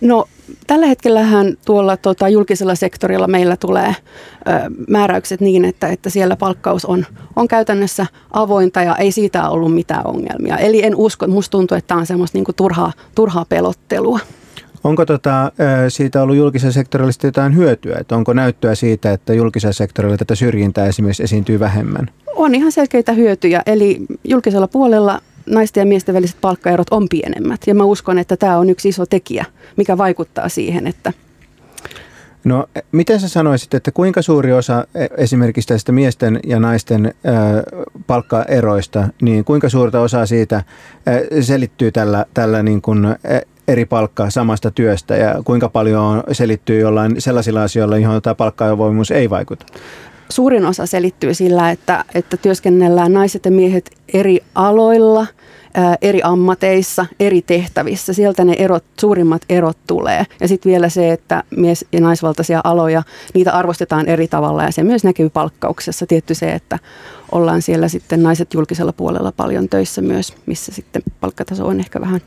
No 0.00 0.28
tällä 0.66 0.86
hetkellähän 0.86 1.54
tuolla 1.66 1.96
tota, 1.96 2.28
julkisella 2.28 2.74
sektorilla 2.74 3.26
meillä 3.26 3.56
tulee 3.56 3.88
ö, 3.88 3.94
määräykset 4.88 5.40
niin, 5.40 5.64
että, 5.64 5.88
että 5.88 6.10
siellä 6.10 6.36
palkkaus 6.36 6.84
on, 6.84 7.06
on 7.36 7.48
käytännössä 7.48 8.06
avointa 8.30 8.82
ja 8.82 8.96
ei 8.96 9.12
siitä 9.12 9.48
ollut 9.48 9.74
mitään 9.74 10.06
ongelmia. 10.06 10.56
Eli 10.56 10.84
en 10.84 10.96
usko, 10.96 11.26
musta 11.26 11.50
tuntuu, 11.50 11.76
että 11.76 11.88
tämä 11.88 12.00
on 12.00 12.06
semmoista 12.06 12.38
niinku 12.38 12.52
turhaa, 12.52 12.92
turhaa 13.14 13.44
pelottelua. 13.48 14.18
Onko 14.84 15.06
tota, 15.06 15.52
siitä 15.88 16.22
ollut 16.22 16.36
julkisella 16.36 16.72
sektorilla 16.72 17.12
jotain 17.22 17.56
hyötyä? 17.56 17.96
Että 18.00 18.16
onko 18.16 18.32
näyttöä 18.32 18.74
siitä, 18.74 19.12
että 19.12 19.34
julkisella 19.34 19.72
sektorilla 19.72 20.16
tätä 20.16 20.34
syrjintää 20.34 20.86
esimerkiksi 20.86 21.22
esiintyy 21.22 21.60
vähemmän? 21.60 22.10
On 22.36 22.54
ihan 22.54 22.72
selkeitä 22.72 23.12
hyötyjä. 23.12 23.62
Eli 23.66 24.00
julkisella 24.24 24.68
puolella 24.68 25.20
naisten 25.50 25.80
ja 25.80 25.86
miesten 25.86 26.14
väliset 26.14 26.36
palkkaerot 26.40 26.86
on 26.90 27.08
pienemmät. 27.08 27.60
Ja 27.66 27.74
mä 27.74 27.84
uskon, 27.84 28.18
että 28.18 28.36
tämä 28.36 28.58
on 28.58 28.70
yksi 28.70 28.88
iso 28.88 29.06
tekijä, 29.06 29.44
mikä 29.76 29.98
vaikuttaa 29.98 30.48
siihen, 30.48 30.86
että 30.86 31.12
No 32.44 32.66
miten 32.92 33.20
sä 33.20 33.28
sanoisit, 33.28 33.74
että 33.74 33.92
kuinka 33.92 34.22
suuri 34.22 34.52
osa 34.52 34.86
e, 34.94 35.06
esimerkiksi 35.16 35.68
tästä 35.68 35.92
miesten 35.92 36.40
ja 36.46 36.60
naisten 36.60 37.14
palkkaeroista, 38.06 39.08
niin 39.22 39.44
kuinka 39.44 39.68
suurta 39.68 40.00
osaa 40.00 40.26
siitä 40.26 40.62
selittyy 41.40 41.92
tällä, 41.92 42.26
tällä 42.34 42.62
niin 42.62 42.82
kuin 42.82 43.06
eri 43.68 43.84
palkkaa 43.84 44.30
samasta 44.30 44.70
työstä 44.70 45.16
ja 45.16 45.34
kuinka 45.44 45.68
paljon 45.68 46.22
selittyy 46.32 46.80
jollain 46.80 47.20
sellaisilla 47.20 47.62
asioilla, 47.62 47.98
johon 47.98 48.22
tämä 48.22 48.34
palkkaavoimuus 48.34 49.10
ei 49.10 49.30
vaikuta? 49.30 49.66
Suurin 50.30 50.66
osa 50.66 50.86
selittyy 50.86 51.34
sillä, 51.34 51.70
että, 51.70 52.04
että 52.14 52.36
työskennellään 52.36 53.12
naiset 53.12 53.44
ja 53.44 53.50
miehet 53.50 53.90
eri 54.14 54.40
aloilla, 54.54 55.26
eri 56.02 56.20
ammateissa, 56.22 57.06
eri 57.20 57.42
tehtävissä. 57.42 58.12
Sieltä 58.12 58.44
ne 58.44 58.54
erot, 58.58 58.84
suurimmat 59.00 59.42
erot 59.48 59.78
tulee. 59.86 60.24
Ja 60.40 60.48
sitten 60.48 60.70
vielä 60.70 60.88
se, 60.88 61.12
että 61.12 61.44
mies- 61.56 61.84
ja 61.92 62.00
naisvaltaisia 62.00 62.60
aloja, 62.64 63.02
niitä 63.34 63.52
arvostetaan 63.52 64.08
eri 64.08 64.28
tavalla 64.28 64.64
ja 64.64 64.72
se 64.72 64.82
myös 64.82 65.04
näkyy 65.04 65.30
palkkauksessa. 65.30 66.06
Tietty 66.06 66.34
se, 66.34 66.52
että 66.52 66.78
ollaan 67.32 67.62
siellä 67.62 67.88
sitten 67.88 68.22
naiset 68.22 68.54
julkisella 68.54 68.92
puolella 68.92 69.32
paljon 69.32 69.68
töissä 69.68 70.02
myös, 70.02 70.34
missä 70.46 70.72
sitten 70.72 71.02
palkkataso 71.20 71.66
on 71.66 71.80
ehkä 71.80 72.00
vähän 72.00 72.20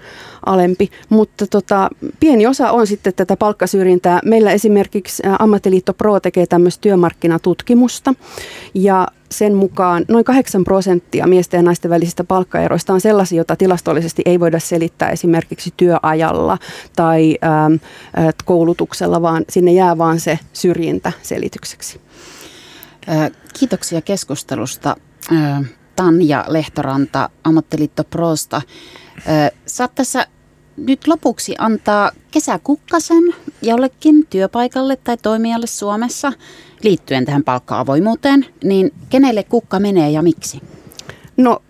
alempi. 0.46 0.90
Mutta 1.10 1.48
tota, 1.48 1.90
pieni 2.20 2.48
osa 2.48 2.72
on 2.72 2.88
sitten 2.88 3.14
tätä 3.14 3.38
palkkasyrjintää. 3.38 4.20
Meillä 4.26 4.52
esimerkiksi 4.52 5.24
Ammattiliitto 5.40 5.94
Pro 5.94 6.20
tekee 6.20 6.46
tämmöistä 6.46 6.82
työmarkkinatutkimusta 6.82 8.14
ja 8.74 9.08
sen 9.32 9.56
mukaan 9.56 10.06
noin 10.08 10.26
8 10.26 10.64
prosenttia 10.64 11.28
miesten 11.28 11.58
ja 11.58 11.64
naisten 11.64 11.92
välisistä 11.92 12.24
palkkaeroista 12.24 12.94
on 12.94 13.02
sellaisia, 13.02 13.38
jota 13.38 13.56
tilastollisesti 13.56 14.22
ei 14.26 14.40
voida 14.40 14.60
selittää 14.60 15.10
esimerkiksi 15.10 15.74
työajalla 15.78 16.58
tai 16.96 17.38
ähm, 17.44 17.74
koulutuksella, 18.46 19.22
vaan 19.22 19.46
sinne 19.50 19.72
jää 19.72 19.98
vaan 19.98 20.20
se 20.20 20.40
syrjintä 20.54 21.12
selitykseksi. 21.22 22.02
Kiitoksia 23.60 24.02
keskustelusta 24.02 24.96
Tanja 25.96 26.46
Lehtoranta 26.48 27.30
Ammattiliitto 27.44 28.04
Prosta. 28.04 28.62
Saat 29.66 29.96
tässä 29.96 30.28
nyt 30.78 31.08
lopuksi 31.08 31.56
antaa 31.58 32.12
kesäkukkasen 32.32 33.24
jollekin 33.62 34.28
työpaikalle 34.30 34.96
tai 34.96 35.18
toimijalle 35.18 35.68
Suomessa 35.68 36.34
liittyen 36.84 37.26
tähän 37.26 37.44
palkka-avoimuuteen, 37.44 38.46
niin 38.64 38.94
kenelle 39.10 39.44
kukka 39.44 39.80
menee 39.80 40.12
ja 40.12 40.22
miksi? 40.22 40.62
No 41.38 41.62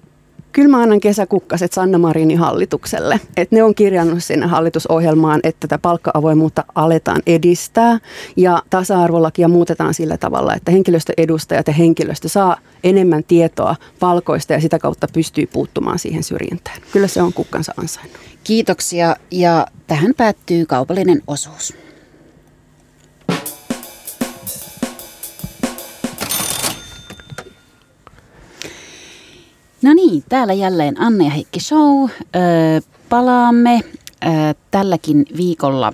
Kyllä 0.52 0.70
mä 0.70 0.82
annan 0.82 1.00
kesäkukkaset 1.00 1.74
Sanna 1.74 1.98
Marinin 1.98 2.38
hallitukselle. 2.38 3.20
Et 3.38 3.52
ne 3.52 3.64
on 3.64 3.76
kirjannut 3.76 4.24
sinne 4.24 4.46
hallitusohjelmaan, 4.46 5.40
että 5.44 5.68
tätä 5.68 5.78
palkka-avoimuutta 5.82 6.64
aletaan 6.76 7.22
edistää 7.28 8.00
ja 8.36 8.64
tasa-arvolakia 8.70 9.48
muutetaan 9.48 9.94
sillä 9.94 10.18
tavalla, 10.18 10.56
että 10.56 10.72
henkilöstöedustajat 10.72 11.68
ja 11.68 11.74
henkilöstö 11.74 12.30
saa 12.30 12.58
enemmän 12.84 13.24
tietoa 13.24 13.76
palkoista 14.00 14.54
ja 14.54 14.62
sitä 14.62 14.80
kautta 14.80 15.08
pystyy 15.14 15.48
puuttumaan 15.48 16.00
siihen 16.00 16.24
syrjintään. 16.24 16.82
Kyllä 16.92 17.08
se 17.08 17.22
on 17.22 17.34
kukkansa 17.34 17.74
ansainnut. 17.78 18.22
Kiitoksia 18.44 19.16
ja 19.32 19.68
tähän 19.88 20.14
päättyy 20.18 20.66
kaupallinen 20.66 21.22
osuus. 21.28 21.74
No 29.84 29.94
niin, 29.94 30.24
täällä 30.30 30.54
jälleen 30.54 31.02
Anne 31.02 31.24
ja 31.24 31.30
Heikki 31.30 31.60
Show. 31.60 32.10
Öö, 32.36 32.42
palaamme 33.10 33.82
öö, 34.26 34.32
tälläkin 34.72 35.26
viikolla 35.38 35.94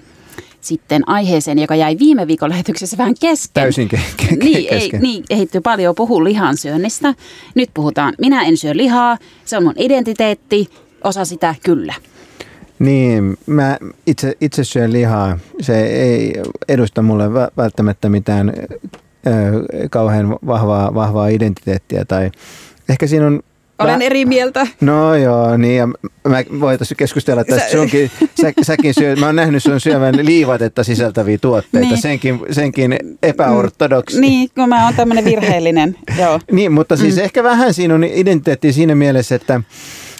sitten 0.61 1.09
aiheeseen, 1.09 1.59
joka 1.59 1.75
jäi 1.75 1.99
viime 1.99 2.27
viikon 2.27 2.49
lähetyksessä 2.49 2.97
vähän 2.97 3.13
kesken. 3.19 3.53
Täysin 3.53 3.89
ke- 3.93 4.23
ke- 4.23 4.37
niin, 4.37 4.69
kesken. 4.69 4.95
Ei, 4.95 5.01
niin, 5.01 5.23
ehitty 5.29 5.61
paljon 5.61 5.95
puhua 5.95 6.23
lihansyönnistä. 6.23 7.13
Nyt 7.55 7.69
puhutaan, 7.73 8.13
minä 8.19 8.43
en 8.43 8.57
syö 8.57 8.77
lihaa, 8.77 9.17
se 9.45 9.57
on 9.57 9.63
mun 9.63 9.73
identiteetti, 9.77 10.69
osa 11.03 11.25
sitä 11.25 11.55
kyllä. 11.63 11.93
Niin, 12.79 13.37
mä 13.45 13.77
itse, 14.07 14.33
itse 14.41 14.63
syön 14.63 14.93
lihaa. 14.93 15.37
Se 15.61 15.85
ei 15.85 16.33
edusta 16.67 17.01
mulle 17.01 17.33
välttämättä 17.33 18.09
mitään 18.09 18.53
ö, 19.27 19.31
kauhean 19.89 20.29
vahvaa, 20.47 20.93
vahvaa 20.93 21.27
identiteettiä. 21.27 22.05
Tai 22.05 22.31
ehkä 22.89 23.07
siinä 23.07 23.27
on 23.27 23.39
olen 23.79 24.01
eri 24.01 24.25
mieltä. 24.25 24.67
No 24.81 25.15
joo, 25.15 25.57
niin 25.57 25.77
ja 25.77 25.87
mä 26.27 26.43
voitaisiin 26.59 26.97
keskustella 26.97 27.43
tästä 27.43 27.71
sunkin, 27.71 28.11
sä, 28.41 28.51
säkin 28.61 28.93
syö, 28.93 29.15
mä 29.15 29.25
oon 29.25 29.35
nähnyt 29.35 29.63
sun 29.63 29.79
syövän 29.79 30.25
liivatetta 30.25 30.83
sisältäviä 30.83 31.37
tuotteita, 31.37 31.87
niin. 31.87 32.01
senkin, 32.01 32.39
senkin 32.51 32.99
epäortodoksi. 33.23 34.21
Niin, 34.21 34.49
kun 34.55 34.69
mä 34.69 34.85
oon 34.85 34.93
tämmöinen 34.93 35.25
virheellinen, 35.25 35.95
joo. 36.21 36.39
Niin, 36.51 36.71
mutta 36.71 36.97
siis 36.97 37.15
mm. 37.15 37.21
ehkä 37.21 37.43
vähän 37.43 37.73
siinä 37.73 37.95
on 37.95 38.03
identiteetti 38.03 38.73
siinä 38.73 38.95
mielessä, 38.95 39.35
että 39.35 39.61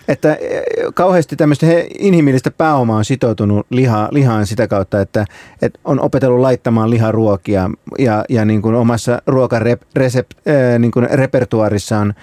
että 0.08 0.34
eh, 0.34 0.62
kauheasti 0.94 1.36
tämmöistä 1.36 1.66
inhimillistä 2.00 2.52
pääomaa 2.52 2.98
on 2.98 3.06
sitoutunut 3.06 3.68
liha, 3.70 4.10
lihaan 4.12 4.48
sitä 4.48 4.68
kautta, 4.68 5.02
että, 5.02 5.26
että 5.62 5.80
on 5.86 6.00
opetellut 6.00 6.40
laittamaan 6.40 6.90
liharuokia 6.90 7.70
ja, 8.00 8.26
ja 8.30 8.46
niin 8.46 8.62
kuin 8.62 8.76
omassa 8.76 9.22
ruokarepertuarissaan 9.28 10.82
niin 10.82 10.92
kuin 10.92 11.08
repertuarissaan 11.10 12.14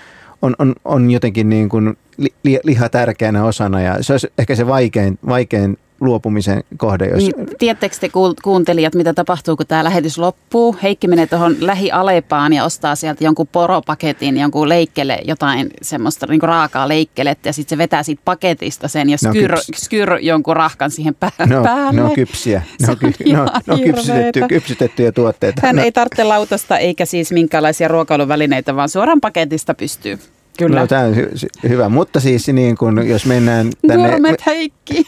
on, 0.44 0.54
on, 0.58 0.74
on 0.84 1.10
jotenkin 1.10 1.48
niin 1.48 1.68
kuin 1.68 1.96
li, 2.42 2.60
liha 2.64 2.88
tärkeänä 2.88 3.44
osana 3.44 3.80
ja 3.80 3.96
se 4.00 4.12
olisi 4.12 4.32
ehkä 4.38 4.54
se 4.54 4.66
vaikein, 4.66 5.18
vaikein 5.28 5.78
luopumisen 6.04 6.64
kohde. 6.76 7.06
Jos... 7.06 7.18
Niin, 7.18 7.34
tiedättekö 7.58 7.96
te 8.00 8.10
kuuntelijat, 8.42 8.94
mitä 8.94 9.14
tapahtuu, 9.14 9.56
kun 9.56 9.66
tämä 9.66 9.84
lähetys 9.84 10.18
loppuu? 10.18 10.76
Heikki 10.82 11.08
menee 11.08 11.26
tuohon 11.26 11.56
lähialepaan 11.60 12.52
ja 12.52 12.64
ostaa 12.64 12.96
sieltä 12.96 13.24
jonkun 13.24 13.46
poropaketin, 13.46 14.36
jonkun 14.36 14.68
leikkele, 14.68 15.18
jotain 15.24 15.70
semmoista 15.82 16.26
niin 16.26 16.42
raakaa 16.42 16.88
leikkelettä 16.88 17.48
ja 17.48 17.52
sitten 17.52 17.76
se 17.76 17.78
vetää 17.78 18.02
siitä 18.02 18.22
paketista 18.24 18.88
sen 18.88 19.10
ja 19.10 19.18
skyr, 19.18 19.56
skyr 19.74 20.18
jonkun 20.20 20.56
rahkan 20.56 20.90
siihen 20.90 21.14
pää- 21.14 21.46
no, 21.46 21.62
päälle. 21.62 21.92
Ne 21.92 22.02
on 22.02 22.14
kypsiä. 22.14 22.62
Ne 22.80 22.90
on, 22.90 22.96
ky- 22.98 23.32
no, 23.32 23.46
no 23.66 23.78
kypsytetty, 23.78 24.42
kypsytettyjä 24.48 25.12
tuotteita. 25.12 25.62
Hän 25.64 25.76
no. 25.76 25.82
ei 25.82 25.92
tarvitse 25.92 26.24
lautasta 26.24 26.78
eikä 26.78 27.04
siis 27.06 27.32
minkäänlaisia 27.32 27.88
ruokailuvälineitä, 27.88 28.76
vaan 28.76 28.88
suoraan 28.88 29.20
paketista 29.20 29.74
pystyy. 29.74 30.18
Kyllä. 30.58 30.80
No, 30.80 30.86
tämä 30.86 31.02
on 31.02 31.14
hy- 31.14 31.68
hyvä, 31.68 31.88
mutta 31.88 32.20
siis 32.20 32.48
niin 32.48 32.76
kun, 32.76 33.08
jos 33.08 33.26
mennään 33.26 33.70
tänne... 33.86 34.08
Gourmet 34.08 34.46
Heikki, 34.46 35.06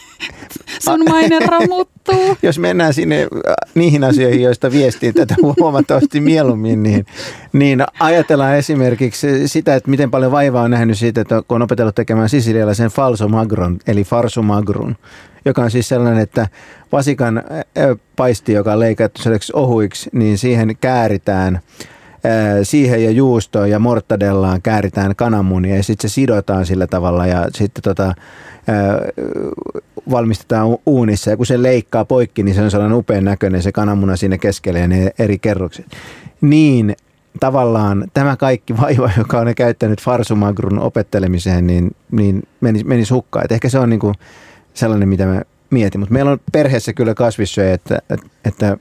sun 0.79 1.03
maine 1.09 1.39
romuttuu. 1.39 2.37
jos 2.43 2.59
mennään 2.59 2.93
sinne 2.93 3.27
niihin 3.75 4.03
asioihin, 4.03 4.41
joista 4.41 4.71
viestiin 4.71 5.13
tätä 5.13 5.35
huomattavasti 5.59 6.21
mieluummin, 6.21 6.83
niin, 6.83 7.05
niin 7.53 7.83
ajatellaan 7.99 8.55
esimerkiksi 8.55 9.47
sitä, 9.47 9.75
että 9.75 9.89
miten 9.89 10.11
paljon 10.11 10.31
vaivaa 10.31 10.63
on 10.63 10.71
nähnyt 10.71 10.97
siitä, 10.97 11.21
että 11.21 11.41
kun 11.47 11.55
on 11.55 11.61
opetellut 11.61 11.95
tekemään 11.95 12.29
sisilialaisen 12.29 12.89
falso 12.89 13.27
magron, 13.27 13.77
eli 13.87 14.03
farsu 14.03 14.43
magrun, 14.43 14.95
joka 15.45 15.61
on 15.61 15.71
siis 15.71 15.89
sellainen, 15.89 16.23
että 16.23 16.47
vasikan 16.91 17.43
paisti, 18.15 18.53
joka 18.53 18.73
on 18.73 18.79
leikattu 18.79 19.21
ohuiksi, 19.53 20.09
niin 20.13 20.37
siihen 20.37 20.77
kääritään– 20.81 21.59
siihen 22.63 23.03
ja 23.03 23.11
juustoon 23.11 23.69
ja 23.69 23.79
mortadellaan 23.79 24.61
kääritään 24.61 25.15
kananmunia 25.15 25.75
ja 25.75 25.83
sitten 25.83 26.09
se 26.09 26.13
sidotaan 26.13 26.65
sillä 26.65 26.87
tavalla 26.87 27.27
ja 27.27 27.47
sitten 27.55 27.83
tota, 27.83 28.13
valmistetaan 30.11 30.77
uunissa 30.85 31.29
ja 31.29 31.37
kun 31.37 31.45
se 31.45 31.63
leikkaa 31.63 32.05
poikki, 32.05 32.43
niin 32.43 32.55
se 32.55 32.61
on 32.61 32.71
sellainen 32.71 32.97
upean 32.97 33.25
näköinen 33.25 33.63
se 33.63 33.71
kananmuna 33.71 34.15
siinä 34.15 34.37
keskellä 34.37 34.79
ja 34.79 34.87
ne 34.87 35.11
eri 35.19 35.39
kerrokset. 35.39 35.85
Niin 36.41 36.95
tavallaan 37.39 38.07
tämä 38.13 38.35
kaikki 38.35 38.77
vaiva, 38.81 39.11
joka 39.17 39.39
on 39.39 39.55
käyttänyt 39.55 40.01
farsumagrun 40.01 40.79
opettelemiseen, 40.79 41.67
niin, 41.67 41.95
niin 42.11 42.43
menisi, 42.61 42.85
menisi 42.85 43.13
hukkaan. 43.13 43.45
Et 43.45 43.51
ehkä 43.51 43.69
se 43.69 43.79
on 43.79 43.89
niinku 43.89 44.13
sellainen, 44.73 45.09
mitä 45.09 45.25
mä 45.25 45.41
mietin. 45.69 45.99
Mutta 45.99 46.13
meillä 46.13 46.31
on 46.31 46.39
perheessä 46.51 46.93
kyllä 46.93 47.13
kasvissyöjä, 47.13 47.73
että, 47.73 47.99
että, 48.09 48.27
että 48.45 48.77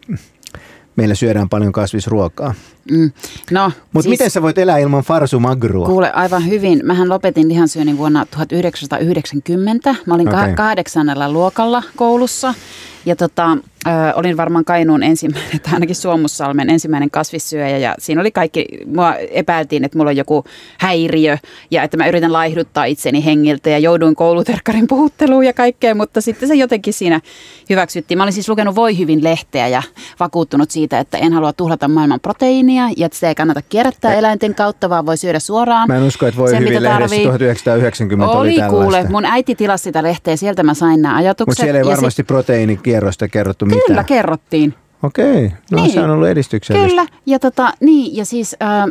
meillä 0.97 1.15
syödään 1.15 1.49
paljon 1.49 1.73
kasvisruokaa. 1.73 2.55
Mm. 2.91 3.11
No, 3.51 3.73
Mutta 3.93 4.03
siis, 4.03 4.11
miten 4.11 4.31
sä 4.31 4.43
voit 4.43 4.59
elää 4.59 4.79
ilman 4.79 5.03
farsumagrua? 5.03 5.87
Kuule, 5.87 6.13
aivan 6.13 6.47
hyvin. 6.47 6.81
Mähän 6.85 7.09
lopetin 7.09 7.49
lihansyönnin 7.49 7.99
vuonna 7.99 8.27
1990. 8.31 9.95
Mä 10.07 10.15
olin 10.15 10.29
okay. 10.29 10.55
kahdeksannella 10.55 11.33
luokalla 11.33 11.83
koulussa. 11.97 12.55
Ja 13.07 13.17
tota, 13.17 13.59
ö, 13.87 13.91
olin 14.15 14.37
varmaan 14.37 14.65
Kainuun 14.65 15.03
ensimmäinen, 15.03 15.61
tai 15.61 15.73
ainakin 15.75 15.97
Suomussalmen 15.97 16.71
ensimmäinen 16.71 17.11
kasvissyöjä. 17.11 17.79
Ja 17.79 17.95
siinä 17.99 18.21
oli 18.21 18.31
kaikki, 18.31 18.67
mua 18.95 19.15
epäiltiin, 19.15 19.85
että 19.85 19.99
mulla 19.99 20.11
on 20.11 20.17
joku 20.17 20.45
häiriö 20.79 21.39
ja 21.71 21.83
että 21.83 21.97
mä 21.97 22.07
yritän 22.07 22.33
laihduttaa 22.33 22.85
itseni 22.85 23.25
hengiltä 23.25 23.71
ja 23.71 23.79
jouduin 23.79 24.17
kouluterkkarin 24.17 24.87
puhutteluun 24.87 25.47
ja 25.47 25.53
kaikkea, 25.53 25.95
mutta 25.95 26.21
sitten 26.21 26.49
se 26.49 26.55
jotenkin 26.55 26.93
siinä 26.93 27.21
hyväksyttiin. 27.71 28.19
Mä 28.19 28.25
olin 28.25 28.33
siis 28.33 28.49
lukenut 28.49 28.77
Voi 28.77 28.99
hyvin 28.99 29.25
lehteä 29.25 29.69
ja 29.69 29.83
vakuuttunut 30.21 30.71
siitä, 30.71 31.01
että 31.01 31.19
en 31.19 31.33
halua 31.33 31.53
tuhlata 31.53 31.89
maailman 31.89 32.21
proteiinia 32.21 32.76
ja 32.97 33.07
että 33.07 33.17
sitä 33.17 33.29
ei 33.29 33.35
kannata 33.35 33.63
kierrättää 33.63 34.13
ei. 34.13 34.19
eläinten 34.19 34.55
kautta, 34.55 34.91
vaan 34.91 35.07
voi 35.07 35.17
syödä 35.17 35.39
suoraan. 35.39 35.89
Mä 35.89 35.97
en 35.97 36.03
usko, 36.03 36.27
että 36.27 36.41
Voi 36.41 36.51
sen, 36.51 36.59
hyvin 36.59 36.83
lehdessä 36.83 37.17
1990 37.23 38.29
oli, 38.29 38.61
oli 38.61 38.71
kuule, 38.71 39.07
mun 39.09 39.25
äiti 39.25 39.55
tilasi 39.55 39.85
sitä 39.85 40.03
lehteä, 40.03 40.37
sieltä 40.37 40.63
mä 40.63 40.75
sain 40.75 41.03
nämä 41.03 41.17
ajatukset. 41.17 41.47
Mutta 41.47 41.63
siellä 41.63 41.79
ei 41.79 41.85
varmasti 41.85 42.17
sit... 42.17 42.27
proteiinikierrosta 42.27 43.29
kerrottu 43.29 43.67
mitään. 43.67 43.83
Kyllä 43.87 44.05
kerrottiin. 44.05 44.75
Okei, 45.03 45.53
no 45.71 45.83
niin. 45.83 45.91
se 45.91 46.01
on 46.01 46.11
ollut 46.11 46.29
edistyksellistä. 46.29 46.89
Kyllä, 46.89 47.07
ja, 47.27 47.39
tota, 47.39 47.73
niin, 47.81 48.17
ja 48.17 48.25
siis 48.25 48.57
äh, 48.63 48.85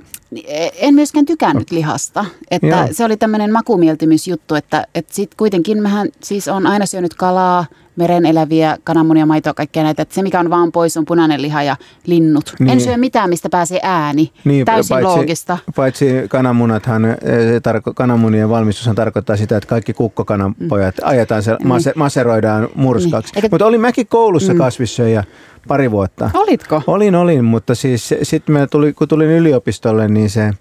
en 0.78 0.94
myöskään 0.94 1.26
tykännyt 1.26 1.72
lihasta. 1.72 2.26
Että 2.52 2.68
Joo. 2.68 2.88
se 2.92 3.06
oli 3.06 3.18
tämmöinen 3.18 3.52
makumieltymysjuttu, 3.52 4.56
että, 4.56 4.88
että 4.96 5.16
sitten 5.16 5.38
kuitenkin 5.38 5.82
mähän 5.82 6.08
siis 6.24 6.48
on 6.48 6.68
aina 6.68 6.86
syönyt 6.86 7.14
kalaa, 7.14 7.66
meren 7.96 8.26
eläviä, 8.26 8.78
kananmunia, 8.84 9.26
maitoa, 9.26 9.54
kaikkea 9.54 9.84
näitä. 9.84 10.02
Että 10.02 10.16
se, 10.16 10.22
mikä 10.22 10.40
on 10.40 10.50
vaan 10.50 10.72
pois, 10.72 10.98
on 10.98 11.06
punainen 11.06 11.42
liha 11.42 11.64
ja 11.64 11.76
linnut. 12.06 12.54
Niin. 12.60 12.70
En 12.70 12.82
syö 12.82 12.98
mitään, 12.98 13.30
mistä 13.30 13.50
pääsee 13.50 13.80
ääni. 13.84 14.32
Niin, 14.44 14.66
Täysin 14.66 14.90
paitsi, 14.90 15.08
loogista. 15.08 15.58
Paitsi 15.76 16.06
kananmunathan, 16.30 17.06
eh, 17.06 17.18
tarko, 17.64 17.94
kananmunien 17.94 18.50
valmistushan 18.50 18.96
tarkoittaa 18.96 19.38
sitä, 19.38 19.58
että 19.58 19.68
kaikki 19.68 19.94
kukkokananpojat 19.94 20.96
mm. 20.98 21.08
ajetaan, 21.10 21.44
se, 21.44 21.52
niin. 21.52 21.68
mase, 21.68 21.94
maseroidaan 21.96 22.70
murskaksi. 22.76 23.34
Niin. 23.34 23.38
Eikä... 23.38 23.48
Mutta 23.52 23.66
olin 23.66 23.82
mäkin 23.82 24.08
koulussa 24.08 24.54
mm. 24.54 24.58
kasvissyöjä 24.58 25.24
pari 25.68 25.92
vuotta. 25.92 26.30
Olitko? 26.34 26.82
Olin, 26.88 27.16
olin, 27.16 27.46
mutta 27.46 27.76
siis 27.76 28.14
sitten 28.24 28.68
tuli, 28.72 28.94
kun 28.94 29.08
tulin 29.08 29.30
yliopistolle, 29.30 30.08
niin 30.08 30.25
se 30.30 30.52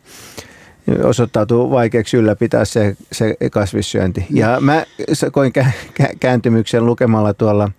osoittautui 1.04 1.70
vaikeaksi 1.70 2.16
ylläpitää 2.16 2.64
se, 2.64 2.96
se 3.12 3.36
kasvissyönti. 3.52 4.26
Ja 4.30 4.60
mä 4.60 4.84
koin 5.32 5.52
kä- 5.58 6.16
kääntymyksen 6.20 6.86
lukemalla 6.86 7.34
tuolla 7.34 7.70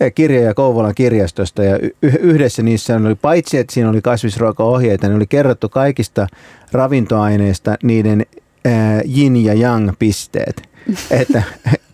eh, 0.00 0.14
kirjoja 0.14 0.54
Kouvolan 0.54 0.94
kirjastosta 0.94 1.64
ja 1.64 1.78
yhdessä 2.02 2.62
niissä 2.62 2.96
oli, 2.96 3.14
paitsi 3.14 3.58
että 3.58 3.74
siinä 3.74 3.90
oli 3.90 4.02
kasvisruokaohjeita, 4.02 5.08
niin 5.08 5.16
oli 5.16 5.26
kerrottu 5.26 5.68
kaikista 5.68 6.26
ravintoaineista 6.72 7.76
niiden 7.82 8.26
ää, 8.64 9.00
yin 9.16 9.44
ja 9.44 9.54
yang 9.54 9.92
pisteet. 9.98 10.73
Että 11.10 11.42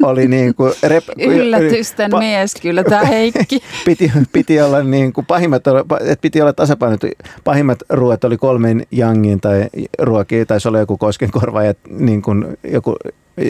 oli 0.03 0.29
niin 0.29 0.55
kuin... 0.55 0.73
Rep, 0.83 1.05
Yllätysten 1.19 2.11
pa, 2.11 2.19
mies 2.19 2.55
kyllä 2.63 2.85
tämä 2.85 3.05
Heikki. 3.15 3.63
piti, 3.85 4.13
piti 4.33 4.61
olla 4.61 4.83
niin 4.83 5.13
kuin 5.13 5.27
pahimmat, 5.27 5.63
että 6.01 6.23
piti 6.23 6.41
olla 6.41 6.53
tasapainottu. 6.53 7.07
Pahimmat 7.45 7.79
ruoat 7.89 8.25
oli 8.25 8.37
kolmen 8.37 8.87
jangin 8.91 9.41
tai 9.41 9.69
ruokia, 9.99 10.47
tai 10.47 10.61
se 10.61 10.69
oli 10.69 10.79
joku 10.79 10.97
koskenkorva 10.97 11.63
ja 11.63 11.75
niin 11.91 12.23
kuin 12.23 12.45
joku, 12.65 12.97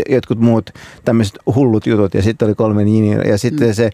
jotkut 0.09 0.39
muut 0.39 0.71
tämmöiset 1.05 1.39
hullut 1.55 1.87
jutut 1.87 2.15
ja 2.15 2.23
sitten 2.23 2.49
oli 2.49 2.55
kolmen 2.55 2.89
yin 2.89 3.21
ja 3.29 3.39
sitten 3.39 3.69
mm. 3.69 3.75
se 3.75 3.91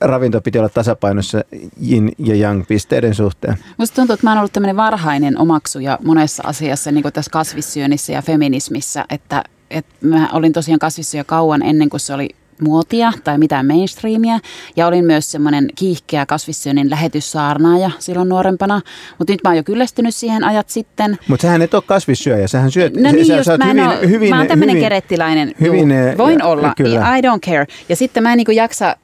ravinto 0.00 0.40
piti 0.40 0.58
olla 0.58 0.68
tasapainossa 0.68 1.44
yin 1.90 2.12
ja 2.18 2.34
yang 2.34 2.64
pisteiden 2.68 3.14
suhteen. 3.14 3.58
Musta 3.76 3.96
tuntuu, 3.96 4.14
että 4.14 4.26
mä 4.26 4.30
oon 4.30 4.38
ollut 4.38 4.52
tämmöinen 4.52 4.76
varhainen 4.76 5.38
omaksuja 5.38 5.98
monessa 6.04 6.42
asiassa, 6.46 6.92
niin 6.92 7.02
kuin 7.02 7.12
tässä 7.12 7.30
kasvissyönnissä 7.30 8.12
ja 8.12 8.22
feminismissä, 8.22 9.04
että 9.10 9.44
et 9.70 9.86
mä 10.00 10.28
olin 10.32 10.52
tosiaan 10.52 10.78
kasvissa 10.78 11.16
jo 11.16 11.24
kauan 11.24 11.62
ennen 11.62 11.90
kuin 11.90 12.00
se 12.00 12.14
oli 12.14 12.28
muotia 12.60 13.12
tai 13.24 13.38
mitään 13.38 13.66
mainstreamia. 13.66 14.38
Ja 14.76 14.86
olin 14.86 15.04
myös 15.04 15.30
semmoinen 15.30 15.68
kiihkeä 15.76 16.26
kasvissyönnin 16.26 16.90
lähetyssaarnaaja 16.90 17.90
silloin 17.98 18.28
nuorempana. 18.28 18.80
Mutta 19.18 19.32
nyt 19.32 19.40
mä 19.44 19.50
oon 19.50 19.56
jo 19.56 19.62
kyllästynyt 19.62 20.14
siihen 20.14 20.44
ajat 20.44 20.68
sitten. 20.68 21.18
Mutta 21.28 21.42
sähän 21.42 21.62
et 21.62 21.74
ole 21.74 21.82
kasvissyöjä, 21.86 22.48
sähän 22.48 22.70
syöt. 22.70 22.96
No 22.96 23.12
niin, 23.12 23.26
sä, 23.26 23.36
just, 23.36 23.44
sä 23.44 23.58
mä, 23.58 23.64
hyvin, 23.64 23.86
ole, 23.86 24.08
hyvin, 24.08 24.30
mä 24.30 24.38
oon 24.38 24.46
tämmöinen 24.46 24.76
hyvin, 24.76 24.84
kerettiläinen. 24.84 25.54
Hyvin, 25.60 25.90
juu, 25.90 26.18
voin 26.18 26.38
ja, 26.38 26.46
olla, 26.46 26.72
kyllä. 26.76 27.16
I 27.16 27.20
don't 27.20 27.40
care. 27.50 27.66
Ja 27.88 27.96
sitten 27.96 28.22
mä 28.22 28.32
en 28.32 28.36
niinku 28.36 28.52
jaksa 28.52 28.88
äh, 28.88 28.96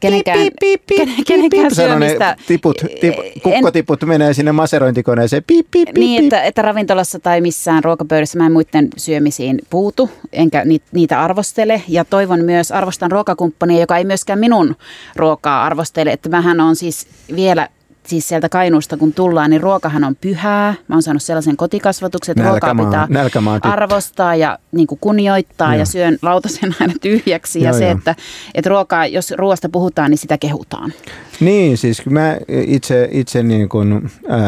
kenenkään, 0.00 0.38
piip, 0.38 0.54
piip, 0.60 0.86
piip, 0.86 1.08
piip, 1.08 1.26
kenenkään 1.26 1.62
piip, 1.62 1.72
syömistä. 1.72 2.36
Tiput, 2.46 2.78
tip, 3.00 3.14
kukkotiput 3.42 4.02
en, 4.02 4.08
menee 4.08 4.34
sinne 4.34 4.52
maserointikoneeseen. 4.52 5.44
Piip, 5.46 5.66
piip, 5.70 5.86
piip, 5.86 5.98
niin, 5.98 6.24
että, 6.24 6.42
että 6.42 6.62
ravintolassa 6.62 7.18
tai 7.18 7.40
missään 7.40 7.84
ruokapöydässä 7.84 8.38
mä 8.38 8.46
en 8.46 8.52
muiden 8.52 8.88
syömisiin 8.96 9.58
puutu, 9.70 10.10
enkä 10.32 10.64
niitä 10.92 11.22
arvostele. 11.22 11.82
Ja 11.88 12.04
toivon 12.04 12.44
myös 12.44 12.72
arvostella 12.72 12.93
arvostan 12.94 13.12
ruokakumppania, 13.12 13.80
joka 13.80 13.96
ei 13.96 14.04
myöskään 14.04 14.38
minun 14.38 14.76
ruokaa 15.16 15.64
arvostele. 15.64 16.12
Että 16.12 16.28
mähän 16.28 16.60
on 16.60 16.76
siis 16.76 17.06
vielä 17.36 17.68
siis 18.06 18.28
sieltä 18.28 18.48
Kainuusta 18.48 18.96
kun 18.96 19.12
tullaan, 19.12 19.50
niin 19.50 19.62
ruokahan 19.62 20.04
on 20.04 20.16
pyhää. 20.16 20.74
Mä 20.88 20.94
oon 20.94 21.02
saanut 21.02 21.22
sellaisen 21.22 21.56
kotikasvatuksen, 21.56 22.32
että 22.32 22.50
ruokaa 22.50 22.74
pitää 22.74 23.06
nälkämaa 23.10 23.58
arvostaa 23.62 24.34
ja 24.34 24.58
niin 24.72 24.86
kuin 24.86 24.98
kunnioittaa 25.00 25.74
joo. 25.74 25.78
ja 25.78 25.86
syön 25.86 26.18
lautasen 26.22 26.74
aina 26.80 26.94
tyhjäksi. 27.00 27.62
Joo, 27.62 27.66
ja 27.66 27.78
se, 27.78 27.90
että, 27.90 28.14
että 28.54 28.70
ruokaa, 28.70 29.06
jos 29.06 29.30
ruoasta 29.36 29.68
puhutaan, 29.68 30.10
niin 30.10 30.18
sitä 30.18 30.38
kehutaan. 30.38 30.92
Niin, 31.40 31.78
siis 31.78 32.06
mä 32.06 32.36
itse, 32.48 33.08
itse 33.12 33.42
niin 33.42 33.68
kuin, 33.68 34.10
äh, 34.30 34.40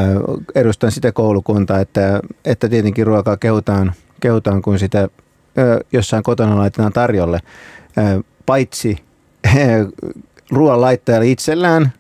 edustan 0.55 0.93
sitä 0.93 1.13
koulukuntaa, 1.13 1.81
että, 1.81 2.21
että 2.45 2.69
tietenkin 2.69 3.07
ruokaa 3.07 3.37
kehutaan, 3.37 3.93
kehutaan 4.21 4.63
kun 4.63 4.79
sitä 4.79 5.01
äh, 5.03 5.09
jossain 5.93 6.23
kotona 6.23 6.57
laitetaan 6.57 6.93
tarjolle. 6.93 7.41
Äh, 7.99 8.25
paitsi 8.47 8.99
ruoan 10.51 10.81
laittajalle 10.81 11.29
itsellään, 11.29 11.93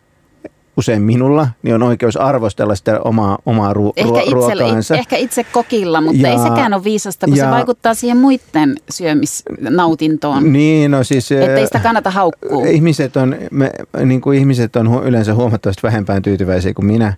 usein 0.76 1.02
minulla, 1.02 1.48
niin 1.62 1.74
on 1.74 1.82
oikeus 1.82 2.16
arvostella 2.16 2.74
sitä 2.74 3.00
omaa, 3.00 3.38
omaa 3.46 3.72
ru- 3.72 3.92
ehkä 3.96 4.30
ruokaansa. 4.32 4.94
Ehkä 4.94 5.16
itse 5.16 5.44
kokilla, 5.44 6.00
mutta 6.00 6.22
ja, 6.22 6.28
ei 6.28 6.38
sekään 6.38 6.74
ole 6.74 6.84
viisasta, 6.84 7.26
kun 7.26 7.36
ja, 7.36 7.44
se 7.44 7.50
vaikuttaa 7.50 7.94
siihen 7.94 8.16
muiden 8.16 8.76
syömisnautintoon. 8.90 10.52
Niin, 10.52 10.90
no 10.90 11.04
siis... 11.04 11.32
Että 11.32 11.54
ei 11.54 11.66
sitä 11.66 11.78
kannata 11.78 12.10
haukkua. 12.10 12.66
Ihmiset 12.66 13.16
on, 13.16 13.36
me, 13.50 13.70
niin 14.04 14.20
kuin 14.20 14.38
ihmiset 14.38 14.76
on 14.76 15.02
yleensä 15.04 15.34
huomattavasti 15.34 15.82
vähempään 15.82 16.22
tyytyväisiä 16.22 16.74
kuin 16.74 16.86
minä. 16.86 17.14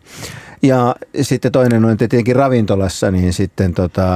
Ja 0.63 0.97
sitten 1.21 1.53
toinen 1.53 1.85
on 1.85 1.97
tietenkin 1.97 2.37
ravintolassa, 2.37 3.11
niin 3.11 3.33
sitten 3.33 3.75
tota, 3.75 4.07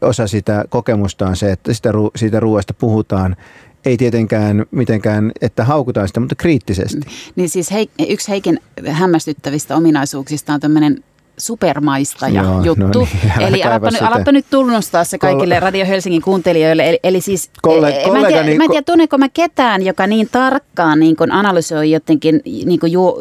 osa 0.00 0.26
sitä 0.26 0.64
kokemusta 0.68 1.26
on 1.26 1.36
se, 1.36 1.52
että 1.52 1.74
sitä, 1.74 1.90
siitä 2.16 2.40
ruoasta 2.40 2.74
puhutaan 2.74 3.36
ei 3.84 3.96
tietenkään 3.96 4.66
mitenkään, 4.70 5.32
että 5.40 5.64
haukutaan 5.64 6.08
sitä, 6.08 6.20
mutta 6.20 6.34
kriittisesti. 6.34 7.00
Niin 7.36 7.48
siis 7.48 7.70
hei, 7.70 7.90
yksi 8.08 8.28
Heikin 8.28 8.60
hämmästyttävistä 8.88 9.76
ominaisuuksista 9.76 10.54
on 10.54 10.60
tämmöinen 10.60 11.04
supermaistaja 11.38 12.42
Joo, 12.42 12.58
no 12.58 12.64
juttu. 12.64 12.98
No 12.98 13.06
niin, 13.38 13.42
eli 13.48 13.62
alappa, 13.62 13.90
nyt, 13.90 14.02
alappa 14.02 14.32
nyt 14.32 14.46
tunnustaa 14.50 15.04
se 15.04 15.18
kaikille 15.18 15.54
Kol- 15.54 15.60
Radio 15.60 15.86
Helsingin 15.86 16.22
kuuntelijoille. 16.22 16.88
Eli, 16.88 16.98
eli 17.04 17.20
siis, 17.20 17.50
Kolle, 17.62 17.88
e, 17.88 18.10
mä, 18.10 18.18
en 18.18 18.26
tiedä, 18.26 18.42
niin, 18.42 18.56
mä 18.56 18.64
en 18.64 18.70
tiedä, 18.70 18.82
tunneko 18.82 19.18
mä 19.18 19.28
ketään, 19.28 19.82
joka 19.82 20.06
niin 20.06 20.28
tarkkaan 20.32 21.00
niin 21.00 21.16
kuin 21.16 21.32
analysoi 21.32 21.90
jotenkin 21.90 22.40
niin 22.44 22.80
kuin 22.80 22.92
ju, 22.92 23.20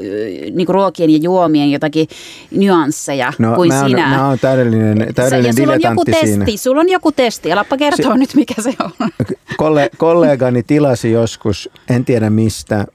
niin 0.54 0.66
kuin 0.66 0.74
ruokien 0.74 1.10
ja 1.10 1.20
juomien 1.22 1.72
jotakin 1.72 2.08
nyansseja 2.52 3.34
no, 3.40 3.56
kuin 3.56 3.74
mä 3.74 3.88
sinä. 3.88 4.08
Mä 4.08 4.28
oon 4.28 4.40
täydellinen, 4.40 5.14
täydellinen 5.16 5.50
ja 5.50 5.54
sulla 5.54 5.74
on 5.74 5.82
joku 5.82 6.04
siinä. 6.06 6.46
testi, 6.46 6.58
sulla 6.58 6.82
on 6.82 6.90
joku 6.90 7.12
testi. 7.12 7.52
Alappa 7.52 7.78
kertoa 7.78 8.14
se, 8.14 8.20
nyt, 8.20 8.36
mikä 8.36 8.62
se 8.62 8.74
on. 8.80 8.92
Kolle, 9.58 9.90
kollegani 9.98 10.64
tilasi 10.64 11.12
joskus, 11.12 11.70
en 11.90 12.06
tiedä 12.06 12.30
mistä, 12.30 12.86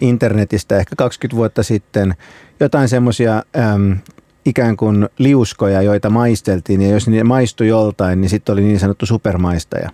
internetistä 0.00 0.78
ehkä 0.78 0.96
20 0.96 1.36
vuotta 1.36 1.62
sitten 1.62 2.14
jotain 2.60 2.88
semmoisia 2.88 3.42
ikään 4.46 4.76
kuin 4.76 5.08
liuskoja, 5.18 5.82
joita 5.82 6.10
maisteltiin 6.10 6.82
ja 6.82 6.88
jos 6.88 7.08
ne 7.08 7.24
maistui 7.24 7.68
joltain, 7.68 8.20
niin 8.20 8.28
sitten 8.28 8.52
oli 8.52 8.62
niin 8.62 8.80
sanottu 8.80 9.06
supermaistaja. 9.06 9.90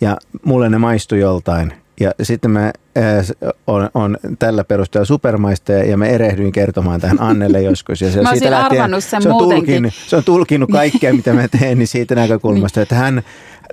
Ja 0.00 0.16
mulle 0.44 0.68
ne 0.68 0.78
maistui 0.78 1.20
joltain. 1.20 1.72
Ja 2.00 2.12
sitten 2.22 2.50
mä 2.50 2.72
äh, 2.98 3.26
on, 3.66 3.90
on 3.94 4.18
tällä 4.38 4.64
perusteella 4.64 5.04
supermaistaja 5.04 5.84
ja 5.84 5.96
mä 5.96 6.06
erehdyin 6.06 6.52
kertomaan 6.52 7.00
tähän 7.00 7.20
Annelle 7.20 7.62
joskus. 7.62 8.00
Ja 8.00 8.12
se, 8.12 8.22
mä 8.22 8.30
siitä 8.30 8.50
lähtien, 8.50 9.02
sen 9.02 9.22
se 9.22 9.28
on, 9.28 9.38
tulkinut, 9.38 9.92
se 10.06 10.16
on 10.16 10.24
tulkinut 10.24 10.70
kaikkea, 10.70 11.14
mitä 11.14 11.32
mä 11.32 11.48
teen, 11.48 11.78
niin 11.78 11.88
siitä 11.88 12.14
näkökulmasta, 12.14 12.80
että 12.82 12.94
hän, 12.94 13.22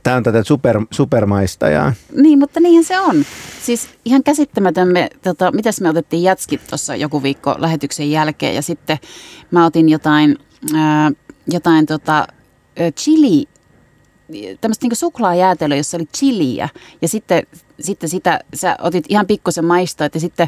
tämä 0.04 0.16
on 0.16 0.24
tätä 0.24 0.44
super, 0.44 0.82
supermaistajaa. 0.92 1.94
Niin, 2.16 2.40
mutta 2.40 2.60
niinhän 2.60 2.84
se 2.84 3.00
on. 3.00 3.26
Siis 3.62 3.90
ihan 4.06 4.24
käsittämätön, 4.24 4.88
me, 4.88 5.10
tota, 5.24 5.52
mitäs 5.52 5.82
me 5.82 5.90
otettiin 5.90 6.24
jätskit 6.24 6.68
tuossa 6.68 6.96
joku 6.96 7.24
viikko 7.24 7.56
lähetyksen 7.58 8.12
jälkeen 8.12 8.56
ja 8.56 8.62
sitten 8.62 8.98
mä 9.52 9.66
otin 9.66 9.90
jotain, 9.90 10.38
ää, 10.76 11.12
jotain 11.48 11.86
tota, 11.86 12.28
chili 12.96 13.48
tämmöistä 14.62 14.88
niin 14.88 14.96
suklaajäätelöä, 14.96 15.78
jossa 15.78 15.98
oli 15.98 16.06
chiliä. 16.18 16.70
Ja 17.02 17.08
sitten, 17.08 17.44
sitten 17.82 18.10
sitä, 18.10 18.40
sä 18.54 18.76
otit 18.82 19.06
ihan 19.10 19.28
pikkusen 19.28 19.66
maistoa, 19.66 20.06
että 20.06 20.20
sitten 20.20 20.48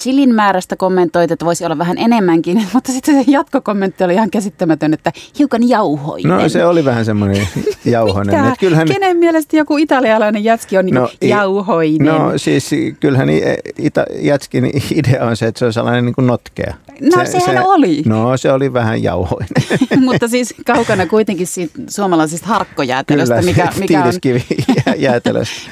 chilin 0.00 0.34
määrästä 0.34 0.76
kommentoit, 0.76 1.30
että 1.30 1.44
voisi 1.44 1.64
olla 1.64 1.78
vähän 1.78 1.98
enemmänkin, 1.98 2.66
mutta 2.74 2.92
sitten 2.92 3.24
se 3.24 3.30
jatkokommentti 3.30 4.04
oli 4.04 4.14
ihan 4.14 4.30
käsittämätön, 4.30 4.94
että 4.94 5.12
hiukan 5.38 5.68
jauhoinen. 5.68 6.38
No 6.38 6.48
se 6.48 6.66
oli 6.66 6.84
vähän 6.84 7.04
semmoinen 7.04 7.48
jauhoinen. 7.84 8.44
Mitä? 8.44 8.56
Kyllähän... 8.60 8.88
Kenen 8.88 9.16
mielestä 9.16 9.56
joku 9.56 9.76
italialainen 9.76 10.44
jätski 10.44 10.78
on 10.78 10.84
niin 10.84 10.94
no, 10.94 11.10
jauhoinen? 11.22 12.06
No 12.06 12.32
siis 12.36 12.70
kyllähän 13.00 13.28
ita, 13.78 14.04
jätskin 14.20 14.70
idea 14.94 15.24
on 15.24 15.36
se, 15.36 15.46
että 15.46 15.58
se 15.58 15.64
on 15.64 15.72
sellainen 15.72 16.04
niin 16.04 16.14
kuin 16.14 16.26
notkea. 16.26 16.74
No 17.00 17.24
se, 17.24 17.30
sehän 17.30 17.56
se, 17.56 17.62
oli. 17.62 18.02
No 18.06 18.36
se 18.36 18.52
oli 18.52 18.72
vähän 18.72 19.02
jauhoinen. 19.02 19.48
mutta 20.08 20.28
siis 20.28 20.54
kaukana 20.66 21.06
kuitenkin 21.06 21.46
siitä 21.46 21.78
suomalaisista 21.88 22.46
harkkojäätelöstä, 22.46 23.34
Kyllä, 23.34 23.46
mikä, 23.46 23.72
mikä, 23.78 24.04
on, 24.04 24.12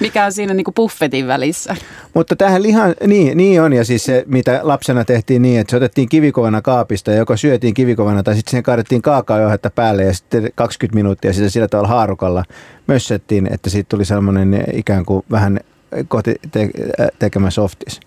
mikä 0.00 0.24
on 0.24 0.32
siinä 0.32 0.54
niin 0.54 0.64
kuin 0.64 0.74
buffetin 0.74 1.26
välissä. 1.26 1.76
Mutta 2.14 2.36
tähän 2.36 2.62
lihan, 2.62 2.94
niin, 3.06 3.36
niin 3.36 3.62
on 3.62 3.72
ja 3.72 3.84
siis 3.86 4.04
se, 4.04 4.24
mitä 4.26 4.60
lapsena 4.62 5.04
tehtiin 5.04 5.42
niin, 5.42 5.60
että 5.60 5.70
se 5.70 5.76
otettiin 5.76 6.08
kivikovana 6.08 6.62
kaapista 6.62 7.10
ja 7.10 7.16
joko 7.16 7.36
syötiin 7.36 7.74
kivikovana 7.74 8.22
tai 8.22 8.34
sitten 8.34 8.50
siihen 8.50 8.62
kaadettiin 8.62 9.02
kaakaojohetta 9.02 9.70
päälle 9.70 10.04
ja 10.04 10.14
sitten 10.14 10.50
20 10.54 10.94
minuuttia 10.94 11.32
sitä 11.32 11.48
sillä 11.48 11.68
tavalla 11.68 11.88
haarukalla 11.88 12.44
mössettiin, 12.86 13.52
että 13.52 13.70
siitä 13.70 13.88
tuli 13.88 14.04
sellainen 14.04 14.64
ikään 14.72 15.04
kuin 15.04 15.24
vähän 15.30 15.60
koti 16.08 16.34
te- 16.50 16.70
tekemä 17.18 17.50
softis. 17.50 18.00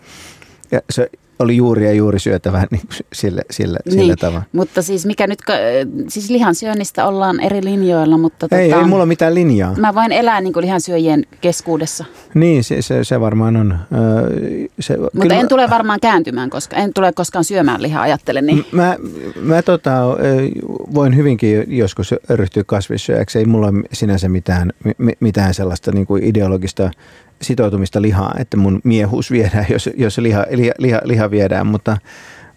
Ja 0.71 0.81
se 0.89 1.09
oli 1.39 1.57
juuri 1.57 1.85
ja 1.85 1.93
juuri 1.93 2.19
syötävä 2.19 2.67
niin 2.71 2.81
sillä, 3.13 3.41
sillä, 3.51 3.79
niin, 3.85 3.99
sillä 3.99 4.15
tavalla. 4.15 4.43
Mutta 4.51 4.81
siis 4.81 5.05
mikä 5.05 5.27
nyt, 5.27 5.39
siis 6.07 6.29
lihansyönnistä 6.29 7.07
ollaan 7.07 7.39
eri 7.39 7.63
linjoilla, 7.63 8.17
mutta... 8.17 8.47
Ei, 8.51 8.69
tota, 8.69 8.81
ei 8.81 8.87
mulla 8.87 9.05
mitään 9.05 9.35
linjaa. 9.35 9.75
Mä 9.77 9.95
voin 9.95 10.11
elää 10.11 10.41
niin 10.41 10.53
kuin 10.53 10.65
lihansyöjien 10.65 11.25
keskuudessa. 11.41 12.05
Niin, 12.33 12.63
se, 12.63 12.81
se, 12.81 13.03
se 13.03 13.19
varmaan 13.19 13.55
on. 13.55 13.79
Se, 14.79 14.97
mutta 14.97 15.19
kyllä, 15.21 15.35
en 15.35 15.47
tule 15.47 15.69
varmaan 15.69 15.99
kääntymään, 15.99 16.49
koska 16.49 16.75
en 16.75 16.93
tule 16.93 17.11
koskaan 17.13 17.43
syömään 17.43 17.81
lihaa, 17.81 18.01
ajattelen 18.01 18.45
niin. 18.45 18.65
Mä, 18.71 18.97
mä 19.41 19.61
tota, 19.61 19.91
voin 20.93 21.15
hyvinkin 21.15 21.63
joskus 21.77 22.15
ryhtyä 22.29 22.63
kasvissyöjäksi. 22.65 23.39
Ei 23.39 23.45
mulla 23.45 23.67
sinänsä 23.93 24.29
mitään, 24.29 24.71
mitään 25.19 25.53
sellaista 25.53 25.91
niin 25.91 26.05
kuin 26.07 26.23
ideologista 26.23 26.91
sitoutumista 27.41 28.01
lihaa, 28.01 28.35
että 28.39 28.57
mun 28.57 28.81
miehuus 28.83 29.31
viedään, 29.31 29.65
jos, 29.69 29.89
jos 29.97 30.17
liha, 30.17 30.45
liha, 30.49 30.73
liha, 30.77 31.01
liha 31.03 31.31
viedään, 31.31 31.67
mutta, 31.67 31.97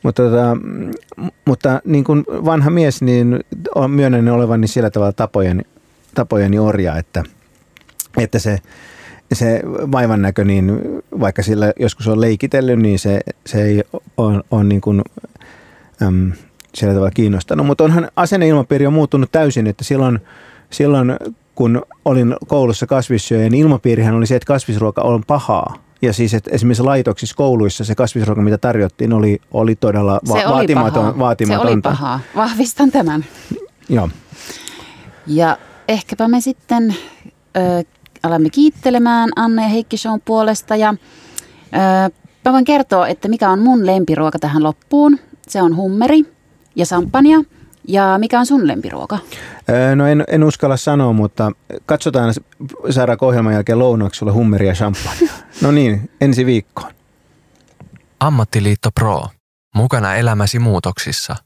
mutta, 0.03 0.23
tota, 0.23 0.57
mutta 1.45 1.81
niin 1.85 2.05
kuin 2.05 2.25
vanha 2.29 2.71
mies, 2.71 3.03
niin 3.03 3.41
on 3.75 3.91
myönnän 3.91 4.29
olevani 4.29 4.67
sillä 4.67 4.91
tavalla 4.91 5.13
tapojeni, 5.13 5.63
tapojeni 6.15 6.59
orja, 6.59 6.97
että, 6.97 7.25
että 8.19 8.39
se, 8.39 8.59
se 9.33 9.63
vaivan 9.67 10.23
näkö, 10.23 10.45
niin 10.45 10.81
vaikka 11.21 11.43
sillä 11.43 11.73
joskus 11.81 12.09
on 12.09 12.21
leikitellyt, 12.21 12.79
niin 12.79 12.99
se, 12.99 13.21
se 13.47 13.63
ei 13.63 13.83
ole 14.17 14.43
on 14.51 14.69
niin 14.69 14.81
kuin, 14.81 15.03
äm, 16.03 16.33
sillä 16.75 16.93
tavalla 16.93 17.11
kiinnostanut. 17.11 17.67
Mutta 17.67 17.85
onhan 17.85 18.09
asenneilmapiiri 18.17 18.87
on 18.87 18.93
muuttunut 18.93 19.33
täysin, 19.33 19.67
että 19.67 19.85
silloin– 19.85 20.19
silloin 20.73 21.17
kun 21.55 21.83
olin 22.05 22.37
koulussa 22.47 22.87
kasvissyöjä, 22.87 23.51
niin 23.51 23.65
ilmapiirihän 23.65 24.15
oli 24.15 24.27
se, 24.27 24.37
että 24.37 24.47
kasvisruoka 24.47 25.03
on 25.03 25.23
pahaa. 25.27 25.75
Ja 26.03 26.13
siis 26.13 26.35
että 26.35 26.51
esimerkiksi 26.53 26.83
laitoksissa 26.83 27.37
kouluissa 27.37 27.85
se 27.85 27.95
kasvisruoka, 27.95 28.43
mitä 28.43 28.59
tarjottiin, 28.59 29.13
oli, 29.13 29.41
oli 29.51 29.75
todella 29.77 30.21
va- 30.29 30.41
se 30.41 30.47
oli 30.47 30.55
vaatimaton, 30.55 31.03
pahaa. 31.05 31.19
vaatimatonta. 31.19 31.69
Se 31.69 31.73
oli 31.75 31.83
pahaa. 31.83 32.21
Vahvistan 32.37 32.91
tämän. 32.91 33.25
Joo. 33.89 34.09
Ja 35.27 35.59
ehkäpä 35.89 36.29
me 36.29 36.41
sitten 36.41 36.95
ö, 37.57 37.85
alamme 38.23 38.51
kiittelemään 38.51 39.31
Anne 39.37 39.63
ja 39.63 39.69
Heikki 39.69 39.97
Shown 39.97 40.21
puolesta. 40.25 40.77
Ja 40.77 40.95
ö, 42.09 42.11
mä 42.45 42.53
voin 42.53 42.65
kertoa, 42.65 43.09
että 43.09 43.29
mikä 43.29 43.51
on 43.51 43.59
mun 43.59 43.87
lempiruoka 43.87 44.39
tähän 44.39 44.63
loppuun. 44.63 45.19
Se 45.49 45.63
on 45.63 45.77
hummeri 45.77 46.25
ja 46.77 46.87
sampania. 46.87 47.39
Ja 47.89 48.19
mikä 48.19 48.39
on 48.41 48.47
sun 48.47 48.69
lempiruoka? 48.69 49.19
Öö, 49.69 49.95
No 49.97 50.07
en, 50.07 50.25
en 50.29 50.45
uskalla 50.45 50.77
sanoa, 50.77 51.13
mutta 51.13 51.53
katsotaan 51.87 52.35
saadaanko 52.91 53.27
ohjelman 53.27 53.53
jälkeen 53.53 53.79
lounaksi 53.79 54.19
sulle 54.19 54.33
hummeria 54.33 54.71
ja 54.71 54.75
champagne. 54.75 55.29
No 55.61 55.71
niin, 55.71 56.11
ensi 56.21 56.47
viikkoon. 56.47 56.93
Ammattiliitto 58.21 58.91
Pro. 58.95 59.23
Mukana 59.75 60.15
elämäsi 60.15 60.59
muutoksissa. 60.59 61.37